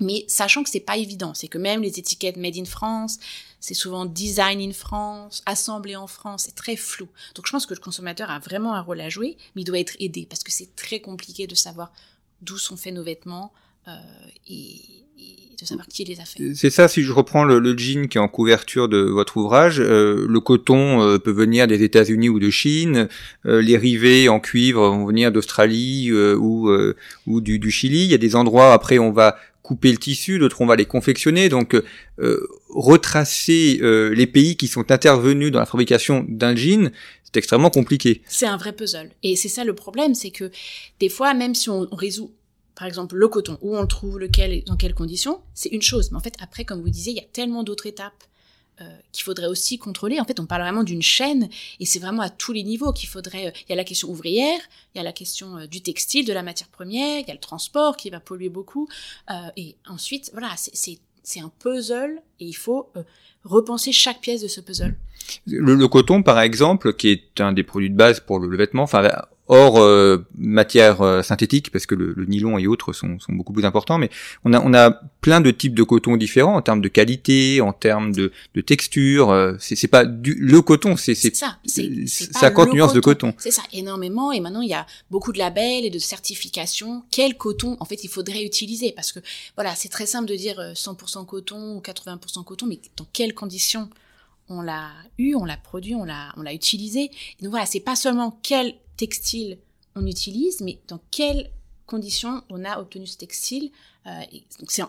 mais 0.00 0.24
sachant 0.28 0.62
que 0.62 0.70
c'est 0.70 0.80
pas 0.80 0.96
évident, 0.96 1.34
c'est 1.34 1.48
que 1.48 1.58
même 1.58 1.82
les 1.82 1.98
étiquettes 1.98 2.36
made 2.36 2.56
in 2.56 2.64
France, 2.64 3.18
c'est 3.64 3.72
souvent 3.72 4.04
design 4.04 4.60
in 4.60 4.74
France, 4.74 5.42
assemblé 5.46 5.96
en 5.96 6.06
France, 6.06 6.42
c'est 6.44 6.54
très 6.54 6.76
flou. 6.76 7.08
Donc 7.34 7.46
je 7.46 7.50
pense 7.50 7.64
que 7.64 7.72
le 7.72 7.80
consommateur 7.80 8.30
a 8.30 8.38
vraiment 8.38 8.74
un 8.74 8.82
rôle 8.82 9.00
à 9.00 9.08
jouer, 9.08 9.38
mais 9.56 9.62
il 9.62 9.64
doit 9.64 9.78
être 9.78 9.96
aidé 10.00 10.26
parce 10.28 10.44
que 10.44 10.52
c'est 10.52 10.76
très 10.76 11.00
compliqué 11.00 11.46
de 11.46 11.54
savoir 11.54 11.90
d'où 12.42 12.58
sont 12.58 12.76
faits 12.76 12.92
nos 12.92 13.02
vêtements 13.02 13.54
euh, 13.88 13.92
et, 14.50 14.82
de 15.58 15.64
savoir 15.64 15.88
qui 15.88 16.04
les 16.04 16.20
a 16.20 16.26
faits. 16.26 16.54
C'est 16.54 16.68
ça, 16.68 16.88
si 16.88 17.02
je 17.02 17.12
reprends 17.12 17.44
le, 17.44 17.78
jean 17.78 18.06
qui 18.08 18.18
est 18.18 18.20
en 18.20 18.28
couverture 18.28 18.86
de 18.88 18.98
votre 18.98 19.38
ouvrage, 19.38 19.80
euh, 19.80 20.26
le 20.28 20.40
coton 20.40 21.00
euh, 21.00 21.18
peut 21.18 21.32
venir 21.32 21.66
des 21.66 21.82
États-Unis 21.82 22.28
ou 22.28 22.40
de 22.40 22.50
Chine, 22.50 23.08
euh, 23.46 23.62
les 23.62 23.78
rivets 23.78 24.28
en 24.28 24.40
cuivre 24.40 24.86
vont 24.88 25.06
venir 25.06 25.32
d'Australie 25.32 26.12
ou, 26.12 26.70
ou 27.26 27.40
du, 27.40 27.58
du 27.58 27.70
Chili. 27.70 28.04
Il 28.04 28.10
y 28.10 28.14
a 28.14 28.18
des 28.18 28.36
endroits, 28.36 28.74
après 28.74 28.98
on 28.98 29.10
va 29.10 29.36
couper 29.64 29.90
le 29.90 29.98
tissu, 29.98 30.38
d'autres 30.38 30.60
on 30.60 30.66
va 30.66 30.76
les 30.76 30.84
confectionner. 30.84 31.48
Donc 31.48 31.74
euh, 31.74 32.46
retracer 32.68 33.80
euh, 33.82 34.14
les 34.14 34.28
pays 34.28 34.56
qui 34.56 34.68
sont 34.68 34.92
intervenus 34.92 35.50
dans 35.50 35.58
la 35.58 35.66
fabrication 35.66 36.24
d'un 36.28 36.54
jean, 36.54 36.92
c'est 37.24 37.38
extrêmement 37.38 37.70
compliqué. 37.70 38.22
C'est 38.28 38.46
un 38.46 38.58
vrai 38.58 38.72
puzzle. 38.72 39.10
Et 39.24 39.34
c'est 39.34 39.48
ça 39.48 39.64
le 39.64 39.74
problème, 39.74 40.14
c'est 40.14 40.30
que 40.30 40.52
des 41.00 41.08
fois, 41.08 41.34
même 41.34 41.54
si 41.56 41.70
on, 41.70 41.88
résout 41.90 42.30
par 42.76 42.86
exemple 42.86 43.16
le 43.16 43.26
coton, 43.26 43.58
où 43.62 43.76
on 43.76 43.80
le 43.80 43.88
trouve, 43.88 44.18
lequel, 44.18 44.62
dans 44.64 44.76
quelles 44.76 44.94
conditions, 44.94 45.40
c'est 45.54 45.70
une 45.70 45.82
chose. 45.82 46.10
Mais 46.10 46.18
en 46.18 46.20
fait, 46.20 46.34
après, 46.40 46.64
comme 46.64 46.82
vous 46.82 46.90
disiez, 46.90 47.12
il 47.12 47.16
y 47.16 47.20
a 47.20 47.28
tellement 47.32 47.62
d'autres 47.62 47.86
étapes 47.86 48.24
euh, 48.80 48.84
qu'il 49.12 49.22
faudrait 49.22 49.46
aussi 49.46 49.78
contrôler. 49.78 50.18
En 50.18 50.24
fait, 50.24 50.40
on 50.40 50.46
parle 50.46 50.62
vraiment 50.62 50.82
d'une 50.82 51.00
chaîne 51.00 51.48
et 51.78 51.86
c'est 51.86 52.00
vraiment 52.00 52.22
à 52.22 52.28
tous 52.28 52.52
les 52.52 52.64
niveaux 52.64 52.92
qu'il 52.92 53.08
faudrait. 53.08 53.46
Euh, 53.46 53.50
il 53.68 53.70
y 53.70 53.72
a 53.72 53.76
la 53.76 53.84
question 53.84 54.08
ouvrière, 54.08 54.58
il 54.94 54.98
y 54.98 55.00
a 55.00 55.04
la 55.04 55.12
question 55.12 55.58
euh, 55.58 55.66
du 55.66 55.80
textile, 55.80 56.26
de 56.26 56.32
la 56.32 56.42
matière 56.42 56.68
première, 56.68 57.20
il 57.20 57.28
y 57.28 57.30
a 57.30 57.34
le 57.34 57.40
transport 57.40 57.96
qui 57.96 58.10
va 58.10 58.18
polluer 58.18 58.48
beaucoup. 58.48 58.88
et 59.56 59.76
ensuite, 59.86 60.30
voilà, 60.32 60.50
c'est 60.56 61.40
un 61.40 61.52
puzzle 61.60 62.20
et 62.40 62.46
il 62.46 62.56
faut 62.56 62.92
repenser 63.44 63.92
chaque 63.92 64.20
pièce 64.20 64.42
de 64.42 64.48
ce 64.48 64.60
puzzle. 64.60 64.96
Le, 65.46 65.74
le, 65.76 65.88
coton, 65.88 66.22
par 66.24 66.40
exemple, 66.40 66.94
qui 66.94 67.10
est 67.10 67.40
un 67.40 67.52
des 67.52 67.62
produits 67.62 67.90
de 67.90 67.96
base 67.96 68.18
pour 68.18 68.40
le, 68.40 68.56
vêtement, 68.56 68.82
enfin 68.82 69.08
hors 69.48 69.78
euh, 69.78 70.26
matière 70.36 71.02
euh, 71.02 71.22
synthétique 71.22 71.70
parce 71.70 71.84
que 71.86 71.94
le, 71.94 72.14
nylon 72.26 72.58
et 72.58 72.66
autres 72.66 72.92
sont, 72.92 73.18
sont, 73.18 73.32
beaucoup 73.32 73.52
plus 73.52 73.64
importants 73.64 73.98
mais 73.98 74.08
on 74.44 74.52
a 74.54 74.60
on 74.60 74.72
a 74.72 74.90
plein 75.20 75.40
de 75.40 75.50
types 75.50 75.74
de 75.74 75.82
coton 75.82 76.16
différents 76.16 76.56
en 76.56 76.62
termes 76.62 76.80
de 76.80 76.88
qualité 76.88 77.60
en 77.60 77.72
termes 77.72 78.12
de, 78.12 78.32
de 78.54 78.60
texture 78.62 79.30
euh, 79.30 79.54
c'est 79.58 79.88
pas 79.88 80.06
du 80.06 80.34
le 80.34 80.62
coton 80.62 80.96
c'est 80.96 81.14
c'est 81.14 81.34
ça 81.34 81.58
c'est 81.66 82.06
50 82.06 82.72
nuances 82.72 82.94
de 82.94 83.00
coton. 83.00 83.34
c'est 83.36 83.50
ça 83.50 83.62
énormément 83.72 84.32
et 84.32 84.40
maintenant 84.40 84.62
il 84.62 84.70
y 84.70 84.74
a 84.74 84.86
beaucoup 85.10 85.32
de 85.32 85.38
labels 85.38 85.84
et 85.84 85.90
de 85.90 85.98
certifications. 85.98 87.02
Quel 87.10 87.36
coton 87.36 87.76
en 87.80 87.84
fait 87.84 88.02
il 88.04 88.08
faudrait 88.08 88.44
utiliser? 88.44 88.92
Parce 88.92 89.12
que 89.12 89.20
voilà 89.56 89.74
c'est 89.74 89.88
très 89.88 90.06
simple 90.06 90.28
de 90.28 90.36
dire 90.36 90.56
100% 90.74 91.26
coton 91.26 91.76
ou 91.76 91.80
80% 91.80 92.44
coton 92.44 92.66
mais 92.66 92.80
dans 92.96 93.06
quelles 93.12 93.34
conditions 93.34 93.88
on 94.48 94.62
l'a 94.62 94.90
eu, 95.18 95.34
on 95.34 95.44
l'a 95.44 95.56
produit, 95.56 95.94
on 95.94 96.04
l'a, 96.04 96.32
on 96.36 96.42
l'a 96.42 96.52
utilisé? 96.52 97.10
donc 97.40 97.50
voilà, 97.50 97.66
c'est 97.66 97.80
pas 97.80 97.96
seulement 97.96 98.38
quel 98.42 98.74
textile 98.96 99.58
on 99.96 100.06
utilise, 100.06 100.60
mais 100.60 100.80
dans 100.88 101.00
quelles 101.10 101.50
conditions 101.86 102.42
on 102.50 102.64
a 102.64 102.80
obtenu 102.80 103.06
ce 103.06 103.16
textile. 103.16 103.70
Euh, 104.06 104.20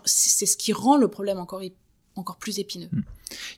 c'est 0.06 0.46
ce 0.46 0.58
qui 0.58 0.74
rend 0.74 0.98
le 0.98 1.08
problème 1.08 1.40
encore, 1.40 1.62
encore 2.16 2.38
plus 2.38 2.60
épineux. 2.60 2.88
Hmm. 2.92 3.02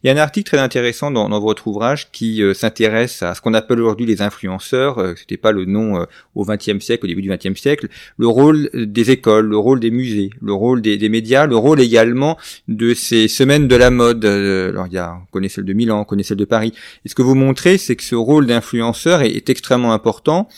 Il 0.03 0.07
y 0.07 0.09
a 0.09 0.13
un 0.13 0.17
article 0.17 0.47
très 0.49 0.59
intéressant 0.59 1.11
dans, 1.11 1.39
votre 1.39 1.67
ouvrage 1.67 2.09
qui 2.11 2.41
euh, 2.41 2.53
s'intéresse 2.53 3.21
à 3.21 3.35
ce 3.35 3.41
qu'on 3.41 3.53
appelle 3.53 3.79
aujourd'hui 3.79 4.05
les 4.05 4.21
influenceurs. 4.21 4.97
Euh, 4.99 5.13
C'était 5.17 5.37
pas 5.37 5.51
le 5.51 5.65
nom 5.65 6.01
euh, 6.01 6.05
au 6.35 6.45
XXe 6.45 6.79
siècle, 6.79 7.05
au 7.05 7.07
début 7.07 7.21
du 7.21 7.29
XXe 7.29 7.59
siècle. 7.59 7.87
Le 8.17 8.27
rôle 8.27 8.69
des 8.73 9.11
écoles, 9.11 9.47
le 9.47 9.57
rôle 9.57 9.79
des 9.79 9.91
musées, 9.91 10.29
le 10.41 10.53
rôle 10.53 10.81
des, 10.81 11.09
médias, 11.09 11.45
le 11.45 11.57
rôle 11.57 11.81
également 11.81 12.37
de 12.67 12.93
ces 12.93 13.27
semaines 13.27 13.67
de 13.67 13.75
la 13.75 13.89
mode. 13.89 14.23
Euh, 14.25 14.69
alors 14.69 14.87
il 14.87 14.93
y 14.93 14.97
a, 14.97 15.17
on 15.21 15.25
connaît 15.31 15.49
celle 15.49 15.65
de 15.65 15.73
Milan, 15.73 16.01
on 16.01 16.05
connaît 16.05 16.23
celle 16.23 16.37
de 16.37 16.45
Paris. 16.45 16.73
Et 17.05 17.09
ce 17.09 17.15
que 17.15 17.21
vous 17.21 17.35
montrez, 17.35 17.77
c'est 17.77 17.95
que 17.95 18.03
ce 18.03 18.15
rôle 18.15 18.47
d'influenceur 18.47 19.21
est, 19.21 19.47
extrêmement 19.49 19.93
important 19.93 20.49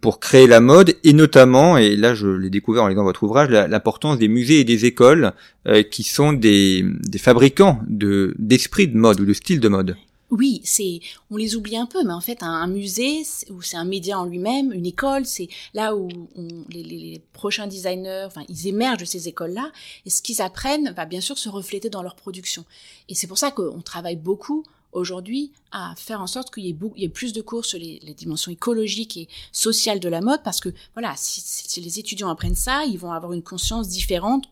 pour 0.00 0.20
créer 0.20 0.46
la 0.46 0.60
mode 0.60 0.96
et 1.02 1.12
notamment, 1.12 1.78
et 1.78 1.96
là 1.96 2.14
je 2.14 2.28
l'ai 2.28 2.50
découvert 2.50 2.84
en 2.84 2.88
lisant 2.88 3.04
votre 3.04 3.22
ouvrage, 3.22 3.48
l'importance 3.48 4.18
des 4.18 4.28
musées 4.28 4.60
et 4.60 4.64
des 4.64 4.84
écoles 4.84 5.32
euh, 5.66 5.82
qui 5.82 6.02
sont 6.02 6.32
des, 6.32 6.84
des 7.00 7.18
fabricants 7.18 7.80
de 7.88 8.34
d'esprit 8.38 8.88
de 8.88 8.96
mode 8.96 9.20
ou 9.20 9.24
de 9.24 9.32
style 9.32 9.60
de 9.60 9.68
mode. 9.68 9.96
Oui, 10.30 10.62
c'est 10.64 11.00
on 11.30 11.36
les 11.36 11.56
oublie 11.56 11.76
un 11.76 11.86
peu, 11.86 12.04
mais 12.04 12.12
en 12.12 12.20
fait 12.20 12.42
un, 12.42 12.66
musée 12.66 13.22
ou 13.50 13.60
c'est 13.60 13.76
un 13.76 13.84
média 13.84 14.18
en 14.18 14.24
lui-même, 14.24 14.72
une 14.72 14.86
école, 14.86 15.26
c'est 15.26 15.48
là 15.74 15.94
où 15.94 16.08
on, 16.36 16.48
les, 16.70 16.82
les, 16.82 17.22
prochains 17.34 17.66
designers, 17.66 18.24
enfin 18.26 18.42
ils 18.48 18.66
émergent 18.66 19.00
de 19.00 19.04
ces 19.04 19.28
écoles-là 19.28 19.70
et 20.06 20.10
ce 20.10 20.22
qu'ils 20.22 20.40
apprennent 20.40 20.92
va 20.96 21.04
bien 21.04 21.20
sûr 21.20 21.36
se 21.36 21.50
refléter 21.50 21.90
dans 21.90 22.02
leur 22.02 22.16
production. 22.16 22.64
Et 23.10 23.14
c'est 23.14 23.26
pour 23.26 23.38
ça 23.38 23.50
qu'on 23.50 23.82
travaille 23.82 24.16
beaucoup 24.16 24.64
aujourd'hui 24.92 25.52
à 25.70 25.94
faire 25.96 26.20
en 26.20 26.26
sorte 26.26 26.52
qu'il 26.52 26.66
y, 26.66 27.04
ait 27.04 27.08
plus 27.08 27.32
de 27.32 27.40
cours 27.40 27.64
sur 27.64 27.78
les, 27.78 27.98
dimensions 28.16 28.52
écologiques 28.52 29.16
et 29.16 29.28
sociales 29.50 30.00
de 30.00 30.08
la 30.08 30.20
mode, 30.20 30.42
parce 30.42 30.60
que 30.60 30.68
voilà, 30.94 31.14
si, 31.16 31.80
les 31.80 31.98
étudiants 31.98 32.28
apprennent 32.28 32.54
ça, 32.54 32.84
ils 32.84 32.98
vont 32.98 33.12
avoir 33.12 33.32
une 33.32 33.42
conscience 33.42 33.88
différente 33.88 34.44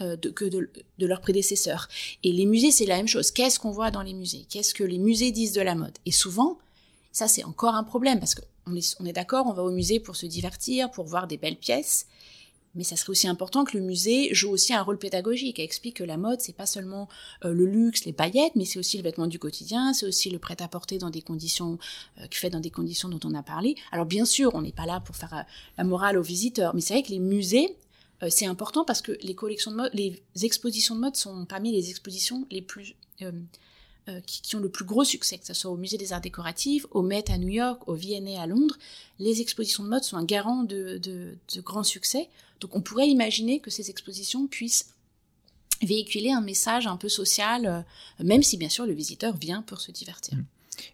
euh, 0.00 0.16
de, 0.16 0.30
que 0.30 0.44
de, 0.44 1.06
leurs 1.06 1.20
prédécesseurs. 1.20 1.88
Et 2.24 2.32
les 2.32 2.46
musées, 2.46 2.70
c'est 2.70 2.86
la 2.86 2.96
même 2.96 3.08
chose. 3.08 3.30
Qu'est-ce 3.30 3.58
qu'on 3.58 3.70
voit 3.70 3.90
dans 3.90 4.02
les 4.02 4.14
musées? 4.14 4.46
Qu'est-ce 4.48 4.74
que 4.74 4.84
les 4.84 4.98
musées 4.98 5.30
disent 5.30 5.52
de 5.52 5.62
la 5.62 5.74
mode? 5.74 5.96
Et 6.06 6.12
souvent, 6.12 6.58
ça 7.12 7.28
c'est 7.28 7.44
encore 7.44 7.74
un 7.74 7.84
problème, 7.84 8.18
parce 8.18 8.34
qu'on 8.34 8.72
on 9.00 9.06
est 9.06 9.12
d'accord, 9.12 9.46
on 9.46 9.52
va 9.52 9.62
au 9.62 9.70
musée 9.70 10.00
pour 10.00 10.16
se 10.16 10.26
divertir, 10.26 10.90
pour 10.90 11.06
voir 11.06 11.26
des 11.26 11.36
belles 11.36 11.58
pièces, 11.58 12.06
mais 12.74 12.84
ça 12.84 12.96
serait 12.96 13.10
aussi 13.10 13.28
important 13.28 13.64
que 13.64 13.76
le 13.76 13.82
musée 13.82 14.32
joue 14.32 14.50
aussi 14.50 14.72
un 14.72 14.82
rôle 14.82 14.98
pédagogique 14.98 15.58
et 15.58 15.64
explique 15.64 15.96
que 15.96 16.04
la 16.04 16.16
mode, 16.16 16.40
c'est 16.40 16.54
pas 16.54 16.66
seulement 16.66 17.08
euh, 17.44 17.52
le 17.52 17.66
luxe, 17.66 18.04
les 18.04 18.12
paillettes, 18.12 18.54
mais 18.54 18.64
c'est 18.64 18.78
aussi 18.78 18.96
le 18.96 19.02
vêtement 19.02 19.26
du 19.26 19.38
quotidien, 19.38 19.92
c'est 19.92 20.06
aussi 20.06 20.30
le 20.30 20.38
prêt-à-porter 20.38 20.98
dans 20.98 21.10
des 21.10 21.22
conditions, 21.22 21.78
euh, 22.20 22.26
fait 22.30 22.50
dans 22.50 22.60
des 22.60 22.70
conditions 22.70 23.08
dont 23.08 23.20
on 23.24 23.34
a 23.34 23.42
parlé. 23.42 23.74
Alors 23.92 24.06
bien 24.06 24.24
sûr, 24.24 24.54
on 24.54 24.62
n'est 24.62 24.72
pas 24.72 24.86
là 24.86 25.00
pour 25.00 25.16
faire 25.16 25.34
euh, 25.34 25.42
la 25.78 25.84
morale 25.84 26.16
aux 26.16 26.22
visiteurs, 26.22 26.74
mais 26.74 26.80
c'est 26.80 26.94
vrai 26.94 27.02
que 27.02 27.10
les 27.10 27.18
musées, 27.18 27.76
c'est 28.28 28.44
important 28.44 28.84
parce 28.84 29.00
que 29.00 29.12
les 29.22 29.34
collections 29.34 29.70
de 29.70 29.76
mode, 29.76 29.90
les 29.94 30.22
expositions 30.42 30.94
de 30.94 31.00
mode 31.00 31.16
sont 31.16 31.46
parmi 31.46 31.72
les 31.72 31.88
expositions 31.88 32.46
les 32.50 32.60
plus 32.60 32.94
qui, 34.26 34.56
ont 34.56 34.60
le 34.60 34.68
plus 34.68 34.84
gros 34.84 35.04
succès, 35.04 35.38
que 35.38 35.46
ce 35.46 35.54
soit 35.54 35.70
au 35.70 35.76
Musée 35.76 35.98
des 35.98 36.12
Arts 36.12 36.20
Décoratifs, 36.20 36.86
au 36.90 37.02
Met 37.02 37.30
à 37.30 37.38
New 37.38 37.48
York, 37.48 37.88
au 37.88 37.94
V&A 37.94 38.40
à 38.40 38.46
Londres, 38.46 38.76
les 39.18 39.40
expositions 39.40 39.84
de 39.84 39.88
mode 39.88 40.04
sont 40.04 40.16
un 40.16 40.24
garant 40.24 40.62
de, 40.62 40.98
de, 40.98 41.36
de 41.54 41.60
grands 41.60 41.84
succès. 41.84 42.28
Donc 42.60 42.76
on 42.76 42.80
pourrait 42.80 43.08
imaginer 43.08 43.60
que 43.60 43.70
ces 43.70 43.90
expositions 43.90 44.46
puissent 44.46 44.94
véhiculer 45.82 46.30
un 46.30 46.40
message 46.40 46.86
un 46.86 46.96
peu 46.96 47.08
social, 47.08 47.66
euh, 47.66 48.24
même 48.24 48.42
si 48.42 48.56
bien 48.56 48.68
sûr 48.68 48.86
le 48.86 48.92
visiteur 48.92 49.36
vient 49.36 49.62
pour 49.62 49.80
se 49.80 49.90
divertir. 49.90 50.36
Mmh. 50.36 50.44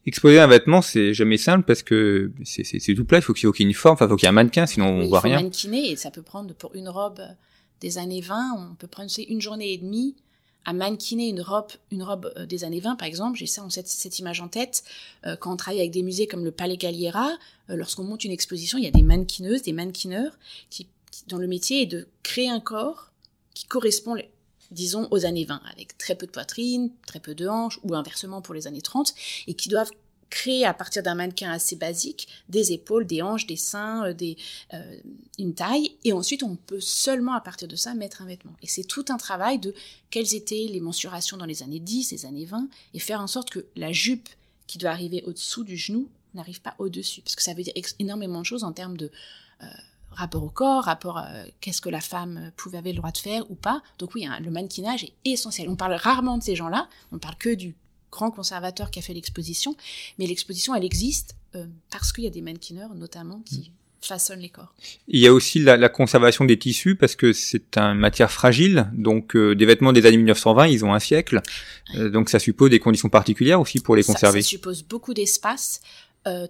Exposer 0.06 0.40
un 0.40 0.46
vêtement, 0.46 0.82
c'est 0.82 1.14
jamais 1.14 1.36
simple 1.36 1.64
parce 1.64 1.82
que 1.82 2.32
c'est 2.44 2.94
tout 2.94 3.04
plat, 3.04 3.18
il 3.18 3.22
faut 3.22 3.32
qu'il 3.32 3.48
y 3.48 3.52
ait 3.52 3.64
une 3.64 3.74
forme, 3.74 3.94
enfin, 3.94 4.06
il 4.06 4.08
faut 4.08 4.16
qu'il 4.16 4.24
y 4.24 4.26
ait 4.26 4.30
un 4.30 4.32
mannequin, 4.32 4.66
sinon 4.66 4.86
on 4.86 5.06
voit 5.06 5.20
rien. 5.20 5.34
Il 5.34 5.38
faut 5.38 5.42
mannequiner 5.44 5.90
et 5.90 5.96
ça 5.96 6.10
peut 6.10 6.22
prendre 6.22 6.54
pour 6.54 6.74
une 6.74 6.88
robe 6.88 7.20
des 7.80 7.98
années 7.98 8.20
20, 8.20 8.70
on 8.70 8.74
peut 8.74 8.88
prendre 8.88 9.10
une 9.28 9.40
journée 9.40 9.72
et 9.72 9.78
demie 9.78 10.16
à 10.66 10.74
mannequiner 10.74 11.28
une 11.28 11.40
robe, 11.40 11.68
une 11.90 12.02
robe 12.02 12.30
euh, 12.36 12.44
des 12.44 12.64
années 12.64 12.80
20 12.80 12.96
par 12.96 13.08
exemple, 13.08 13.38
j'ai 13.38 13.46
ça, 13.46 13.64
cette, 13.70 13.88
cette 13.88 14.18
image 14.18 14.42
en 14.42 14.48
tête, 14.48 14.84
euh, 15.24 15.36
quand 15.36 15.52
on 15.52 15.56
travaille 15.56 15.80
avec 15.80 15.92
des 15.92 16.02
musées 16.02 16.26
comme 16.26 16.44
le 16.44 16.52
Palais 16.52 16.76
Galliera, 16.76 17.30
lorsqu'on 17.68 18.04
monte 18.04 18.22
une 18.24 18.30
exposition, 18.30 18.78
il 18.78 18.84
y 18.84 18.86
a 18.86 18.92
des 18.92 19.02
mannequineuses, 19.02 19.62
des 19.62 19.72
mannequineurs 19.72 20.38
qui 20.70 20.86
dans 21.26 21.38
le 21.38 21.46
métier 21.46 21.82
est 21.82 21.86
de 21.86 22.08
créer 22.22 22.48
un 22.48 22.60
corps 22.60 23.10
qui 23.54 23.66
correspond, 23.66 24.16
disons, 24.70 25.08
aux 25.10 25.24
années 25.24 25.44
20, 25.44 25.60
avec 25.72 25.96
très 25.98 26.14
peu 26.14 26.26
de 26.26 26.30
poitrine, 26.30 26.90
très 27.06 27.20
peu 27.20 27.34
de 27.34 27.48
hanches, 27.48 27.80
ou 27.82 27.94
inversement 27.94 28.42
pour 28.42 28.54
les 28.54 28.66
années 28.66 28.82
30, 28.82 29.14
et 29.46 29.54
qui 29.54 29.68
doivent 29.68 29.90
créer 30.30 30.64
à 30.64 30.74
partir 30.74 31.02
d'un 31.02 31.14
mannequin 31.14 31.50
assez 31.50 31.76
basique 31.76 32.28
des 32.48 32.72
épaules, 32.72 33.06
des 33.06 33.22
hanches, 33.22 33.46
des 33.46 33.56
seins, 33.56 34.04
euh, 34.04 34.14
euh, 34.74 34.96
une 35.38 35.54
taille, 35.54 35.96
et 36.04 36.12
ensuite 36.12 36.42
on 36.42 36.56
peut 36.56 36.80
seulement 36.80 37.34
à 37.34 37.40
partir 37.40 37.68
de 37.68 37.76
ça 37.76 37.94
mettre 37.94 38.22
un 38.22 38.26
vêtement. 38.26 38.52
Et 38.62 38.66
c'est 38.66 38.84
tout 38.84 39.04
un 39.08 39.16
travail 39.16 39.58
de 39.58 39.74
quelles 40.10 40.34
étaient 40.34 40.66
les 40.68 40.80
mensurations 40.80 41.36
dans 41.36 41.44
les 41.44 41.62
années 41.62 41.80
10, 41.80 42.12
les 42.12 42.26
années 42.26 42.44
20, 42.44 42.68
et 42.94 42.98
faire 42.98 43.20
en 43.20 43.26
sorte 43.26 43.50
que 43.50 43.66
la 43.76 43.92
jupe 43.92 44.28
qui 44.66 44.78
doit 44.78 44.90
arriver 44.90 45.22
au-dessous 45.26 45.64
du 45.64 45.76
genou 45.76 46.08
n'arrive 46.34 46.60
pas 46.60 46.74
au-dessus, 46.78 47.22
parce 47.22 47.36
que 47.36 47.42
ça 47.42 47.54
veut 47.54 47.62
dire 47.62 47.74
énormément 47.98 48.40
de 48.40 48.46
choses 48.46 48.64
en 48.64 48.72
termes 48.72 48.96
de... 48.96 49.10
Euh, 49.62 49.66
rapport 50.12 50.42
au 50.42 50.48
corps, 50.48 50.84
rapport 50.84 51.18
à 51.18 51.28
qu'est-ce 51.60 51.82
que 51.82 51.90
la 51.90 52.00
femme 52.00 52.50
pouvait 52.56 52.78
avoir 52.78 52.94
le 52.94 52.98
droit 52.98 53.10
de 53.10 53.18
faire 53.18 53.50
ou 53.50 53.54
pas. 53.54 53.82
Donc 53.98 54.14
oui, 54.14 54.24
hein, 54.24 54.38
le 54.40 54.50
mannequinage 54.50 55.04
est 55.04 55.12
essentiel. 55.26 55.68
On 55.68 55.76
parle 55.76 55.92
rarement 55.92 56.38
de 56.38 56.42
ces 56.42 56.56
gens-là, 56.56 56.88
on 57.12 57.18
parle 57.18 57.36
que 57.36 57.54
du 57.54 57.74
grand 58.10 58.30
conservateur 58.30 58.90
qui 58.90 58.98
a 58.98 59.02
fait 59.02 59.14
l'exposition, 59.14 59.76
mais 60.18 60.26
l'exposition, 60.26 60.74
elle 60.74 60.84
existe 60.84 61.36
euh, 61.54 61.66
parce 61.90 62.12
qu'il 62.12 62.24
y 62.24 62.26
a 62.26 62.30
des 62.30 62.42
mannequineurs 62.42 62.94
notamment 62.94 63.40
qui 63.44 63.72
façonnent 64.00 64.40
les 64.40 64.50
corps. 64.50 64.72
Il 65.08 65.20
y 65.20 65.26
a 65.26 65.32
aussi 65.32 65.58
la, 65.58 65.88
conservation 65.88 66.44
des 66.44 66.58
tissus 66.58 66.94
parce 66.94 67.16
que 67.16 67.32
c'est 67.32 67.76
une 67.76 67.98
matière 67.98 68.30
fragile, 68.30 68.88
donc 68.92 69.34
euh, 69.34 69.54
des 69.54 69.66
vêtements 69.66 69.92
des 69.92 70.06
années 70.06 70.18
1920, 70.18 70.66
ils 70.68 70.84
ont 70.84 70.94
un 70.94 71.00
siècle, 71.00 71.40
euh, 71.96 72.08
donc 72.08 72.28
ça 72.28 72.38
suppose 72.38 72.70
des 72.70 72.78
conditions 72.78 73.08
particulières 73.08 73.60
aussi 73.60 73.80
pour 73.80 73.96
les 73.96 74.04
conserver. 74.04 74.42
Ça 74.42 74.48
suppose 74.48 74.82
beaucoup 74.82 75.14
d'espace. 75.14 75.80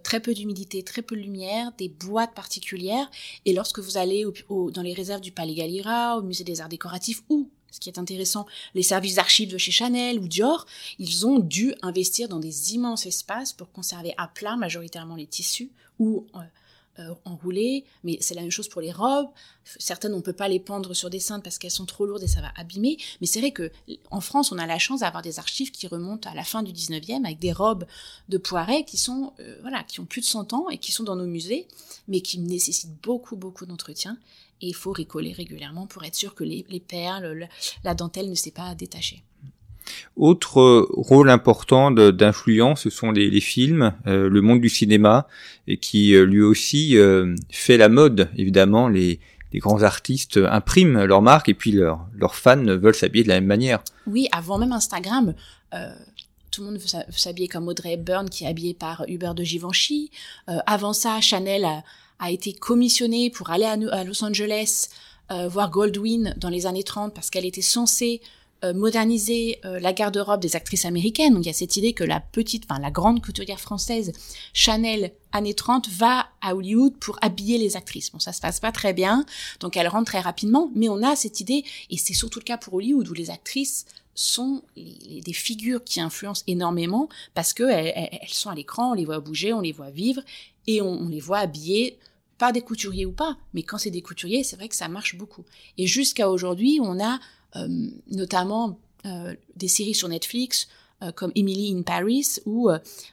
Très 0.02 0.20
peu 0.20 0.32
d'humidité, 0.32 0.82
très 0.82 1.02
peu 1.02 1.14
de 1.16 1.20
lumière, 1.20 1.70
des 1.76 1.90
boîtes 1.90 2.34
particulières. 2.34 3.10
Et 3.44 3.52
lorsque 3.52 3.78
vous 3.78 3.98
allez 3.98 4.24
dans 4.48 4.80
les 4.80 4.94
réserves 4.94 5.20
du 5.20 5.32
Palais 5.32 5.52
Galliera, 5.52 6.16
au 6.16 6.22
Musée 6.22 6.44
des 6.44 6.62
Arts 6.62 6.70
Décoratifs 6.70 7.20
ou 7.28 7.50
ce 7.76 7.80
qui 7.80 7.90
est 7.90 7.98
intéressant, 7.98 8.46
les 8.74 8.82
services 8.82 9.16
d'archives 9.16 9.52
de 9.52 9.58
chez 9.58 9.70
Chanel 9.70 10.18
ou 10.18 10.28
Dior, 10.28 10.64
ils 10.98 11.26
ont 11.26 11.38
dû 11.38 11.74
investir 11.82 12.26
dans 12.26 12.40
des 12.40 12.72
immenses 12.72 13.04
espaces 13.04 13.52
pour 13.52 13.70
conserver 13.70 14.14
à 14.16 14.28
plat 14.28 14.56
majoritairement 14.56 15.14
les 15.14 15.26
tissus 15.26 15.70
ou 15.98 16.26
euh, 16.34 16.38
euh, 17.00 17.14
enroulées, 17.26 17.84
mais 18.02 18.16
c'est 18.22 18.34
la 18.34 18.40
même 18.40 18.50
chose 18.50 18.68
pour 18.68 18.80
les 18.80 18.92
robes. 18.92 19.28
Certaines, 19.78 20.14
on 20.14 20.22
peut 20.22 20.32
pas 20.32 20.48
les 20.48 20.58
pendre 20.58 20.94
sur 20.94 21.10
des 21.10 21.20
cintres 21.20 21.42
parce 21.42 21.58
qu'elles 21.58 21.70
sont 21.70 21.84
trop 21.84 22.06
lourdes 22.06 22.22
et 22.22 22.28
ça 22.28 22.40
va 22.40 22.50
abîmer. 22.56 22.96
Mais 23.20 23.26
c'est 23.26 23.40
vrai 23.40 23.50
que 23.50 23.70
en 24.10 24.22
France, 24.22 24.52
on 24.52 24.58
a 24.58 24.66
la 24.66 24.78
chance 24.78 25.00
d'avoir 25.00 25.22
des 25.22 25.38
archives 25.38 25.70
qui 25.70 25.86
remontent 25.86 26.30
à 26.30 26.34
la 26.34 26.44
fin 26.44 26.62
du 26.62 26.72
19e 26.72 27.26
avec 27.26 27.38
des 27.38 27.52
robes 27.52 27.84
de 28.30 28.38
Poiret 28.38 28.84
qui 28.84 28.96
sont, 28.96 29.34
euh, 29.40 29.58
voilà, 29.60 29.82
qui 29.82 30.00
ont 30.00 30.06
plus 30.06 30.22
de 30.22 30.26
100 30.26 30.54
ans 30.54 30.70
et 30.70 30.78
qui 30.78 30.92
sont 30.92 31.04
dans 31.04 31.16
nos 31.16 31.26
musées, 31.26 31.68
mais 32.08 32.22
qui 32.22 32.38
nécessitent 32.38 32.96
beaucoup, 33.02 33.36
beaucoup 33.36 33.66
d'entretien. 33.66 34.16
Et 34.62 34.68
il 34.68 34.74
faut 34.74 34.92
ricoler 34.92 35.32
régulièrement 35.32 35.86
pour 35.86 36.04
être 36.04 36.14
sûr 36.14 36.34
que 36.34 36.44
les, 36.44 36.64
les 36.68 36.80
perles, 36.80 37.48
la 37.84 37.94
dentelle 37.94 38.30
ne 38.30 38.34
s'est 38.34 38.52
pas 38.52 38.74
détachée. 38.74 39.22
Autre 40.16 40.60
euh, 40.60 40.86
rôle 40.90 41.30
important 41.30 41.90
d'influence, 41.90 42.82
ce 42.82 42.90
sont 42.90 43.10
les, 43.10 43.40
films, 43.40 43.92
euh, 44.06 44.28
le 44.28 44.40
monde 44.40 44.60
du 44.60 44.68
cinéma, 44.68 45.26
et 45.66 45.76
qui 45.76 46.14
euh, 46.14 46.24
lui 46.24 46.42
aussi 46.42 46.96
fait 47.50 47.76
la 47.76 47.88
mode. 47.88 48.30
Évidemment, 48.36 48.88
les, 48.88 49.20
grands 49.54 49.82
artistes 49.82 50.38
impriment 50.50 51.04
leur 51.04 51.22
marque 51.22 51.48
et 51.48 51.54
puis 51.54 51.72
leurs, 51.72 52.06
leurs 52.14 52.34
fans 52.34 52.62
veulent 52.62 52.94
s'habiller 52.94 53.24
de 53.24 53.28
la 53.28 53.36
même 53.36 53.46
manière. 53.46 53.82
Oui, 54.06 54.28
avant 54.30 54.58
même 54.58 54.72
Instagram, 54.72 55.32
tout 56.50 56.60
le 56.60 56.66
monde 56.66 56.76
veut 56.78 57.02
s'habiller 57.16 57.48
comme 57.48 57.66
Audrey 57.66 57.94
Hepburn 57.94 58.28
qui 58.28 58.44
est 58.44 58.48
habillée 58.48 58.74
par 58.74 59.06
Hubert 59.08 59.34
de 59.34 59.44
Givenchy. 59.44 60.10
avant 60.66 60.92
ça, 60.92 61.22
Chanel 61.22 61.64
a, 61.64 61.82
a, 62.18 62.30
été 62.30 62.52
commissionnée 62.52 63.30
pour 63.30 63.50
aller 63.50 63.64
à, 63.64 64.04
Los 64.04 64.24
Angeles 64.24 64.88
voir 65.28 65.70
Goldwyn 65.70 66.34
dans 66.36 66.50
les 66.50 66.66
années 66.66 66.84
30 66.84 67.12
parce 67.12 67.30
qu'elle 67.30 67.44
était 67.44 67.62
censée 67.62 68.20
euh, 68.64 68.72
moderniser 68.72 69.60
euh, 69.66 69.78
la 69.80 69.92
garde-robe 69.92 70.40
des 70.40 70.56
actrices 70.56 70.86
américaines. 70.86 71.34
Donc 71.34 71.44
il 71.44 71.48
y 71.48 71.50
a 71.50 71.52
cette 71.52 71.76
idée 71.76 71.92
que 71.92 72.04
la 72.04 72.20
petite, 72.20 72.64
enfin 72.64 72.80
la 72.80 72.90
grande 72.90 73.22
couturière 73.22 73.60
française 73.60 74.12
Chanel 74.54 75.12
années 75.32 75.52
30 75.52 75.90
va 75.90 76.28
à 76.40 76.54
Hollywood 76.54 76.96
pour 76.98 77.18
habiller 77.20 77.58
les 77.58 77.76
actrices. 77.76 78.10
Bon, 78.10 78.18
ça 78.18 78.32
se 78.32 78.40
passe 78.40 78.58
pas 78.58 78.72
très 78.72 78.94
bien, 78.94 79.26
donc 79.60 79.76
elle 79.76 79.88
rentre 79.88 80.06
très 80.06 80.20
rapidement, 80.20 80.70
mais 80.74 80.88
on 80.88 81.02
a 81.02 81.16
cette 81.16 81.40
idée, 81.40 81.64
et 81.90 81.98
c'est 81.98 82.14
surtout 82.14 82.38
le 82.38 82.44
cas 82.44 82.56
pour 82.56 82.72
Hollywood 82.72 83.06
où 83.06 83.12
les 83.12 83.28
actrices 83.28 83.84
sont 84.14 84.62
des 84.76 85.32
figures 85.34 85.84
qui 85.84 86.00
influencent 86.00 86.42
énormément 86.46 87.10
parce 87.34 87.52
que 87.52 87.64
elles, 87.64 88.08
sont 88.28 88.48
à 88.48 88.54
l'écran, 88.54 88.92
on 88.92 88.94
les 88.94 89.04
voit 89.04 89.20
bouger, 89.20 89.52
on 89.52 89.60
les 89.60 89.72
voit 89.72 89.90
vivre 89.90 90.22
et 90.66 90.82
on, 90.82 91.08
les 91.08 91.20
voit 91.20 91.38
habiller 91.38 91.98
par 92.38 92.52
des 92.52 92.60
couturiers 92.60 93.06
ou 93.06 93.12
pas, 93.12 93.38
mais 93.54 93.62
quand 93.62 93.78
c'est 93.78 93.90
des 93.90 94.02
couturiers, 94.02 94.44
c'est 94.44 94.56
vrai 94.56 94.68
que 94.68 94.76
ça 94.76 94.88
marche 94.88 95.16
beaucoup. 95.16 95.44
Et 95.78 95.86
jusqu'à 95.86 96.30
aujourd'hui, 96.30 96.80
on 96.82 97.02
a 97.02 97.18
euh, 97.56 97.68
notamment 98.08 98.78
euh, 99.06 99.34
des 99.54 99.68
séries 99.68 99.94
sur 99.94 100.08
Netflix 100.08 100.68
euh, 101.02 101.12
comme 101.12 101.32
Emily 101.34 101.74
in 101.74 101.82
Paris 101.82 102.26
où 102.44 102.70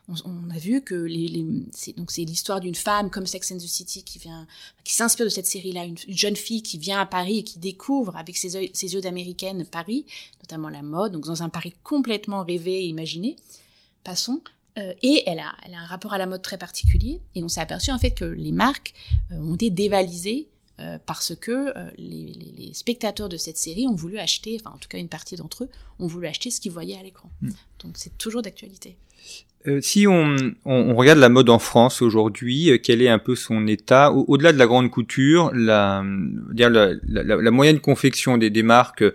on, 0.07 0.49
a 0.49 0.57
vu 0.57 0.81
que 0.81 1.07
c'est 1.71 1.95
donc 1.95 2.11
c'est 2.11 2.23
l'histoire 2.23 2.59
d'une 2.59 2.75
femme 2.75 3.09
comme 3.09 3.25
Sex 3.25 3.51
and 3.51 3.57
the 3.57 3.61
City 3.61 4.03
qui 4.03 4.19
vient 4.19 4.47
qui 4.83 4.93
s'inspire 4.93 5.25
de 5.25 5.29
cette 5.29 5.45
série-là. 5.45 5.85
Une, 5.85 5.97
jeune 6.07 6.35
fille 6.35 6.63
qui 6.63 6.77
vient 6.77 6.99
à 6.99 7.05
Paris 7.05 7.39
et 7.39 7.43
qui 7.43 7.59
découvre 7.59 8.15
avec 8.17 8.37
ses 8.37 8.71
ses 8.73 8.93
yeux 8.93 9.01
d'américaine 9.01 9.65
Paris 9.65 10.05
notamment 10.41 10.69
la 10.69 10.81
mode 10.81 11.11
donc 11.11 11.25
dans 11.25 11.43
un 11.43 11.49
Paris 11.49 11.73
complètement 11.83 12.43
rêvé 12.43 12.83
et 12.83 12.87
imaginé. 12.87 13.35
Passons 14.03 14.41
et 14.75 15.23
elle 15.27 15.39
a, 15.39 15.53
elle 15.65 15.75
a 15.75 15.79
un 15.79 15.85
rapport 15.85 16.13
à 16.13 16.17
la 16.17 16.25
mode 16.25 16.41
très 16.41 16.57
particulier 16.57 17.21
et 17.35 17.43
on 17.43 17.47
s'est 17.47 17.61
aperçu 17.61 17.91
en 17.91 17.99
fait 17.99 18.11
que 18.11 18.25
les 18.25 18.51
marques 18.51 18.93
ont 19.31 19.53
été 19.53 19.69
dévalisées 19.69 20.47
euh, 20.79 20.97
parce 21.05 21.35
que 21.35 21.51
euh, 21.51 21.89
les, 21.99 22.71
spectateurs 22.73 23.29
de 23.29 23.37
cette 23.37 23.57
série 23.57 23.85
ont 23.87 23.93
voulu 23.93 24.17
acheter, 24.17 24.59
enfin 24.59 24.75
en 24.75 24.79
tout 24.79 24.89
cas 24.89 24.97
une 24.97 25.07
partie 25.07 25.35
d'entre 25.35 25.65
eux, 25.65 25.69
ont 25.99 26.07
voulu 26.07 26.25
acheter 26.25 26.49
ce 26.49 26.59
qu'ils 26.59 26.71
voyaient 26.71 26.97
à 26.97 27.03
l'écran. 27.03 27.29
Hmm. 27.43 27.51
Donc 27.83 27.93
c'est 27.95 28.17
toujours 28.17 28.41
d'actualité. 28.41 28.97
Euh, 29.67 29.81
si 29.81 30.07
on, 30.07 30.35
on, 30.65 30.95
regarde 30.95 31.19
la 31.19 31.29
mode 31.29 31.49
en 31.51 31.59
France 31.59 32.01
aujourd'hui, 32.01 32.81
quel 32.83 33.03
est 33.03 33.07
un 33.07 33.19
peu 33.19 33.35
son 33.35 33.67
état? 33.67 34.11
Au-delà 34.11 34.51
de 34.51 34.57
la 34.57 34.65
grande 34.65 34.89
couture, 34.89 35.51
la, 35.53 36.03
la, 36.55 36.69
la, 36.69 37.23
la 37.23 37.51
moyenne 37.51 37.79
confection 37.79 38.39
des, 38.39 38.49
des 38.49 38.63
marques 38.63 39.05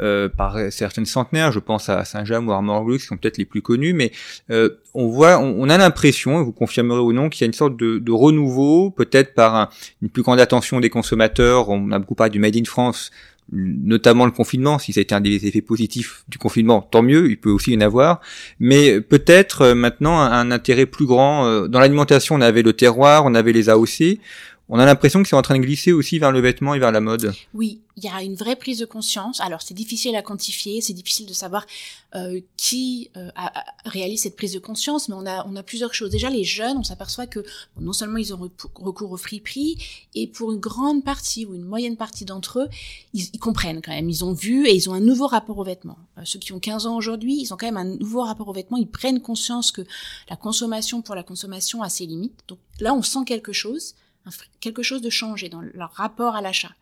euh, 0.00 0.28
par 0.28 0.58
certaines 0.70 1.06
centenaires, 1.06 1.52
je 1.52 1.60
pense 1.60 1.88
à 1.88 2.04
Saint-James 2.04 2.48
ou 2.48 2.52
Armor 2.52 2.84
qui 2.92 2.98
sont 2.98 3.16
peut-être 3.16 3.38
les 3.38 3.44
plus 3.44 3.62
connus, 3.62 3.94
mais 3.94 4.10
euh, 4.50 4.70
on 4.92 5.06
voit, 5.06 5.38
on, 5.38 5.68
a 5.68 5.78
l'impression, 5.78 6.42
vous 6.42 6.52
confirmerez 6.52 7.00
ou 7.00 7.12
non, 7.12 7.28
qu'il 7.28 7.42
y 7.42 7.44
a 7.44 7.46
une 7.46 7.52
sorte 7.52 7.76
de, 7.76 7.98
de 7.98 8.12
renouveau, 8.12 8.90
peut-être 8.90 9.34
par 9.34 9.72
une 10.02 10.08
plus 10.08 10.22
grande 10.22 10.40
attention 10.40 10.80
des 10.80 10.90
consommateurs. 10.90 11.68
On 11.68 11.92
a 11.92 11.98
beaucoup 12.00 12.16
parlé 12.16 12.30
du 12.30 12.40
Made 12.40 12.56
in 12.56 12.64
France, 12.64 13.12
notamment 13.52 14.24
le 14.24 14.32
confinement, 14.32 14.80
si 14.80 14.92
ça 14.92 14.98
a 14.98 15.02
été 15.02 15.14
un 15.14 15.20
des 15.20 15.46
effets 15.46 15.60
positifs 15.60 16.24
du 16.28 16.38
confinement, 16.38 16.82
tant 16.82 17.02
mieux, 17.02 17.30
il 17.30 17.38
peut 17.38 17.50
aussi 17.50 17.72
y 17.72 17.76
en 17.76 17.80
avoir, 17.80 18.20
mais 18.58 19.00
peut-être 19.00 19.62
euh, 19.62 19.74
maintenant 19.76 20.18
un, 20.18 20.32
un, 20.32 20.50
intérêt 20.50 20.86
plus 20.86 21.06
grand. 21.06 21.68
Dans 21.68 21.78
l'alimentation, 21.78 22.34
on 22.34 22.40
avait 22.40 22.62
le 22.62 22.72
terroir, 22.72 23.24
on 23.26 23.34
avait 23.34 23.52
les 23.52 23.68
AOC, 23.68 24.18
on 24.68 24.78
a 24.78 24.86
l'impression 24.86 25.22
que 25.22 25.28
c'est 25.28 25.36
en 25.36 25.42
train 25.42 25.58
de 25.58 25.62
glisser 25.62 25.92
aussi 25.92 26.18
vers 26.18 26.32
le 26.32 26.40
vêtement 26.40 26.74
et 26.74 26.78
vers 26.78 26.90
la 26.90 27.00
mode. 27.00 27.34
Oui, 27.52 27.82
il 27.96 28.04
y 28.04 28.08
a 28.08 28.22
une 28.22 28.34
vraie 28.34 28.56
prise 28.56 28.78
de 28.78 28.86
conscience. 28.86 29.40
Alors 29.40 29.60
c'est 29.60 29.74
difficile 29.74 30.16
à 30.16 30.22
quantifier, 30.22 30.80
c'est 30.80 30.94
difficile 30.94 31.26
de 31.26 31.34
savoir 31.34 31.66
euh, 32.14 32.40
qui 32.56 33.10
euh, 33.16 33.28
a, 33.36 33.52
réalise 33.84 34.22
cette 34.22 34.36
prise 34.36 34.54
de 34.54 34.58
conscience, 34.58 35.10
mais 35.10 35.14
on 35.16 35.26
a 35.26 35.46
on 35.46 35.54
a 35.56 35.62
plusieurs 35.62 35.92
choses. 35.92 36.10
Déjà 36.10 36.30
les 36.30 36.44
jeunes, 36.44 36.78
on 36.78 36.82
s'aperçoit 36.82 37.26
que 37.26 37.44
non 37.78 37.92
seulement 37.92 38.16
ils 38.16 38.32
ont 38.32 38.50
recours 38.74 39.12
au 39.12 39.16
friperie, 39.18 39.76
et 40.14 40.26
pour 40.26 40.50
une 40.50 40.60
grande 40.60 41.04
partie 41.04 41.44
ou 41.44 41.54
une 41.54 41.64
moyenne 41.64 41.98
partie 41.98 42.24
d'entre 42.24 42.60
eux, 42.60 42.68
ils, 43.12 43.38
comprennent 43.38 43.82
quand 43.82 43.92
même. 43.92 44.08
Ils 44.08 44.24
ont 44.24 44.32
vu 44.32 44.66
et 44.66 44.74
ils 44.74 44.88
ont 44.88 44.94
un 44.94 45.00
nouveau 45.00 45.26
rapport 45.26 45.58
aux 45.58 45.64
vêtements. 45.64 45.98
Euh, 46.16 46.22
ceux 46.24 46.38
qui 46.38 46.54
ont 46.54 46.60
15 46.60 46.86
ans 46.86 46.96
aujourd'hui, 46.96 47.38
ils 47.38 47.52
ont 47.52 47.58
quand 47.58 47.66
même 47.66 47.76
un 47.76 47.96
nouveau 47.96 48.22
rapport 48.22 48.48
aux 48.48 48.54
vêtements. 48.54 48.78
Ils 48.78 48.88
prennent 48.88 49.20
conscience 49.20 49.72
que 49.72 49.82
la 50.30 50.36
consommation 50.36 51.02
pour 51.02 51.14
la 51.14 51.22
consommation 51.22 51.82
a 51.82 51.90
ses 51.90 52.06
limites. 52.06 52.40
Donc 52.48 52.58
là, 52.80 52.94
on 52.94 53.02
sent 53.02 53.24
quelque 53.26 53.52
chose 53.52 53.94
quelque 54.60 54.82
chose 54.82 55.02
de 55.02 55.10
changé 55.10 55.48
dans 55.48 55.60
leur 55.60 55.92
rapport 55.92 56.34
à 56.34 56.40
l'achat. 56.40 56.72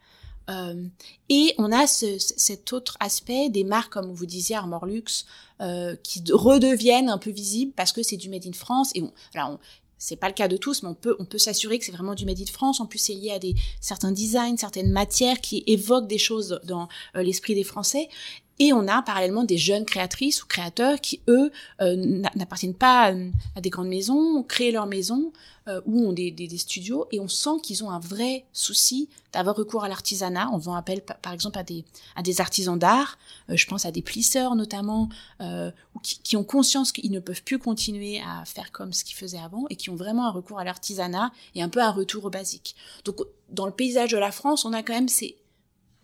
Euh, 0.50 0.86
et 1.28 1.54
on 1.58 1.70
a 1.70 1.86
ce, 1.86 2.18
cet 2.18 2.72
autre 2.72 2.96
aspect 3.00 3.48
des 3.48 3.64
marques, 3.64 3.92
comme 3.92 4.12
vous 4.12 4.26
disiez, 4.26 4.56
Armor 4.56 4.86
Luxe, 4.86 5.26
euh, 5.60 5.96
qui 6.02 6.22
redeviennent 6.32 7.08
un 7.08 7.18
peu 7.18 7.30
visibles 7.30 7.72
parce 7.72 7.92
que 7.92 8.02
c'est 8.02 8.16
du 8.16 8.28
Made 8.28 8.46
in 8.46 8.52
France. 8.52 8.90
Et 8.94 9.02
on, 9.02 9.12
alors, 9.34 9.58
c'est 9.98 10.16
pas 10.16 10.26
le 10.26 10.34
cas 10.34 10.48
de 10.48 10.56
tous, 10.56 10.82
mais 10.82 10.88
on 10.88 10.94
peut, 10.94 11.14
on 11.20 11.24
peut 11.24 11.38
s'assurer 11.38 11.78
que 11.78 11.84
c'est 11.84 11.92
vraiment 11.92 12.14
du 12.14 12.26
Made 12.26 12.40
in 12.40 12.52
France. 12.52 12.80
En 12.80 12.86
plus, 12.86 12.98
c'est 12.98 13.14
lié 13.14 13.30
à 13.30 13.38
des 13.38 13.54
certains 13.80 14.10
designs, 14.10 14.56
certaines 14.56 14.90
matières 14.90 15.40
qui 15.40 15.62
évoquent 15.66 16.08
des 16.08 16.18
choses 16.18 16.60
dans 16.64 16.88
euh, 17.14 17.22
l'esprit 17.22 17.54
des 17.54 17.64
Français. 17.64 18.08
Et 18.58 18.72
on 18.72 18.86
a 18.86 19.02
parallèlement 19.02 19.44
des 19.44 19.56
jeunes 19.56 19.84
créatrices 19.84 20.42
ou 20.42 20.46
créateurs 20.46 21.00
qui, 21.00 21.20
eux, 21.28 21.50
euh, 21.80 21.96
n'appartiennent 22.34 22.74
pas 22.74 23.12
à, 23.56 23.60
des 23.60 23.70
grandes 23.70 23.88
maisons, 23.88 24.38
ont 24.38 24.42
créé 24.42 24.70
leur 24.70 24.86
maison 24.86 25.32
euh, 25.68 25.80
ou 25.86 26.06
ont 26.06 26.12
des, 26.12 26.30
des, 26.30 26.58
studios, 26.58 27.06
et 27.12 27.20
on 27.20 27.28
sent 27.28 27.60
qu'ils 27.62 27.82
ont 27.82 27.90
un 27.90 27.98
vrai 27.98 28.44
souci 28.52 29.08
d'avoir 29.32 29.56
recours 29.56 29.84
à 29.84 29.88
l'artisanat. 29.88 30.50
On 30.52 30.58
vend 30.58 30.74
appel, 30.74 31.00
par 31.00 31.32
exemple, 31.32 31.58
à 31.58 31.62
des, 31.62 31.84
à 32.14 32.22
des 32.22 32.40
artisans 32.40 32.78
d'art, 32.78 33.18
euh, 33.48 33.56
je 33.56 33.66
pense 33.66 33.86
à 33.86 33.90
des 33.90 34.02
plisseurs 34.02 34.54
notamment, 34.54 35.08
ou 35.40 35.98
qui, 36.02 36.20
qui, 36.22 36.36
ont 36.36 36.44
conscience 36.44 36.92
qu'ils 36.92 37.10
ne 37.10 37.20
peuvent 37.20 37.42
plus 37.42 37.58
continuer 37.58 38.20
à 38.20 38.44
faire 38.44 38.70
comme 38.70 38.92
ce 38.92 39.02
qu'ils 39.02 39.16
faisaient 39.16 39.38
avant, 39.38 39.64
et 39.70 39.76
qui 39.76 39.90
ont 39.90 39.96
vraiment 39.96 40.26
un 40.26 40.30
recours 40.30 40.58
à 40.58 40.64
l'artisanat 40.64 41.32
et 41.54 41.62
un 41.62 41.68
peu 41.68 41.80
un 41.80 41.90
retour 41.90 42.26
au 42.26 42.30
basique. 42.30 42.76
Donc, 43.04 43.20
dans 43.50 43.66
le 43.66 43.72
paysage 43.72 44.10
de 44.10 44.18
la 44.18 44.32
France, 44.32 44.64
on 44.64 44.72
a 44.72 44.82
quand 44.82 44.94
même 44.94 45.08
ces 45.08 45.36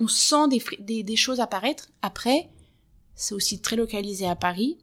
on 0.01 0.09
sent 0.09 0.49
des, 0.79 1.03
des, 1.03 1.17
choses 1.17 1.41
apparaître. 1.41 1.89
Après, 2.03 2.49
c'est 3.15 3.35
aussi 3.35 3.61
très 3.61 3.77
localisé 3.77 4.27
à 4.27 4.37
Paris. 4.37 4.79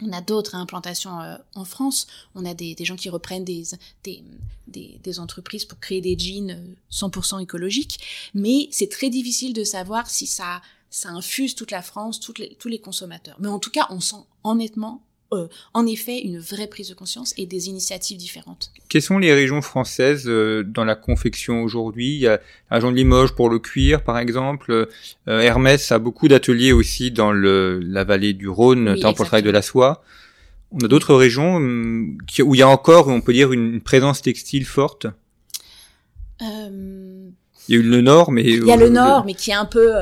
On 0.00 0.12
a 0.12 0.20
d'autres 0.20 0.54
implantations 0.54 1.20
euh, 1.20 1.36
en 1.54 1.64
France. 1.64 2.06
On 2.34 2.44
a 2.44 2.54
des, 2.54 2.74
des, 2.74 2.84
gens 2.84 2.96
qui 2.96 3.08
reprennent 3.08 3.44
des, 3.44 3.64
des, 4.04 4.22
des, 4.68 5.18
entreprises 5.18 5.64
pour 5.64 5.80
créer 5.80 6.00
des 6.00 6.16
jeans 6.16 6.76
100% 6.92 7.36
euh, 7.36 7.38
écologiques. 7.40 7.98
Mais 8.34 8.68
c'est 8.70 8.90
très 8.90 9.10
difficile 9.10 9.54
de 9.54 9.64
savoir 9.64 10.08
si 10.08 10.26
ça, 10.26 10.62
ça 10.90 11.08
infuse 11.08 11.54
toute 11.54 11.70
la 11.70 11.82
France, 11.82 12.20
les, 12.38 12.54
tous 12.56 12.68
les 12.68 12.78
consommateurs. 12.78 13.36
Mais 13.40 13.48
en 13.48 13.58
tout 13.58 13.70
cas, 13.70 13.86
on 13.90 14.00
sent 14.00 14.24
honnêtement 14.44 15.02
euh, 15.30 15.46
en 15.74 15.86
effet 15.86 16.20
une 16.20 16.38
vraie 16.38 16.68
prise 16.68 16.88
de 16.88 16.94
conscience 16.94 17.34
et 17.36 17.44
des 17.44 17.68
initiatives 17.68 18.16
différentes. 18.16 18.72
Quelles 18.88 19.02
sont 19.02 19.18
les 19.18 19.34
régions 19.34 19.60
françaises 19.60 20.24
euh, 20.26 20.62
dans 20.62 20.86
la 20.86 20.94
confection 20.94 21.62
aujourd'hui? 21.62 22.14
Il 22.14 22.20
y 22.20 22.26
a 22.26 22.40
région 22.70 22.90
de 22.90 22.96
Limoges 22.96 23.34
pour 23.34 23.50
le 23.50 23.58
cuir, 23.58 24.02
par 24.04 24.18
exemple. 24.18 24.88
Euh, 25.28 25.40
Hermès 25.40 25.92
a 25.92 25.98
beaucoup 25.98 26.28
d'ateliers 26.28 26.72
aussi 26.72 27.10
dans 27.10 27.30
le, 27.30 27.78
la 27.80 28.04
vallée 28.04 28.32
du 28.32 28.48
Rhône, 28.48 28.84
notamment 28.84 29.12
pour 29.12 29.24
le 29.24 29.28
travail 29.28 29.42
de 29.42 29.50
la 29.50 29.60
soie. 29.60 30.02
On 30.72 30.78
a 30.78 30.88
d'autres 30.88 31.14
régions 31.14 31.56
hum, 31.56 32.16
où 32.40 32.54
il 32.54 32.58
y 32.58 32.62
a 32.62 32.68
encore, 32.68 33.08
on 33.08 33.20
peut 33.20 33.34
dire, 33.34 33.52
une 33.52 33.82
présence 33.82 34.22
textile 34.22 34.64
forte? 34.64 35.06
Il 36.40 37.34
y 37.68 37.74
a 37.74 37.80
eu 37.80 37.82
le 37.82 38.00
Nord, 38.00 38.32
mais 38.32 38.44
il 38.44 38.64
y 38.64 38.72
a 38.72 38.76
le 38.76 38.88
Nord, 38.88 39.26
mais 39.26 39.34
qui 39.34 39.50
est 39.50 39.54
un 39.54 39.66
peu, 39.66 39.92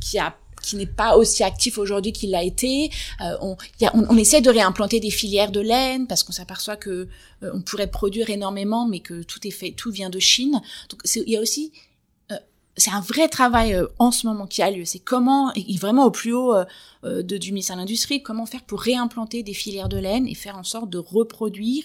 qui 0.00 0.18
a 0.18 0.36
qui 0.68 0.76
n'est 0.76 0.86
pas 0.86 1.16
aussi 1.16 1.42
actif 1.42 1.78
aujourd'hui 1.78 2.12
qu'il 2.12 2.30
l'a 2.30 2.42
été. 2.42 2.90
Euh, 3.22 3.36
on, 3.40 4.16
essaie 4.16 4.40
de 4.40 4.50
réimplanter 4.50 5.00
des 5.00 5.10
filières 5.10 5.50
de 5.50 5.60
laine 5.60 6.06
parce 6.06 6.22
qu'on 6.22 6.32
s'aperçoit 6.32 6.76
que 6.76 7.08
euh, 7.42 7.50
on 7.54 7.62
pourrait 7.62 7.90
produire 7.90 8.28
énormément, 8.28 8.86
mais 8.86 9.00
que 9.00 9.22
tout 9.22 9.46
est 9.46 9.52
fait, 9.52 9.72
tout 9.72 9.90
vient 9.90 10.10
de 10.10 10.18
Chine. 10.18 10.60
Donc 10.90 11.00
il 11.04 11.30
y 11.30 11.36
a 11.36 11.40
aussi 11.40 11.72
euh, 12.30 12.36
c'est 12.76 12.90
un 12.90 13.00
vrai 13.00 13.28
travail 13.28 13.80
en 13.98 14.10
ce 14.10 14.26
moment 14.26 14.46
qui 14.46 14.60
a 14.62 14.70
lieu. 14.70 14.84
C'est 14.84 14.98
comment, 14.98 15.52
et 15.54 15.76
vraiment 15.78 16.04
au 16.04 16.10
plus 16.10 16.34
haut 16.34 16.54
de, 17.02 17.22
du 17.22 17.52
ministère 17.52 17.76
de 17.76 17.80
l'Industrie, 17.80 18.22
comment 18.22 18.46
faire 18.46 18.64
pour 18.64 18.80
réimplanter 18.80 19.42
des 19.42 19.54
filières 19.54 19.88
de 19.88 19.98
laine 19.98 20.28
et 20.28 20.34
faire 20.34 20.58
en 20.58 20.64
sorte 20.64 20.90
de 20.90 20.98
reproduire 20.98 21.84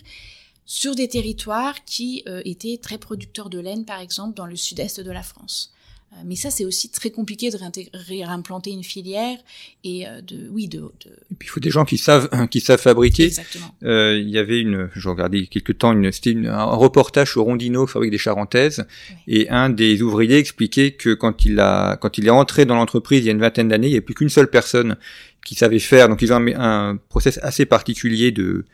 sur 0.65 0.95
des 0.95 1.07
territoires 1.07 1.83
qui 1.85 2.23
étaient 2.45 2.77
très 2.81 2.97
producteurs 2.97 3.49
de 3.49 3.59
laine, 3.59 3.85
par 3.85 3.99
exemple, 3.99 4.35
dans 4.35 4.45
le 4.45 4.55
sud-est 4.55 4.99
de 4.99 5.11
la 5.11 5.23
France. 5.23 5.73
Euh, 6.13 6.21
mais 6.25 6.35
ça, 6.35 6.51
c'est 6.51 6.65
aussi 6.65 6.89
très 6.89 7.09
compliqué 7.09 7.49
de 7.49 7.57
réimplanter 7.93 8.71
une 8.71 8.83
filière 8.83 9.37
et 9.83 10.07
euh, 10.07 10.21
de, 10.21 10.49
oui, 10.49 10.67
de, 10.67 10.79
de... 10.79 11.09
Et 11.31 11.35
puis 11.37 11.47
il 11.47 11.49
faut 11.49 11.59
des 11.59 11.69
gens 11.69 11.85
qui 11.85 11.97
savent, 11.97 12.29
qui 12.51 12.59
savent 12.59 12.81
fabriquer. 12.81 13.25
Exactement. 13.25 13.73
Euh, 13.83 14.19
il 14.21 14.29
y 14.29 14.37
avait 14.37 14.59
une, 14.59 14.89
je 14.95 15.09
regardais 15.09 15.47
quelque 15.47 15.71
temps, 15.71 15.93
une, 15.93 16.11
c'était 16.11 16.35
un 16.47 16.63
reportage 16.63 17.31
sur 17.31 17.43
Rondino, 17.43 17.87
fabrique 17.87 18.11
des 18.11 18.17
Charentaises, 18.17 18.85
et 19.27 19.49
un 19.49 19.69
des 19.69 20.01
ouvriers 20.01 20.37
expliquait 20.37 20.91
que 20.91 21.13
quand 21.13 21.45
il 21.45 21.59
a, 21.59 21.97
quand 21.97 22.17
il 22.17 22.27
est 22.27 22.31
entré 22.31 22.65
dans 22.65 22.75
l'entreprise 22.75 23.19
il 23.19 23.25
y 23.25 23.29
a 23.29 23.33
une 23.33 23.39
vingtaine 23.39 23.67
d'années, 23.67 23.87
il 23.87 23.91
n'y 23.91 23.97
avait 23.97 24.05
plus 24.05 24.15
qu'une 24.15 24.29
seule 24.29 24.49
personne 24.49 24.97
qui 25.45 25.55
savait 25.55 25.79
faire. 25.79 26.09
Donc 26.09 26.21
ils 26.21 26.31
ont 26.31 26.37
un, 26.37 26.91
un 26.91 26.97
process 27.09 27.39
assez 27.41 27.65
particulier 27.65 28.31
de 28.31 28.65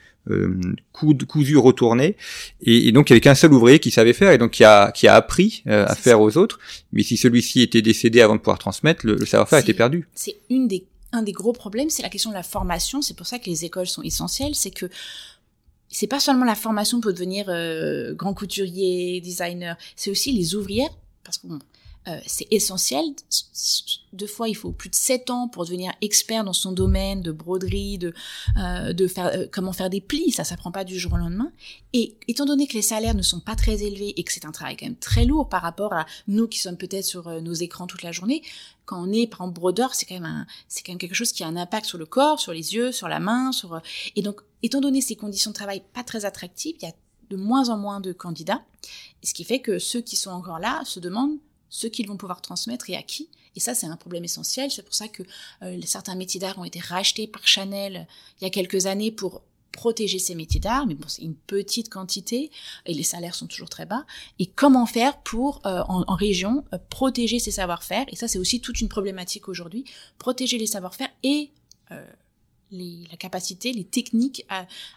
cousu 1.27 1.57
retourné. 1.57 2.15
Et, 2.61 2.87
et, 2.87 2.91
donc 2.91 3.09
il 3.09 3.13
y 3.13 3.15
avait 3.15 3.21
qu'un 3.21 3.35
seul 3.35 3.53
ouvrier 3.53 3.79
qui 3.79 3.91
savait 3.91 4.13
faire 4.13 4.31
et 4.31 4.37
donc 4.37 4.51
qui 4.51 4.63
a 4.63 4.91
qui 4.91 5.07
a 5.07 5.15
appris 5.15 5.63
euh, 5.67 5.85
à 5.87 5.95
faire 5.95 6.21
aux 6.21 6.37
autres. 6.37 6.59
Mais 6.91 7.03
si 7.03 7.17
celui-ci 7.17 7.61
était 7.61 7.81
décédé 7.81 8.21
avant 8.21 8.35
de 8.35 8.39
pouvoir 8.39 8.59
transmettre 8.59 9.05
le, 9.05 9.25
savoir-faire 9.25 9.59
était 9.59 9.73
perdu. 9.73 10.07
c'est 10.13 10.37
une 10.49 10.67
des 10.67 10.85
un 11.11 11.23
des 11.23 11.31
gros 11.31 11.53
problèmes, 11.53 11.89
c'est 11.89 12.03
la 12.03 12.09
question 12.09 12.29
de 12.29 12.35
la 12.35 12.43
formation. 12.43 13.01
C'est 13.01 13.15
pour 13.15 13.25
ça 13.25 13.39
que 13.39 13.49
les 13.49 13.65
écoles 13.65 13.87
sont 13.87 14.03
essentielles. 14.03 14.53
C'est 14.53 14.69
que 14.69 14.87
c'est 15.89 16.07
pas 16.07 16.19
seulement 16.19 16.45
la 16.45 16.55
formation 16.55 17.01
pour 17.01 17.11
devenir 17.11 17.45
euh, 17.49 18.13
grand 18.13 18.33
couturier, 18.33 19.21
designer, 19.21 19.75
c'est 19.95 20.11
aussi 20.11 20.31
les 20.31 20.53
ouvrières, 20.55 20.91
parce 21.23 21.39
que 21.39 21.47
bon, 21.47 21.59
euh, 22.09 22.19
c'est 22.25 22.47
essentiel. 22.51 23.05
Deux 24.13 24.27
fois, 24.27 24.49
il 24.49 24.55
faut 24.55 24.71
plus 24.71 24.89
de 24.89 24.95
sept 24.95 25.29
ans 25.29 25.47
pour 25.47 25.65
devenir 25.65 25.93
expert 26.01 26.43
dans 26.43 26.53
son 26.53 26.71
domaine 26.71 27.21
de 27.21 27.31
broderie, 27.31 27.97
de, 27.97 28.13
euh, 28.57 28.93
de 28.93 29.07
faire 29.07 29.27
euh, 29.27 29.45
comment 29.51 29.73
faire 29.73 29.89
des 29.89 30.01
plis. 30.01 30.31
Ça, 30.31 30.43
ça 30.43 30.57
prend 30.57 30.71
pas 30.71 30.83
du 30.83 30.97
jour 30.97 31.13
au 31.13 31.17
lendemain. 31.17 31.51
Et 31.93 32.15
étant 32.27 32.45
donné 32.45 32.67
que 32.67 32.73
les 32.73 32.81
salaires 32.81 33.15
ne 33.15 33.21
sont 33.21 33.39
pas 33.39 33.55
très 33.55 33.83
élevés 33.83 34.13
et 34.17 34.23
que 34.23 34.31
c'est 34.31 34.45
un 34.45 34.51
travail 34.51 34.77
quand 34.77 34.85
même 34.85 34.95
très 34.95 35.25
lourd 35.25 35.49
par 35.49 35.61
rapport 35.61 35.93
à 35.93 36.05
nous 36.27 36.47
qui 36.47 36.59
sommes 36.59 36.77
peut-être 36.77 37.05
sur 37.05 37.41
nos 37.41 37.53
écrans 37.53 37.87
toute 37.87 38.03
la 38.03 38.11
journée, 38.11 38.43
quand 38.89 39.03
on 39.07 39.11
est 39.11 39.27
par 39.27 39.41
exemple 39.41 39.59
brodeur, 39.59 39.93
c'est 39.93 40.07
quand 40.07 40.15
même 40.15 40.25
un, 40.25 40.47
c'est 40.67 40.81
quand 40.83 40.91
même 40.91 40.97
quelque 40.97 41.13
chose 41.13 41.31
qui 41.31 41.43
a 41.43 41.47
un 41.47 41.55
impact 41.55 41.85
sur 41.85 41.99
le 41.99 42.07
corps, 42.07 42.39
sur 42.39 42.53
les 42.53 42.73
yeux, 42.73 42.91
sur 42.91 43.07
la 43.07 43.19
main, 43.19 43.51
et 44.15 44.23
donc 44.23 44.41
étant 44.63 44.81
donné 44.81 44.99
ces 44.99 45.15
conditions 45.15 45.51
de 45.51 45.55
travail 45.55 45.83
pas 45.93 46.03
très 46.03 46.25
attractives, 46.25 46.75
il 46.81 46.85
y 46.85 46.89
a 46.89 46.93
de 47.29 47.35
moins 47.35 47.69
en 47.69 47.77
moins 47.77 47.99
de 47.99 48.13
candidats, 48.13 48.63
ce 49.23 49.35
qui 49.35 49.43
fait 49.43 49.59
que 49.59 49.77
ceux 49.77 50.01
qui 50.01 50.15
sont 50.15 50.31
encore 50.31 50.57
là 50.57 50.81
se 50.85 50.99
demandent 50.99 51.37
ce 51.69 51.87
qu'ils 51.87 52.07
vont 52.07 52.17
pouvoir 52.17 52.41
transmettre 52.41 52.89
et 52.89 52.95
à 52.95 53.03
qui. 53.03 53.29
Et 53.55 53.59
ça, 53.59 53.73
c'est 53.75 53.87
un 53.87 53.97
problème 53.97 54.23
essentiel. 54.23 54.71
C'est 54.71 54.83
pour 54.83 54.93
ça 54.93 55.07
que 55.07 55.23
euh, 55.63 55.79
certains 55.85 56.15
métiers 56.15 56.39
d'art 56.39 56.57
ont 56.59 56.63
été 56.63 56.79
rachetés 56.79 57.27
par 57.27 57.47
Chanel 57.47 57.95
euh, 57.97 58.13
il 58.39 58.43
y 58.43 58.47
a 58.47 58.49
quelques 58.49 58.85
années 58.85 59.11
pour 59.11 59.41
protéger 59.71 60.19
ces 60.19 60.35
métiers 60.35 60.59
d'art, 60.59 60.87
mais 60.87 60.95
bon, 60.95 61.07
c'est 61.07 61.21
une 61.21 61.35
petite 61.35 61.89
quantité 61.89 62.51
et 62.85 62.93
les 62.93 63.03
salaires 63.03 63.35
sont 63.35 63.47
toujours 63.47 63.69
très 63.69 63.85
bas. 63.85 64.05
Et 64.39 64.45
comment 64.47 64.85
faire 64.85 65.21
pour, 65.21 65.61
euh, 65.65 65.81
en, 65.87 66.15
région, 66.15 66.65
protéger 66.89 67.39
ces 67.39 67.51
savoir-faire? 67.51 68.05
Et 68.09 68.15
ça, 68.15 68.27
c'est 68.27 68.39
aussi 68.39 68.61
toute 68.61 68.81
une 68.81 68.89
problématique 68.89 69.47
aujourd'hui. 69.47 69.85
Protéger 70.17 70.57
les 70.57 70.67
savoir-faire 70.67 71.09
et 71.23 71.51
les, 72.71 73.07
la 73.09 73.17
capacité, 73.17 73.71
les 73.71 73.83
techniques 73.83 74.45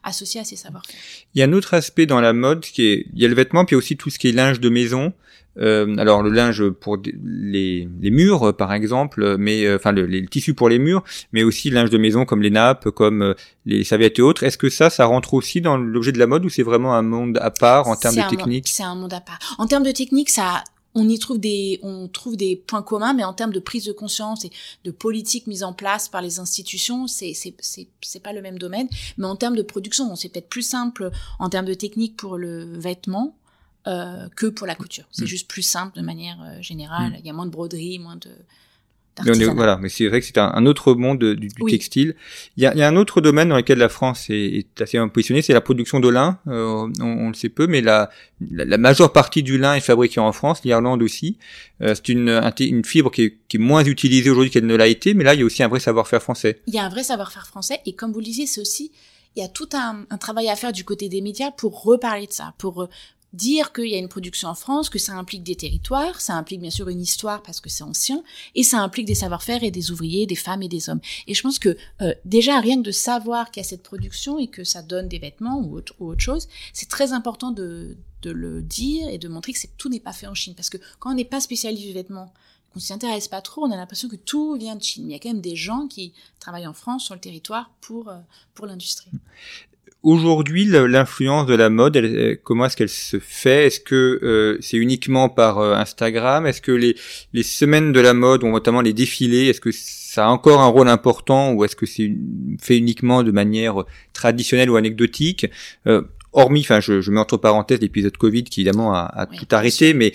associées 0.02 0.40
à 0.40 0.44
ces 0.44 0.56
savoir-faire. 0.56 0.94
Il 1.34 1.38
y 1.38 1.42
a 1.42 1.46
un 1.46 1.52
autre 1.52 1.74
aspect 1.74 2.06
dans 2.06 2.20
la 2.20 2.32
mode 2.32 2.60
qui 2.60 2.86
est, 2.86 3.06
il 3.14 3.20
y 3.20 3.24
a 3.24 3.28
le 3.28 3.34
vêtement, 3.34 3.64
puis 3.64 3.76
aussi 3.76 3.96
tout 3.96 4.10
ce 4.10 4.18
qui 4.18 4.28
est 4.28 4.32
linge 4.32 4.60
de 4.60 4.68
maison. 4.68 5.12
Euh, 5.58 5.98
alors 5.98 6.22
le 6.22 6.30
linge 6.30 6.70
pour 6.70 6.96
les, 7.22 7.86
les 8.00 8.10
murs 8.10 8.56
par 8.56 8.72
exemple, 8.72 9.36
mais 9.36 9.66
euh, 9.66 9.76
enfin 9.76 9.92
le, 9.92 10.06
les 10.06 10.24
tissus 10.24 10.54
pour 10.54 10.70
les 10.70 10.78
murs, 10.78 11.04
mais 11.32 11.42
aussi 11.42 11.68
linge 11.68 11.90
de 11.90 11.98
maison 11.98 12.24
comme 12.24 12.40
les 12.40 12.48
nappes, 12.48 12.88
comme 12.88 13.20
euh, 13.20 13.34
les 13.66 13.84
serviettes 13.84 14.18
et 14.18 14.22
autres. 14.22 14.44
Est-ce 14.44 14.56
que 14.56 14.70
ça, 14.70 14.88
ça 14.88 15.04
rentre 15.04 15.34
aussi 15.34 15.60
dans 15.60 15.76
l'objet 15.76 16.12
de 16.12 16.18
la 16.18 16.26
mode 16.26 16.46
ou 16.46 16.48
c'est 16.48 16.62
vraiment 16.62 16.94
un 16.94 17.02
monde 17.02 17.38
à 17.42 17.50
part 17.50 17.86
en 17.86 17.96
termes 17.96 18.16
de 18.16 18.30
technique? 18.30 18.68
C'est 18.68 18.82
un 18.82 18.94
monde 18.94 19.12
à 19.12 19.20
part. 19.20 19.38
En 19.58 19.66
termes 19.66 19.84
de 19.84 19.92
technique, 19.92 20.30
ça 20.30 20.64
on 20.94 21.08
y 21.08 21.18
trouve 21.18 21.38
des, 21.38 21.80
on 21.82 22.08
trouve 22.08 22.36
des 22.36 22.56
points 22.56 22.82
communs, 22.82 23.14
mais 23.14 23.24
en 23.24 23.32
termes 23.32 23.52
de 23.52 23.60
prise 23.60 23.84
de 23.84 23.92
conscience 23.92 24.44
et 24.44 24.50
de 24.84 24.90
politique 24.90 25.46
mise 25.46 25.62
en 25.62 25.72
place 25.72 26.08
par 26.08 26.22
les 26.22 26.38
institutions, 26.38 27.06
c'est, 27.06 27.34
c'est, 27.34 27.54
c'est, 27.60 27.88
c'est 28.02 28.20
pas 28.20 28.32
le 28.32 28.42
même 28.42 28.58
domaine. 28.58 28.88
Mais 29.16 29.26
en 29.26 29.36
termes 29.36 29.56
de 29.56 29.62
production, 29.62 30.06
bon, 30.06 30.16
c'est 30.16 30.28
peut-être 30.28 30.48
plus 30.48 30.62
simple 30.62 31.10
en 31.38 31.48
termes 31.48 31.66
de 31.66 31.74
technique 31.74 32.16
pour 32.16 32.36
le 32.36 32.64
vêtement 32.78 33.34
euh, 33.86 34.28
que 34.36 34.46
pour 34.46 34.66
la 34.66 34.74
couture. 34.74 35.06
C'est 35.10 35.24
mm. 35.24 35.28
juste 35.28 35.48
plus 35.48 35.62
simple 35.62 35.96
de 35.96 36.02
manière 36.02 36.38
euh, 36.42 36.60
générale. 36.60 37.12
Mm. 37.12 37.16
Il 37.20 37.26
y 37.26 37.30
a 37.30 37.32
moins 37.32 37.46
de 37.46 37.50
broderie, 37.50 37.98
moins 37.98 38.16
de, 38.16 38.30
voilà, 39.54 39.76
mais 39.76 39.88
c'est 39.88 40.08
vrai 40.08 40.20
que 40.20 40.26
c'est 40.26 40.38
un, 40.38 40.66
autre 40.66 40.94
monde 40.94 41.22
du, 41.34 41.48
textile. 41.68 42.14
Il 42.56 42.62
y, 42.62 42.66
a, 42.66 42.72
il 42.74 42.78
y, 42.78 42.82
a, 42.82 42.88
un 42.88 42.96
autre 42.96 43.20
domaine 43.20 43.50
dans 43.50 43.56
lequel 43.56 43.78
la 43.78 43.88
France 43.88 44.30
est, 44.30 44.34
est 44.34 44.80
assez 44.80 44.98
positionnée, 45.12 45.42
c'est 45.42 45.52
la 45.52 45.60
production 45.60 46.00
de 46.00 46.08
lin. 46.08 46.38
Euh, 46.48 46.88
on, 47.00 47.04
on, 47.04 47.28
le 47.28 47.34
sait 47.34 47.50
peu, 47.50 47.66
mais 47.66 47.80
la, 47.80 48.10
la, 48.50 48.78
majeure 48.78 49.12
partie 49.12 49.42
du 49.42 49.58
lin 49.58 49.74
est 49.74 49.80
fabriquée 49.80 50.20
en 50.20 50.32
France, 50.32 50.62
l'Irlande 50.64 51.02
aussi. 51.02 51.36
Euh, 51.82 51.94
c'est 51.94 52.08
une, 52.08 52.40
une 52.60 52.84
fibre 52.84 53.10
qui 53.10 53.22
est, 53.22 53.38
qui 53.48 53.58
est 53.58 53.60
moins 53.60 53.84
utilisée 53.84 54.30
aujourd'hui 54.30 54.50
qu'elle 54.50 54.66
ne 54.66 54.76
l'a 54.76 54.86
été, 54.86 55.14
mais 55.14 55.24
là, 55.24 55.34
il 55.34 55.40
y 55.40 55.42
a 55.42 55.46
aussi 55.46 55.62
un 55.62 55.68
vrai 55.68 55.80
savoir-faire 55.80 56.22
français. 56.22 56.60
Il 56.66 56.74
y 56.74 56.78
a 56.78 56.84
un 56.84 56.90
vrai 56.90 57.02
savoir-faire 57.02 57.46
français, 57.46 57.80
et 57.84 57.92
comme 57.92 58.12
vous 58.12 58.20
le 58.20 58.24
disiez, 58.24 58.46
c'est 58.46 58.60
aussi 58.60 58.92
il 59.34 59.40
y 59.40 59.44
a 59.44 59.48
tout 59.48 59.68
un, 59.72 60.04
un, 60.10 60.18
travail 60.18 60.50
à 60.50 60.56
faire 60.56 60.72
du 60.72 60.84
côté 60.84 61.08
des 61.08 61.22
médias 61.22 61.50
pour 61.50 61.84
reparler 61.84 62.26
de 62.26 62.32
ça, 62.32 62.52
pour 62.58 62.86
dire 63.32 63.72
qu'il 63.72 63.88
y 63.88 63.94
a 63.94 63.98
une 63.98 64.08
production 64.08 64.48
en 64.48 64.54
France, 64.54 64.90
que 64.90 64.98
ça 64.98 65.14
implique 65.14 65.42
des 65.42 65.56
territoires, 65.56 66.20
ça 66.20 66.34
implique 66.34 66.60
bien 66.60 66.70
sûr 66.70 66.88
une 66.88 67.00
histoire 67.00 67.42
parce 67.42 67.60
que 67.60 67.70
c'est 67.70 67.84
ancien, 67.84 68.22
et 68.54 68.62
ça 68.62 68.80
implique 68.80 69.06
des 69.06 69.14
savoir-faire 69.14 69.64
et 69.64 69.70
des 69.70 69.90
ouvriers, 69.90 70.26
des 70.26 70.36
femmes 70.36 70.62
et 70.62 70.68
des 70.68 70.88
hommes. 70.88 71.00
Et 71.26 71.34
je 71.34 71.42
pense 71.42 71.58
que 71.58 71.76
euh, 72.02 72.14
déjà 72.24 72.60
rien 72.60 72.76
que 72.76 72.86
de 72.86 72.90
savoir 72.90 73.50
qu'il 73.50 73.62
y 73.62 73.66
a 73.66 73.68
cette 73.68 73.82
production 73.82 74.38
et 74.38 74.48
que 74.48 74.64
ça 74.64 74.82
donne 74.82 75.08
des 75.08 75.18
vêtements 75.18 75.60
ou 75.60 75.76
autre, 75.76 75.94
chose, 76.18 76.48
c'est 76.72 76.88
très 76.88 77.12
important 77.12 77.52
de, 77.52 77.96
le 78.24 78.62
dire 78.62 79.08
et 79.08 79.18
de 79.18 79.28
montrer 79.28 79.52
que 79.52 79.58
tout 79.78 79.88
n'est 79.88 79.98
pas 79.98 80.12
fait 80.12 80.26
en 80.26 80.34
Chine. 80.34 80.54
Parce 80.54 80.70
que 80.70 80.76
quand 80.98 81.10
on 81.10 81.14
n'est 81.14 81.24
pas 81.24 81.40
spécialiste 81.40 81.86
du 81.86 81.92
vêtement, 81.92 82.32
qu'on 82.72 82.80
s'y 82.80 82.92
intéresse 82.92 83.28
pas 83.28 83.40
trop, 83.40 83.64
on 83.64 83.70
a 83.70 83.76
l'impression 83.76 84.08
que 84.08 84.16
tout 84.16 84.54
vient 84.54 84.76
de 84.76 84.82
Chine. 84.82 85.04
Mais 85.06 85.12
il 85.12 85.12
y 85.14 85.16
a 85.16 85.18
quand 85.18 85.30
même 85.30 85.40
des 85.40 85.56
gens 85.56 85.88
qui 85.88 86.12
travaillent 86.38 86.66
en 86.66 86.74
France 86.74 87.04
sur 87.04 87.14
le 87.14 87.20
territoire 87.20 87.70
pour, 87.80 88.08
euh, 88.08 88.18
pour 88.54 88.66
l'industrie. 88.66 89.10
Aujourd'hui, 90.02 90.64
l'influence 90.64 91.46
de 91.46 91.54
la 91.54 91.70
mode, 91.70 91.96
euh, 91.96 92.36
comment 92.42 92.66
est-ce 92.66 92.76
qu'elle 92.76 92.88
se 92.88 93.20
fait? 93.20 93.66
Est-ce 93.66 93.78
que 93.78 94.18
euh, 94.24 94.58
c'est 94.60 94.76
uniquement 94.76 95.28
par 95.28 95.60
euh, 95.60 95.74
Instagram? 95.74 96.44
Est-ce 96.44 96.60
que 96.60 96.72
les, 96.72 96.96
les 97.32 97.44
semaines 97.44 97.92
de 97.92 98.00
la 98.00 98.12
mode, 98.12 98.42
ou 98.42 98.48
notamment 98.48 98.80
les 98.80 98.92
défilés, 98.92 99.46
est-ce 99.46 99.60
que 99.60 99.70
ça 99.70 100.26
a 100.26 100.28
encore 100.28 100.60
un 100.60 100.66
rôle 100.66 100.88
important 100.88 101.52
ou 101.52 101.64
est-ce 101.64 101.76
que 101.76 101.86
c'est 101.86 102.12
fait 102.60 102.78
uniquement 102.78 103.22
de 103.22 103.30
manière 103.30 103.84
traditionnelle 104.12 104.70
ou 104.70 104.76
anecdotique? 104.76 105.46
Hormis, 106.32 106.60
enfin, 106.60 106.80
je, 106.80 107.00
je, 107.00 107.10
mets 107.12 107.20
entre 107.20 107.36
parenthèses 107.36 107.80
l'épisode 107.80 108.16
Covid 108.16 108.44
qui 108.44 108.62
évidemment 108.62 108.94
a, 108.94 109.02
a 109.04 109.26
tout 109.26 109.46
arrêté, 109.52 109.94
mais 109.94 110.12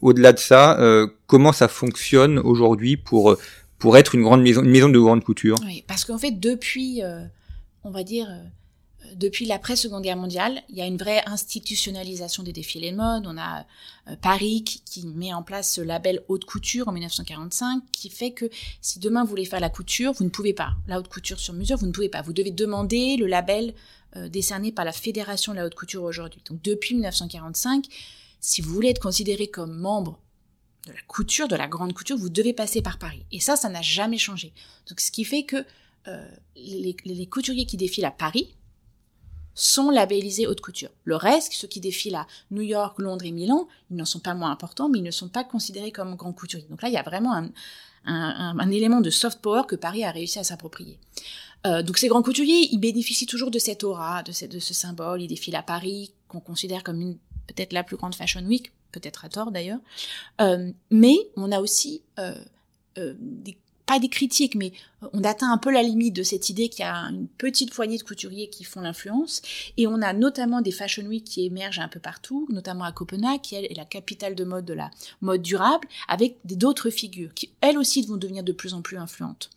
au-delà 0.00 0.32
de 0.32 0.38
ça, 0.38 0.78
comment 1.26 1.52
ça 1.52 1.68
fonctionne 1.68 2.38
aujourd'hui 2.38 2.96
pour 2.96 3.36
pour 3.78 3.96
être 3.96 4.14
une 4.14 4.22
grande 4.22 4.42
maison, 4.42 4.62
une 4.62 4.70
maison 4.70 4.88
de 4.88 4.98
grande 4.98 5.22
couture? 5.22 5.56
Oui, 5.64 5.84
parce 5.86 6.04
qu'en 6.04 6.18
fait, 6.18 6.40
depuis, 6.40 7.00
on 7.84 7.90
va 7.90 8.02
dire 8.02 8.26
depuis 9.14 9.46
l'après-seconde 9.46 10.02
guerre 10.02 10.16
mondiale, 10.16 10.62
il 10.68 10.76
y 10.76 10.82
a 10.82 10.86
une 10.86 10.96
vraie 10.96 11.22
institutionnalisation 11.26 12.42
des 12.42 12.52
défilés 12.52 12.92
de 12.92 12.96
mode. 12.96 13.26
On 13.26 13.36
a 13.36 13.66
euh, 14.08 14.16
Paris 14.20 14.64
qui, 14.64 15.06
met 15.06 15.32
en 15.32 15.42
place 15.42 15.74
ce 15.74 15.80
label 15.80 16.22
haute 16.28 16.44
couture 16.44 16.88
en 16.88 16.92
1945, 16.92 17.82
qui 17.92 18.10
fait 18.10 18.32
que 18.32 18.48
si 18.80 18.98
demain 18.98 19.24
vous 19.24 19.30
voulez 19.30 19.44
faire 19.44 19.60
la 19.60 19.70
couture, 19.70 20.12
vous 20.12 20.24
ne 20.24 20.30
pouvez 20.30 20.54
pas. 20.54 20.74
La 20.86 20.98
haute 20.98 21.08
couture 21.08 21.40
sur 21.40 21.54
mesure, 21.54 21.76
vous 21.76 21.86
ne 21.86 21.92
pouvez 21.92 22.08
pas. 22.08 22.22
Vous 22.22 22.32
devez 22.32 22.50
demander 22.50 23.16
le 23.16 23.26
label 23.26 23.74
euh, 24.16 24.28
décerné 24.28 24.72
par 24.72 24.84
la 24.84 24.92
Fédération 24.92 25.52
de 25.52 25.58
la 25.58 25.66
haute 25.66 25.74
couture 25.74 26.02
aujourd'hui. 26.04 26.40
Donc 26.48 26.62
depuis 26.62 26.94
1945, 26.94 27.86
si 28.40 28.60
vous 28.60 28.72
voulez 28.72 28.90
être 28.90 29.02
considéré 29.02 29.48
comme 29.48 29.76
membre 29.76 30.18
de 30.86 30.92
la 30.92 31.00
couture, 31.06 31.48
de 31.48 31.56
la 31.56 31.68
grande 31.68 31.92
couture, 31.92 32.16
vous 32.16 32.30
devez 32.30 32.52
passer 32.52 32.82
par 32.82 32.98
Paris. 32.98 33.24
Et 33.30 33.40
ça, 33.40 33.56
ça 33.56 33.68
n'a 33.68 33.82
jamais 33.82 34.18
changé. 34.18 34.52
Donc 34.88 35.00
ce 35.00 35.10
qui 35.10 35.24
fait 35.24 35.44
que 35.44 35.64
euh, 36.08 36.28
les 36.56 37.26
couturiers 37.30 37.66
qui 37.66 37.76
défilent 37.76 38.04
à 38.04 38.10
Paris, 38.10 38.56
sont 39.54 39.90
labellisés 39.90 40.46
haute 40.46 40.60
couture. 40.60 40.90
Le 41.04 41.16
reste, 41.16 41.52
ceux 41.52 41.68
qui 41.68 41.80
défilent 41.80 42.16
à 42.16 42.26
New 42.50 42.62
York, 42.62 42.98
Londres 42.98 43.24
et 43.24 43.30
Milan, 43.30 43.68
ils 43.90 43.96
n'en 43.96 44.04
sont 44.04 44.20
pas 44.20 44.34
moins 44.34 44.50
importants, 44.50 44.88
mais 44.88 44.98
ils 44.98 45.04
ne 45.04 45.10
sont 45.10 45.28
pas 45.28 45.44
considérés 45.44 45.92
comme 45.92 46.16
grands 46.16 46.32
couturiers. 46.32 46.66
Donc 46.70 46.82
là, 46.82 46.88
il 46.88 46.94
y 46.94 46.98
a 46.98 47.02
vraiment 47.02 47.34
un, 48.04 48.70
élément 48.70 49.00
de 49.00 49.10
soft 49.10 49.40
power 49.40 49.62
que 49.68 49.76
Paris 49.76 50.04
a 50.04 50.10
réussi 50.10 50.38
à 50.38 50.44
s'approprier. 50.44 50.98
Euh, 51.66 51.82
donc 51.82 51.98
ces 51.98 52.08
grands 52.08 52.22
couturiers, 52.22 52.68
ils 52.72 52.78
bénéficient 52.78 53.26
toujours 53.26 53.50
de 53.50 53.58
cette 53.58 53.84
aura, 53.84 54.22
de, 54.22 54.32
ce 54.32 54.74
symbole. 54.74 55.22
Ils 55.22 55.28
défilent 55.28 55.56
à 55.56 55.62
Paris, 55.62 56.12
qu'on 56.28 56.40
considère 56.40 56.82
comme 56.82 57.16
peut-être 57.46 57.72
la 57.72 57.84
plus 57.84 57.96
grande 57.96 58.14
fashion 58.14 58.42
week, 58.42 58.72
peut-être 58.90 59.24
à 59.24 59.28
tort 59.28 59.52
d'ailleurs. 59.52 59.78
Euh, 60.40 60.72
mais 60.90 61.16
on 61.36 61.52
a 61.52 61.60
aussi 61.60 62.02
euh 62.18 62.34
des 62.96 63.56
des 63.98 64.08
critiques, 64.08 64.54
mais 64.54 64.72
euh, 65.02 65.08
on 65.12 65.24
atteint 65.24 65.52
un 65.52 65.58
peu 65.58 65.70
la 65.70 65.82
limite 65.82 66.14
de 66.14 66.22
cette 66.22 66.48
idée 66.48 66.68
qu'il 66.68 66.84
y 66.84 66.88
a 66.88 66.94
une 66.94 67.28
petite 67.28 67.72
poignée 67.72 67.98
de 67.98 68.02
couturiers 68.02 68.48
qui 68.48 68.64
font 68.64 68.80
l'influence. 68.80 69.42
Et 69.76 69.86
on 69.86 70.00
a 70.02 70.12
notamment 70.12 70.60
des 70.60 70.70
fashion 70.70 71.04
week 71.04 71.24
qui 71.24 71.44
émergent 71.44 71.80
un 71.80 71.88
peu 71.88 72.00
partout, 72.00 72.46
notamment 72.50 72.84
à 72.84 72.92
Copenhague, 72.92 73.40
qui 73.40 73.54
est 73.54 73.76
la 73.76 73.84
capitale 73.84 74.34
de 74.34 74.44
mode 74.44 74.64
de 74.64 74.74
la 74.74 74.90
mode 75.20 75.42
durable, 75.42 75.88
avec 76.08 76.38
d'autres 76.44 76.90
figures 76.90 77.34
qui, 77.34 77.50
elles 77.60 77.78
aussi, 77.78 78.02
vont 78.02 78.16
devenir 78.16 78.42
de 78.42 78.52
plus 78.52 78.74
en 78.74 78.82
plus 78.82 78.96
influentes. 78.96 79.50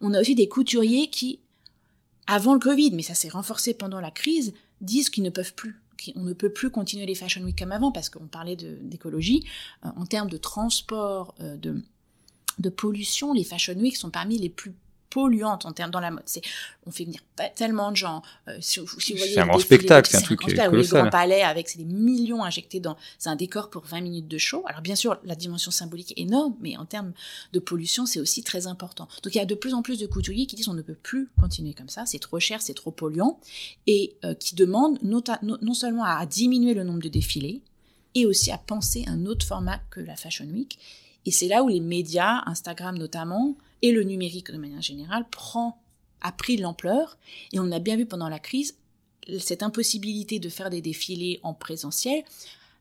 On 0.00 0.12
a 0.14 0.20
aussi 0.20 0.34
des 0.34 0.48
couturiers 0.48 1.08
qui, 1.08 1.40
avant 2.26 2.54
le 2.54 2.60
Covid, 2.60 2.92
mais 2.92 3.02
ça 3.02 3.14
s'est 3.14 3.28
renforcé 3.28 3.74
pendant 3.74 4.00
la 4.00 4.10
crise, 4.10 4.54
disent 4.80 5.10
qu'ils 5.10 5.24
ne 5.24 5.30
peuvent 5.30 5.54
plus 5.54 5.80
on 6.16 6.22
ne 6.22 6.32
peut 6.32 6.50
plus 6.50 6.70
continuer 6.70 7.06
les 7.06 7.14
fashion 7.14 7.42
week 7.42 7.58
comme 7.58 7.72
avant 7.72 7.92
parce 7.92 8.10
qu'on 8.10 8.26
parlait 8.26 8.56
d'écologie 8.56 9.44
euh, 9.84 9.88
en 9.96 10.06
termes 10.06 10.28
de 10.28 10.36
transport, 10.36 11.34
euh, 11.40 11.56
de 11.56 11.82
de 12.58 12.68
pollution, 12.68 13.32
les 13.32 13.44
Fashion 13.44 13.74
Week 13.74 13.96
sont 13.96 14.10
parmi 14.10 14.38
les 14.38 14.48
plus 14.48 14.74
polluantes 15.14 15.64
en 15.64 15.72
termes 15.72 15.92
dans 15.92 16.00
la 16.00 16.10
mode. 16.10 16.24
C'est, 16.26 16.42
on 16.86 16.90
fait 16.90 17.04
venir 17.04 17.20
pas 17.36 17.48
tellement 17.48 17.92
de 17.92 17.96
gens. 17.96 18.20
Euh, 18.48 18.56
si, 18.60 18.80
vous 18.80 18.86
voyez 18.86 19.32
c'est 19.32 19.38
un 19.38 19.46
grand 19.46 19.60
spectacle, 19.60 20.10
c'est 20.10 20.16
un 20.16 20.22
truc 20.22 20.40
colossal. 20.40 20.74
Les 20.74 20.86
grands 20.88 21.08
palais 21.08 21.42
avec 21.42 21.76
des 21.76 21.84
millions 21.84 22.42
injectés 22.42 22.80
dans 22.80 22.96
un 23.24 23.36
décor 23.36 23.70
pour 23.70 23.84
20 23.84 24.00
minutes 24.00 24.26
de 24.26 24.38
show. 24.38 24.64
Alors 24.66 24.82
bien 24.82 24.96
sûr, 24.96 25.16
la 25.24 25.36
dimension 25.36 25.70
symbolique 25.70 26.12
est 26.18 26.22
énorme, 26.22 26.56
mais 26.60 26.76
en 26.76 26.84
termes 26.84 27.12
de 27.52 27.60
pollution, 27.60 28.06
c'est 28.06 28.18
aussi 28.18 28.42
très 28.42 28.66
important. 28.66 29.06
Donc 29.22 29.32
il 29.36 29.38
y 29.38 29.40
a 29.40 29.46
de 29.46 29.54
plus 29.54 29.72
en 29.72 29.82
plus 29.82 30.00
de 30.00 30.06
couturiers 30.06 30.46
qui 30.46 30.56
disent 30.56 30.68
on 30.68 30.74
ne 30.74 30.82
peut 30.82 30.98
plus 31.00 31.28
continuer 31.40 31.74
comme 31.74 31.88
ça, 31.88 32.06
c'est 32.06 32.18
trop 32.18 32.40
cher, 32.40 32.60
c'est 32.60 32.74
trop 32.74 32.90
polluant, 32.90 33.38
et 33.86 34.16
euh, 34.24 34.34
qui 34.34 34.56
demandent 34.56 34.98
non 35.02 35.74
seulement 35.74 36.04
à 36.04 36.26
diminuer 36.26 36.74
le 36.74 36.82
nombre 36.82 37.00
de 37.00 37.08
défilés, 37.08 37.62
et 38.16 38.26
aussi 38.26 38.50
à 38.50 38.58
penser 38.58 39.04
un 39.06 39.26
autre 39.26 39.46
format 39.46 39.78
que 39.90 40.00
la 40.00 40.16
Fashion 40.16 40.46
Week 40.46 40.78
et 41.26 41.30
c'est 41.30 41.48
là 41.48 41.62
où 41.62 41.68
les 41.68 41.80
médias, 41.80 42.42
Instagram 42.46 42.98
notamment, 42.98 43.56
et 43.82 43.92
le 43.92 44.02
numérique 44.02 44.50
de 44.50 44.58
manière 44.58 44.82
générale 44.82 45.26
prend 45.30 45.78
a 46.20 46.32
pris 46.32 46.56
de 46.56 46.62
l'ampleur 46.62 47.18
et 47.52 47.60
on 47.60 47.70
a 47.70 47.78
bien 47.78 47.96
vu 47.96 48.06
pendant 48.06 48.28
la 48.28 48.38
crise 48.38 48.76
cette 49.38 49.62
impossibilité 49.62 50.38
de 50.38 50.48
faire 50.48 50.70
des 50.70 50.80
défilés 50.80 51.40
en 51.42 51.54
présentiel 51.54 52.24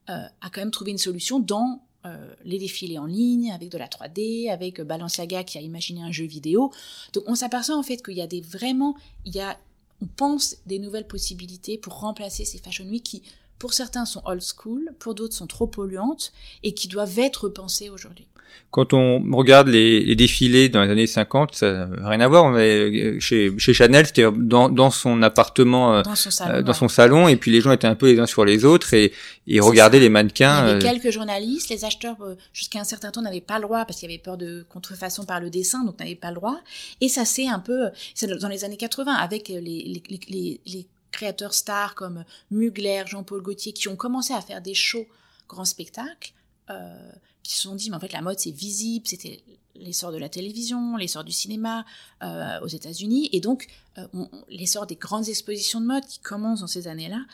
euh, 0.10 0.26
a 0.42 0.50
quand 0.50 0.62
même 0.62 0.72
trouvé 0.72 0.92
une 0.92 0.98
solution 0.98 1.40
dans 1.40 1.82
euh, 2.06 2.34
les 2.44 2.58
défilés 2.58 3.00
en 3.00 3.06
ligne, 3.06 3.54
avec 3.54 3.70
de 3.70 3.78
la 3.78 3.88
3D, 3.88 4.52
avec 4.52 4.82
Balenciaga 4.82 5.46
qui 5.46 5.58
a 5.58 5.62
imaginé 5.62 6.02
un 6.02 6.12
jeu 6.12 6.26
vidéo. 6.26 6.72
Donc 7.14 7.24
on 7.28 7.36
s'aperçoit 7.36 7.78
en 7.78 7.84
fait 7.84 8.04
qu'il 8.04 8.16
y 8.18 8.22
a 8.22 8.28
des 8.28 8.42
vraiment, 8.42 8.98
il 9.24 9.34
y 9.34 9.40
a, 9.40 9.58
on 10.02 10.08
pense 10.08 10.58
des 10.66 10.80
nouvelles 10.80 11.08
possibilités 11.08 11.78
pour 11.78 12.00
remplacer 12.00 12.44
ces 12.44 12.58
fashion 12.58 12.84
week 12.86 13.04
qui, 13.04 13.24
pour 13.64 13.74
certains, 13.74 14.04
sont 14.04 14.22
old 14.26 14.42
school, 14.42 14.92
pour 15.00 15.16
d'autres 15.16 15.34
sont 15.34 15.48
trop 15.48 15.68
polluantes 15.68 16.34
et 16.64 16.74
qui 16.74 16.90
doivent 16.90 17.18
être 17.18 17.46
repensées 17.46 17.90
aujourd'hui. 17.90 18.28
Quand 18.72 18.92
on 18.92 19.24
regarde 19.38 19.70
les, 19.70 20.04
les, 20.04 20.18
défilés 20.18 20.68
dans 20.68 20.84
les 20.84 20.92
années 20.92 21.08
50, 21.08 21.56
ça 21.56 21.86
n'a 21.86 22.10
rien 22.10 22.20
à 22.20 22.28
voir. 22.28 22.44
On 22.44 22.58
est, 22.58 23.22
chez, 23.22 23.58
chez 23.58 23.74
Chanel, 23.74 24.06
c'était 24.06 24.26
dans, 24.36 24.68
dans, 24.68 24.92
son 24.92 25.22
appartement, 25.24 26.02
dans, 26.02 26.14
son 26.14 26.30
salon, 26.30 26.56
euh, 26.56 26.62
dans 26.62 26.74
son 26.74 26.90
salon, 26.90 27.30
et 27.30 27.38
puis 27.38 27.52
les 27.52 27.62
gens 27.62 27.72
étaient 27.72 27.88
un 27.88 27.96
peu 27.96 28.12
les 28.12 28.20
uns 28.20 28.26
sur 28.26 28.44
les 28.44 28.66
autres 28.66 28.94
et, 28.94 29.14
et 29.48 29.62
regardaient 29.62 30.02
les 30.02 30.10
mannequins. 30.10 30.66
Il 30.66 30.68
y 30.68 30.72
avait 30.72 30.86
euh, 30.86 30.92
quelques 30.92 31.12
journalistes, 31.12 31.70
les 31.70 31.86
acheteurs 31.86 32.22
euh, 32.22 32.36
jusqu'à 32.52 32.82
un 32.82 32.84
certain 32.84 33.12
temps 33.12 33.22
n'avaient 33.22 33.40
pas 33.40 33.60
le 33.60 33.64
droit 33.64 33.86
parce 33.86 33.98
qu'il 33.98 34.10
y 34.10 34.14
avait 34.14 34.22
peur 34.22 34.36
de 34.36 34.66
contrefaçon 34.68 35.24
par 35.24 35.40
le 35.40 35.50
dessin, 35.50 35.86
donc 35.86 35.98
n'avaient 36.00 36.16
pas 36.16 36.32
le 36.32 36.36
droit. 36.36 36.60
Et 37.00 37.08
ça 37.08 37.24
c'est 37.24 37.48
un 37.48 37.60
peu, 37.60 37.92
c'est 38.14 38.28
dans 38.28 38.50
les 38.50 38.66
années 38.66 38.76
80 38.76 39.14
avec 39.14 39.48
les, 39.48 39.62
les, 39.62 40.04
les, 40.10 40.60
les 40.66 40.86
créateurs 41.14 41.54
stars 41.54 41.96
comme 41.96 42.26
Mugler, 42.52 43.04
Jean-Paul 43.06 43.42
Gaultier, 43.42 43.72
qui 43.72 43.88
ont 43.88 43.96
commencé 43.96 44.34
à 44.34 44.42
faire 44.42 44.62
des 44.62 44.74
shows 44.74 45.08
grands 45.48 45.66
spectacles. 45.66 46.34
Euh, 46.70 47.12
qui 47.44 47.56
se 47.56 47.64
sont 47.64 47.76
dit, 47.76 47.90
mais 47.90 47.98
en 47.98 48.00
fait, 48.00 48.14
la 48.14 48.22
mode, 48.22 48.40
c'est 48.40 48.52
visible, 48.52 49.06
c'était 49.06 49.44
l'essor 49.76 50.14
de 50.14 50.18
la 50.18 50.30
télévision, 50.30 50.96
l'essor 50.96 51.26
du 51.26 51.34
cinéma 51.34 51.86
euh, 52.24 52.60
aux 52.62 52.68
États-Unis, 52.68 53.30
et 53.34 53.42
donc 53.42 53.68
euh, 53.98 54.08
l'essor 54.48 54.88
des 54.88 54.96
grandes 54.96 55.28
expositions 55.28 55.82
de 55.82 55.86
mode 55.86 56.06
qui 56.06 56.20
commencent 56.20 56.62
dans 56.62 56.68
ces 56.68 56.88
années-là, 56.88 57.26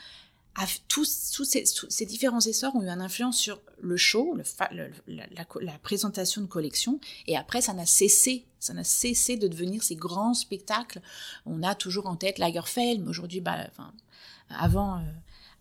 tous, 0.88 1.06
ces, 1.88 2.06
différents 2.06 2.40
essors 2.40 2.74
ont 2.76 2.82
eu 2.82 2.88
une 2.88 3.00
influence 3.00 3.38
sur 3.38 3.60
le 3.80 3.96
show, 3.96 4.36
la, 5.06 5.78
présentation 5.82 6.42
de 6.42 6.46
collections, 6.46 7.00
et 7.26 7.36
après 7.36 7.60
ça 7.60 7.72
n'a 7.72 7.86
cessé, 7.86 8.46
ça 8.58 8.74
n'a 8.74 8.84
cessé 8.84 9.36
de 9.36 9.48
devenir 9.48 9.82
ces 9.82 9.96
grands 9.96 10.34
spectacles. 10.34 11.00
On 11.46 11.62
a 11.62 11.74
toujours 11.74 12.06
en 12.06 12.16
tête 12.16 12.38
Lagerfeld, 12.38 13.00
mais 13.00 13.08
aujourd'hui, 13.08 13.40
bah, 13.40 13.68
avant, 14.50 14.98
euh, 14.98 15.02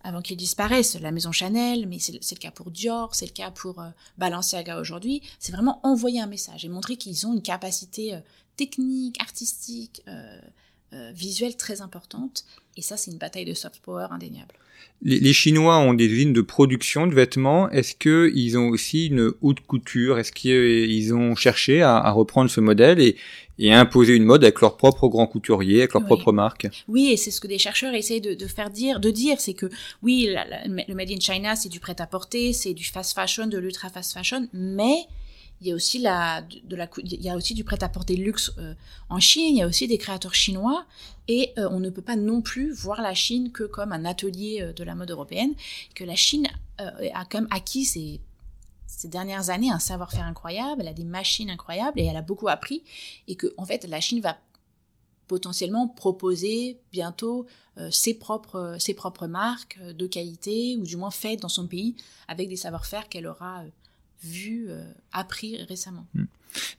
avant 0.04 0.22
qu'il 0.22 0.38
disparaisse, 0.38 1.00
la 1.00 1.12
maison 1.12 1.32
Chanel, 1.32 1.88
mais 1.88 2.00
c'est 2.00 2.14
le 2.14 2.40
cas 2.40 2.52
pour 2.52 2.72
Dior, 2.72 3.16
c'est 3.16 3.28
le 3.28 3.32
cas 3.32 3.52
pour 3.52 3.80
euh, 3.80 3.90
Balenciaga 4.18 4.80
aujourd'hui, 4.80 5.22
c'est 5.40 5.52
vraiment 5.52 5.80
envoyer 5.84 6.20
un 6.20 6.28
message 6.28 6.66
et 6.66 6.70
montrer 6.70 6.98
qu'ils 6.98 7.26
ont 7.28 7.34
une 7.34 7.42
capacité 7.42 8.16
euh, 8.16 8.20
technique, 8.60 9.22
artistique, 9.22 10.02
euh, 10.10 10.42
euh, 10.92 11.12
visuelle 11.14 11.56
très 11.56 11.80
importante. 11.82 12.44
Et 12.76 12.82
ça, 12.82 12.98
c'est 12.98 13.12
une 13.12 13.18
bataille 13.18 13.46
de 13.46 13.54
soft 13.54 13.80
power 13.80 14.08
indéniable. 14.10 14.56
Les, 15.02 15.32
Chinois 15.32 15.78
ont 15.78 15.94
des 15.94 16.08
usines 16.08 16.34
de 16.34 16.42
production 16.42 17.08
de 17.08 17.16
vêtements. 17.16 17.70
Est-ce 17.70 17.96
qu'ils 17.96 18.58
ont 18.58 18.68
aussi 18.68 19.08
une 19.08 19.32
haute 19.42 19.62
couture? 19.62 20.20
Est-ce 20.20 20.34
qu'ils 20.34 21.14
ont 21.14 21.36
cherché 21.36 21.82
à, 21.82 21.98
à, 21.98 22.12
reprendre 22.12 22.50
ce 22.50 22.60
modèle 22.60 23.00
et, 23.00 23.16
et 23.60 23.74
à 23.74 23.80
imposer 23.80 24.16
une 24.16 24.26
mode 24.26 24.44
avec 24.44 24.60
leur 24.60 24.76
propre 24.76 25.08
grand 25.08 25.26
couturier, 25.26 25.80
avec 25.80 25.94
leur 25.94 26.02
oui. 26.04 26.08
propre 26.08 26.34
marque? 26.34 26.68
Oui, 26.90 27.12
et 27.14 27.18
c'est 27.18 27.32
ce 27.32 27.40
que 27.40 27.48
des 27.48 27.58
chercheurs 27.58 27.94
essayent 27.94 28.20
de, 28.20 28.34
de 28.34 28.48
faire 28.48 28.70
dire, 28.70 29.00
de 29.00 29.10
dire, 29.10 29.40
c'est 29.40 29.54
que 29.54 29.68
oui, 30.04 30.28
la, 30.34 30.46
la, 30.46 30.66
le 30.66 30.96
Made 30.96 31.12
in 31.12 31.20
China, 31.22 31.56
c'est 31.56 31.70
du 31.70 31.80
prêt-à-porter, 31.80 32.52
c'est 32.52 32.74
du 32.74 32.84
fast 32.84 33.14
fashion, 33.14 33.48
de 33.48 33.58
l'ultra 33.58 33.90
fast 33.90 34.14
fashion, 34.14 34.50
mais 34.52 35.06
il 35.62 35.68
y 35.68 35.72
a 35.72 35.76
aussi 35.76 36.00
de 36.00 36.06
la 36.06 36.90
il 36.98 37.22
y 37.22 37.30
a 37.30 37.36
aussi 37.36 37.54
du 37.54 37.64
prêt-à-porter 37.64 38.16
luxe 38.16 38.52
euh, 38.58 38.74
en 39.10 39.20
Chine, 39.20 39.56
il 39.56 39.60
y 39.60 39.62
a 39.62 39.68
aussi 39.68 39.88
des 39.88 39.98
créateurs 39.98 40.34
chinois. 40.34 40.86
Et 41.28 41.54
euh, 41.58 41.68
on 41.72 41.80
ne 41.80 41.90
peut 41.90 42.02
pas 42.02 42.16
non 42.16 42.42
plus 42.42 42.72
voir 42.72 43.02
la 43.02 43.14
Chine 43.14 43.52
que 43.52 43.64
comme 43.64 43.92
un 43.92 44.06
atelier 44.06 44.62
euh, 44.62 44.74
de 44.74 44.84
la 44.84 44.96
mode 44.96 45.12
européenne, 45.12 45.54
que 45.96 46.04
la 46.04 46.16
Chine 46.16 46.48
a 47.14 47.26
comme 47.26 47.48
acquis 47.52 47.84
ces 47.84 48.22
ces 48.88 49.10
dernières 49.10 49.50
années 49.50 49.70
un 49.70 49.80
savoir-faire 49.80 50.24
incroyable, 50.24 50.82
elle 50.82 50.88
a 50.88 50.94
des 50.94 51.04
machines 51.04 51.50
incroyables 51.50 52.00
et 52.00 52.06
elle 52.06 52.16
a 52.16 52.22
beaucoup 52.22 52.48
appris. 52.48 52.84
Et 53.28 53.36
que 53.36 53.54
en 53.58 53.66
fait 53.66 53.84
la 53.86 54.00
Chine 54.00 54.22
va 54.22 54.38
potentiellement 55.28 55.90
proposer 55.90 56.80
bientôt 56.94 57.46
ses 57.92 58.14
propres 58.14 58.78
ses 58.80 58.94
propres 58.94 59.28
marques 59.28 59.78
de 59.80 60.08
qualité 60.08 60.78
ou 60.78 60.84
du 60.84 60.96
moins 60.96 61.12
faites 61.12 61.42
dans 61.42 61.50
son 61.50 61.68
pays 61.68 61.96
avec 62.30 62.48
des 62.48 62.56
savoir-faire 62.56 63.10
qu'elle 63.10 63.28
aura 63.28 63.64
vu, 64.24 64.68
euh, 64.70 64.84
appris 65.14 65.58
récemment. 65.68 66.06
Mmh. 66.14 66.24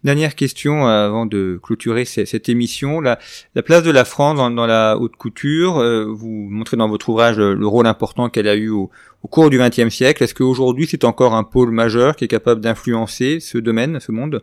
Dernière 0.04 0.34
question 0.34 0.86
euh, 0.86 1.06
avant 1.06 1.26
de 1.26 1.58
clôturer 1.62 2.04
cette 2.04 2.48
émission. 2.48 3.00
La, 3.00 3.18
la 3.54 3.62
place 3.62 3.82
de 3.82 3.90
la 3.90 4.04
France 4.04 4.36
dans, 4.36 4.50
dans 4.50 4.66
la 4.66 4.98
haute 4.98 5.16
couture, 5.16 5.78
euh, 5.78 6.04
vous 6.06 6.28
montrez 6.28 6.76
dans 6.76 6.88
votre 6.88 7.08
ouvrage 7.08 7.36
le, 7.36 7.54
le 7.54 7.66
rôle 7.66 7.86
important 7.86 8.28
qu'elle 8.28 8.48
a 8.48 8.56
eu 8.56 8.70
au, 8.70 8.90
au, 9.22 9.28
cours 9.28 9.50
du 9.50 9.58
XXe 9.58 9.88
siècle. 9.88 10.24
Est-ce 10.24 10.34
qu'aujourd'hui 10.34 10.86
c'est 10.90 11.04
encore 11.04 11.34
un 11.34 11.44
pôle 11.44 11.70
majeur 11.70 12.16
qui 12.16 12.24
est 12.24 12.28
capable 12.28 12.60
d'influencer 12.60 13.40
ce 13.40 13.58
domaine, 13.58 14.00
ce 14.00 14.12
monde? 14.12 14.42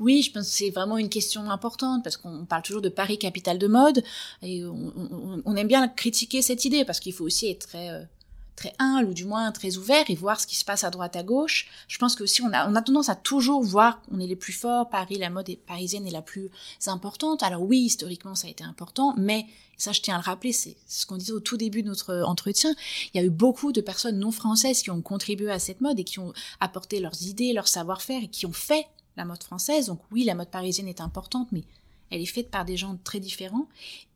Oui, 0.00 0.22
je 0.22 0.30
pense 0.30 0.48
que 0.48 0.54
c'est 0.54 0.70
vraiment 0.70 0.96
une 0.96 1.08
question 1.08 1.50
importante 1.50 2.04
parce 2.04 2.16
qu'on 2.16 2.44
parle 2.44 2.62
toujours 2.62 2.82
de 2.82 2.88
Paris 2.88 3.18
capitale 3.18 3.58
de 3.58 3.66
mode 3.66 4.02
et 4.42 4.64
on, 4.64 4.92
on, 4.96 5.42
on 5.44 5.56
aime 5.56 5.66
bien 5.66 5.88
critiquer 5.88 6.40
cette 6.40 6.64
idée 6.64 6.84
parce 6.84 7.00
qu'il 7.00 7.12
faut 7.12 7.24
aussi 7.24 7.50
être 7.50 7.66
très 7.66 7.90
euh, 7.90 8.02
très 8.58 8.74
humble 8.80 9.10
ou 9.10 9.14
du 9.14 9.24
moins 9.24 9.52
très 9.52 9.76
ouvert 9.76 10.04
et 10.08 10.16
voir 10.16 10.40
ce 10.40 10.46
qui 10.46 10.56
se 10.56 10.64
passe 10.64 10.82
à 10.82 10.90
droite 10.90 11.14
à 11.14 11.22
gauche. 11.22 11.68
Je 11.86 11.96
pense 11.98 12.16
que 12.16 12.24
aussi 12.24 12.42
on 12.42 12.52
a, 12.52 12.68
on 12.68 12.74
a 12.74 12.82
tendance 12.82 13.08
à 13.08 13.14
toujours 13.14 13.62
voir 13.62 14.02
qu'on 14.02 14.18
est 14.18 14.26
les 14.26 14.36
plus 14.36 14.52
forts, 14.52 14.88
Paris, 14.88 15.16
la 15.16 15.30
mode 15.30 15.56
parisienne 15.64 16.06
est 16.06 16.10
la 16.10 16.22
plus 16.22 16.50
importante. 16.86 17.44
Alors 17.44 17.62
oui, 17.62 17.78
historiquement 17.78 18.34
ça 18.34 18.48
a 18.48 18.50
été 18.50 18.64
important, 18.64 19.14
mais 19.16 19.46
ça 19.76 19.92
je 19.92 20.00
tiens 20.00 20.16
à 20.16 20.18
le 20.18 20.24
rappeler, 20.24 20.52
c'est 20.52 20.76
ce 20.88 21.06
qu'on 21.06 21.16
disait 21.16 21.32
au 21.32 21.40
tout 21.40 21.56
début 21.56 21.84
de 21.84 21.88
notre 21.88 22.22
entretien, 22.24 22.74
il 23.14 23.20
y 23.20 23.20
a 23.22 23.24
eu 23.24 23.30
beaucoup 23.30 23.70
de 23.70 23.80
personnes 23.80 24.18
non 24.18 24.32
françaises 24.32 24.82
qui 24.82 24.90
ont 24.90 25.02
contribué 25.02 25.52
à 25.52 25.60
cette 25.60 25.80
mode 25.80 26.00
et 26.00 26.04
qui 26.04 26.18
ont 26.18 26.32
apporté 26.58 26.98
leurs 26.98 27.22
idées, 27.22 27.52
leur 27.52 27.68
savoir-faire 27.68 28.24
et 28.24 28.28
qui 28.28 28.44
ont 28.44 28.52
fait 28.52 28.86
la 29.16 29.24
mode 29.24 29.42
française. 29.44 29.86
Donc 29.86 30.00
oui, 30.10 30.24
la 30.24 30.34
mode 30.34 30.50
parisienne 30.50 30.88
est 30.88 31.00
importante, 31.00 31.46
mais 31.52 31.62
elle 32.10 32.20
est 32.20 32.26
faite 32.26 32.50
par 32.50 32.64
des 32.64 32.76
gens 32.76 32.98
très 33.04 33.20
différents. 33.20 33.68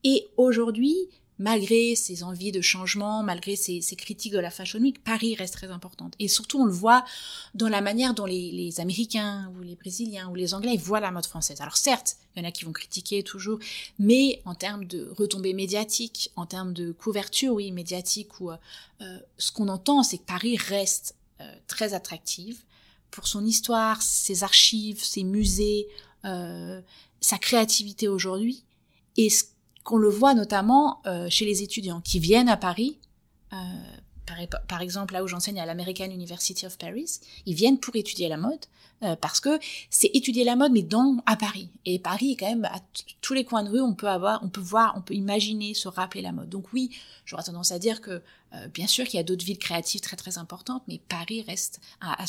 Et 0.03 0.26
aujourd'hui, 0.36 0.97
malgré 1.43 1.97
ses 1.97 2.22
envies 2.22 2.53
de 2.53 2.61
changement, 2.61 3.24
malgré 3.24 3.57
ses, 3.57 3.80
critiques 3.97 4.32
de 4.32 4.38
la 4.38 4.51
Fashion 4.51 4.78
Week, 4.78 5.03
Paris 5.03 5.34
reste 5.34 5.55
très 5.55 5.70
importante. 5.70 6.14
Et 6.20 6.28
surtout, 6.28 6.61
on 6.61 6.64
le 6.64 6.72
voit 6.72 7.05
dans 7.55 7.68
la 7.68 7.80
manière 7.80 8.14
dont 8.14 8.26
les, 8.26 8.53
les, 8.53 8.78
Américains 8.78 9.53
ou 9.57 9.62
les 9.62 9.74
Brésiliens 9.74 10.30
ou 10.30 10.36
les 10.36 10.55
Anglais 10.55 10.76
voient 10.76 11.01
la 11.01 11.11
mode 11.11 11.26
française. 11.26 11.61
Alors 11.61 11.76
certes, 11.76 12.16
il 12.34 12.43
y 12.43 12.47
en 12.47 12.49
a 12.49 12.53
qui 12.53 12.64
vont 12.64 12.72
critiquer 12.72 13.24
toujours, 13.24 13.59
mais 13.99 14.40
en 14.45 14.55
termes 14.55 14.84
de 14.84 15.12
retombées 15.16 15.53
médiatiques, 15.53 16.30
en 16.36 16.47
termes 16.47 16.72
de 16.72 16.93
couverture, 16.93 17.55
oui, 17.55 17.72
médiatique, 17.72 18.40
ou 18.40 18.53
euh, 18.53 18.57
ce 19.36 19.51
qu'on 19.51 19.68
entend, 19.68 20.05
c'est 20.05 20.18
que 20.18 20.24
Paris 20.24 20.57
reste 20.57 21.16
euh, 21.40 21.55
très 21.66 21.93
attractive 21.93 22.62
pour 23.11 23.26
son 23.26 23.45
histoire, 23.45 24.01
ses 24.01 24.45
archives, 24.45 25.03
ses 25.03 25.24
musées, 25.24 25.88
euh, 26.24 26.80
sa 27.20 27.36
créativité 27.36 28.07
aujourd'hui. 28.07 28.62
Et 29.16 29.28
ce 29.28 29.45
qu'on 29.85 29.97
le 29.97 30.09
voit 30.09 30.35
notamment 30.35 31.01
euh, 31.07 31.28
chez 31.28 31.45
les 31.45 31.62
étudiants 31.62 32.01
qui 32.01 32.18
viennent 32.18 32.49
à 32.49 32.57
Paris. 32.57 32.99
Euh, 33.53 33.57
par, 34.68 34.80
exemple, 34.80 35.12
là 35.12 35.22
où 35.22 35.28
j'enseigne 35.28 35.61
à 35.61 35.66
l'American 35.66 36.07
University 36.11 36.64
of 36.64 36.78
Paris, 36.78 37.20
ils 37.45 37.55
viennent 37.55 37.78
pour 37.78 37.95
étudier 37.97 38.28
la 38.28 38.37
mode 38.37 38.64
euh, 39.03 39.16
parce 39.16 39.41
que 39.41 39.59
c'est 39.91 40.11
étudier 40.14 40.45
la 40.45 40.57
mode 40.57 40.72
mais 40.72 40.83
dans 40.83 41.18
à 41.26 41.37
Paris. 41.37 41.68
Et 41.85 41.99
Paris 41.99 42.37
quand 42.39 42.49
même 42.49 42.64
à 42.64 42.80
tous 43.20 43.35
les 43.35 43.45
coins 43.45 43.62
de 43.62 43.68
rue, 43.68 43.80
on 43.80 43.95
peut 43.95 44.09
avoir, 44.09 44.43
on 44.43 44.49
peut 44.49 44.61
voir, 44.61 44.95
on 44.97 45.03
peut 45.03 45.14
imaginer, 45.14 45.74
se 45.74 45.89
rappeler 45.89 46.22
la 46.22 46.33
mode. 46.33 46.49
Donc 46.49 46.72
oui, 46.72 46.97
j'aurais 47.26 47.43
tendance 47.43 47.72
à 47.72 47.78
dire 47.78 48.01
que 48.01 48.22
euh, 48.55 48.68
bien 48.72 48.86
sûr 48.86 49.05
qu'il 49.05 49.18
y 49.18 49.20
a 49.20 49.24
d'autres 49.24 49.44
villes 49.44 49.59
créatives 49.59 50.00
très 50.00 50.16
très 50.16 50.38
importantes, 50.38 50.82
mais 50.88 51.00
Paris 51.09 51.44
reste 51.46 51.80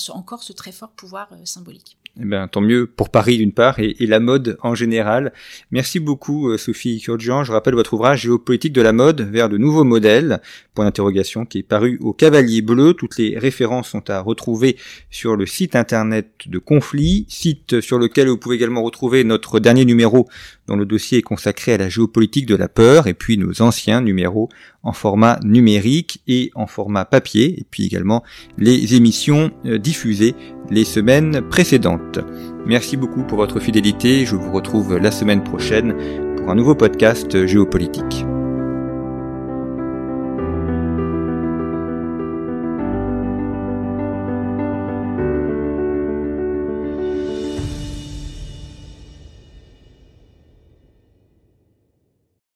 encore 0.09 0.43
ce 0.43 0.53
très 0.53 0.71
fort 0.71 0.91
pouvoir 0.91 1.30
euh, 1.34 1.45
symbolique. 1.45 1.97
Eh 2.21 2.26
ben, 2.26 2.47
tant 2.47 2.61
mieux 2.61 2.86
pour 2.86 3.09
Paris 3.09 3.38
d'une 3.38 3.53
part 3.53 3.80
et, 3.80 3.95
la 3.99 4.19
mode 4.19 4.57
en 4.61 4.76
général. 4.76 5.34
Merci 5.71 5.99
beaucoup 5.99 6.49
euh, 6.49 6.57
Sophie 6.59 7.01
Kurdzian. 7.01 7.43
Je 7.43 7.51
rappelle 7.51 7.74
votre 7.74 7.95
ouvrage 7.95 8.21
Géopolitique 8.21 8.74
de 8.74 8.84
la 8.84 8.93
mode 8.93 9.21
vers 9.21 9.49
de 9.49 9.57
nouveaux 9.57 9.84
modèles, 9.84 10.39
point 10.76 10.86
d'interrogation, 10.86 11.45
qui 11.45 11.59
est 11.59 11.63
paru 11.63 11.97
au 12.01 12.13
Cavalier 12.13 12.61
Bleu. 12.61 12.93
Toutes 12.93 13.17
les 13.17 13.39
références 13.39 13.89
sont 13.89 14.11
à 14.11 14.19
retrouver 14.19 14.78
sur 15.09 15.36
le 15.36 15.47
site 15.47 15.76
internet 15.76 16.30
de 16.45 16.59
Conflit, 16.59 17.26
site 17.30 17.82
sur 17.82 17.97
lequel 17.97 18.28
vous 18.28 18.38
pouvez 18.38 18.57
également 18.57 18.84
retrouver 18.84 19.24
notre 19.24 19.59
dernier 19.59 19.84
numéro 19.84 20.30
dont 20.68 20.76
le 20.76 20.86
dossier 20.86 21.20
est 21.20 21.24
consacré 21.24 21.74
à 21.74 21.78
la 21.78 21.89
géopolitique 21.89 22.45
de 22.45 22.55
la 22.55 22.68
peur, 22.68 23.07
et 23.07 23.14
puis 23.14 23.38
nos 23.38 23.61
anciens 23.61 24.01
numéros 24.01 24.49
en 24.84 24.93
format 24.93 25.39
numérique 25.43 26.22
et 26.28 26.51
en 26.55 26.68
format 26.68 27.05
papier, 27.05 27.59
et 27.59 27.66
puis 27.70 27.86
également 27.86 28.24
les 28.57 28.95
émissions 28.95 29.51
euh, 29.66 29.78
diffusées 29.78 30.36
les 30.70 30.86
semaines 30.86 31.41
précédentes. 31.49 32.20
Merci 32.66 32.97
beaucoup 32.97 33.24
pour 33.24 33.38
votre 33.38 33.59
fidélité, 33.59 34.26
je 34.26 34.36
vous 34.36 34.51
retrouve 34.51 34.97
la 34.97 35.11
semaine 35.11 35.43
prochaine 35.43 35.95
pour 36.38 36.49
un 36.49 36.55
nouveau 36.55 36.76
podcast 36.76 37.45
géopolitique. 37.45 38.26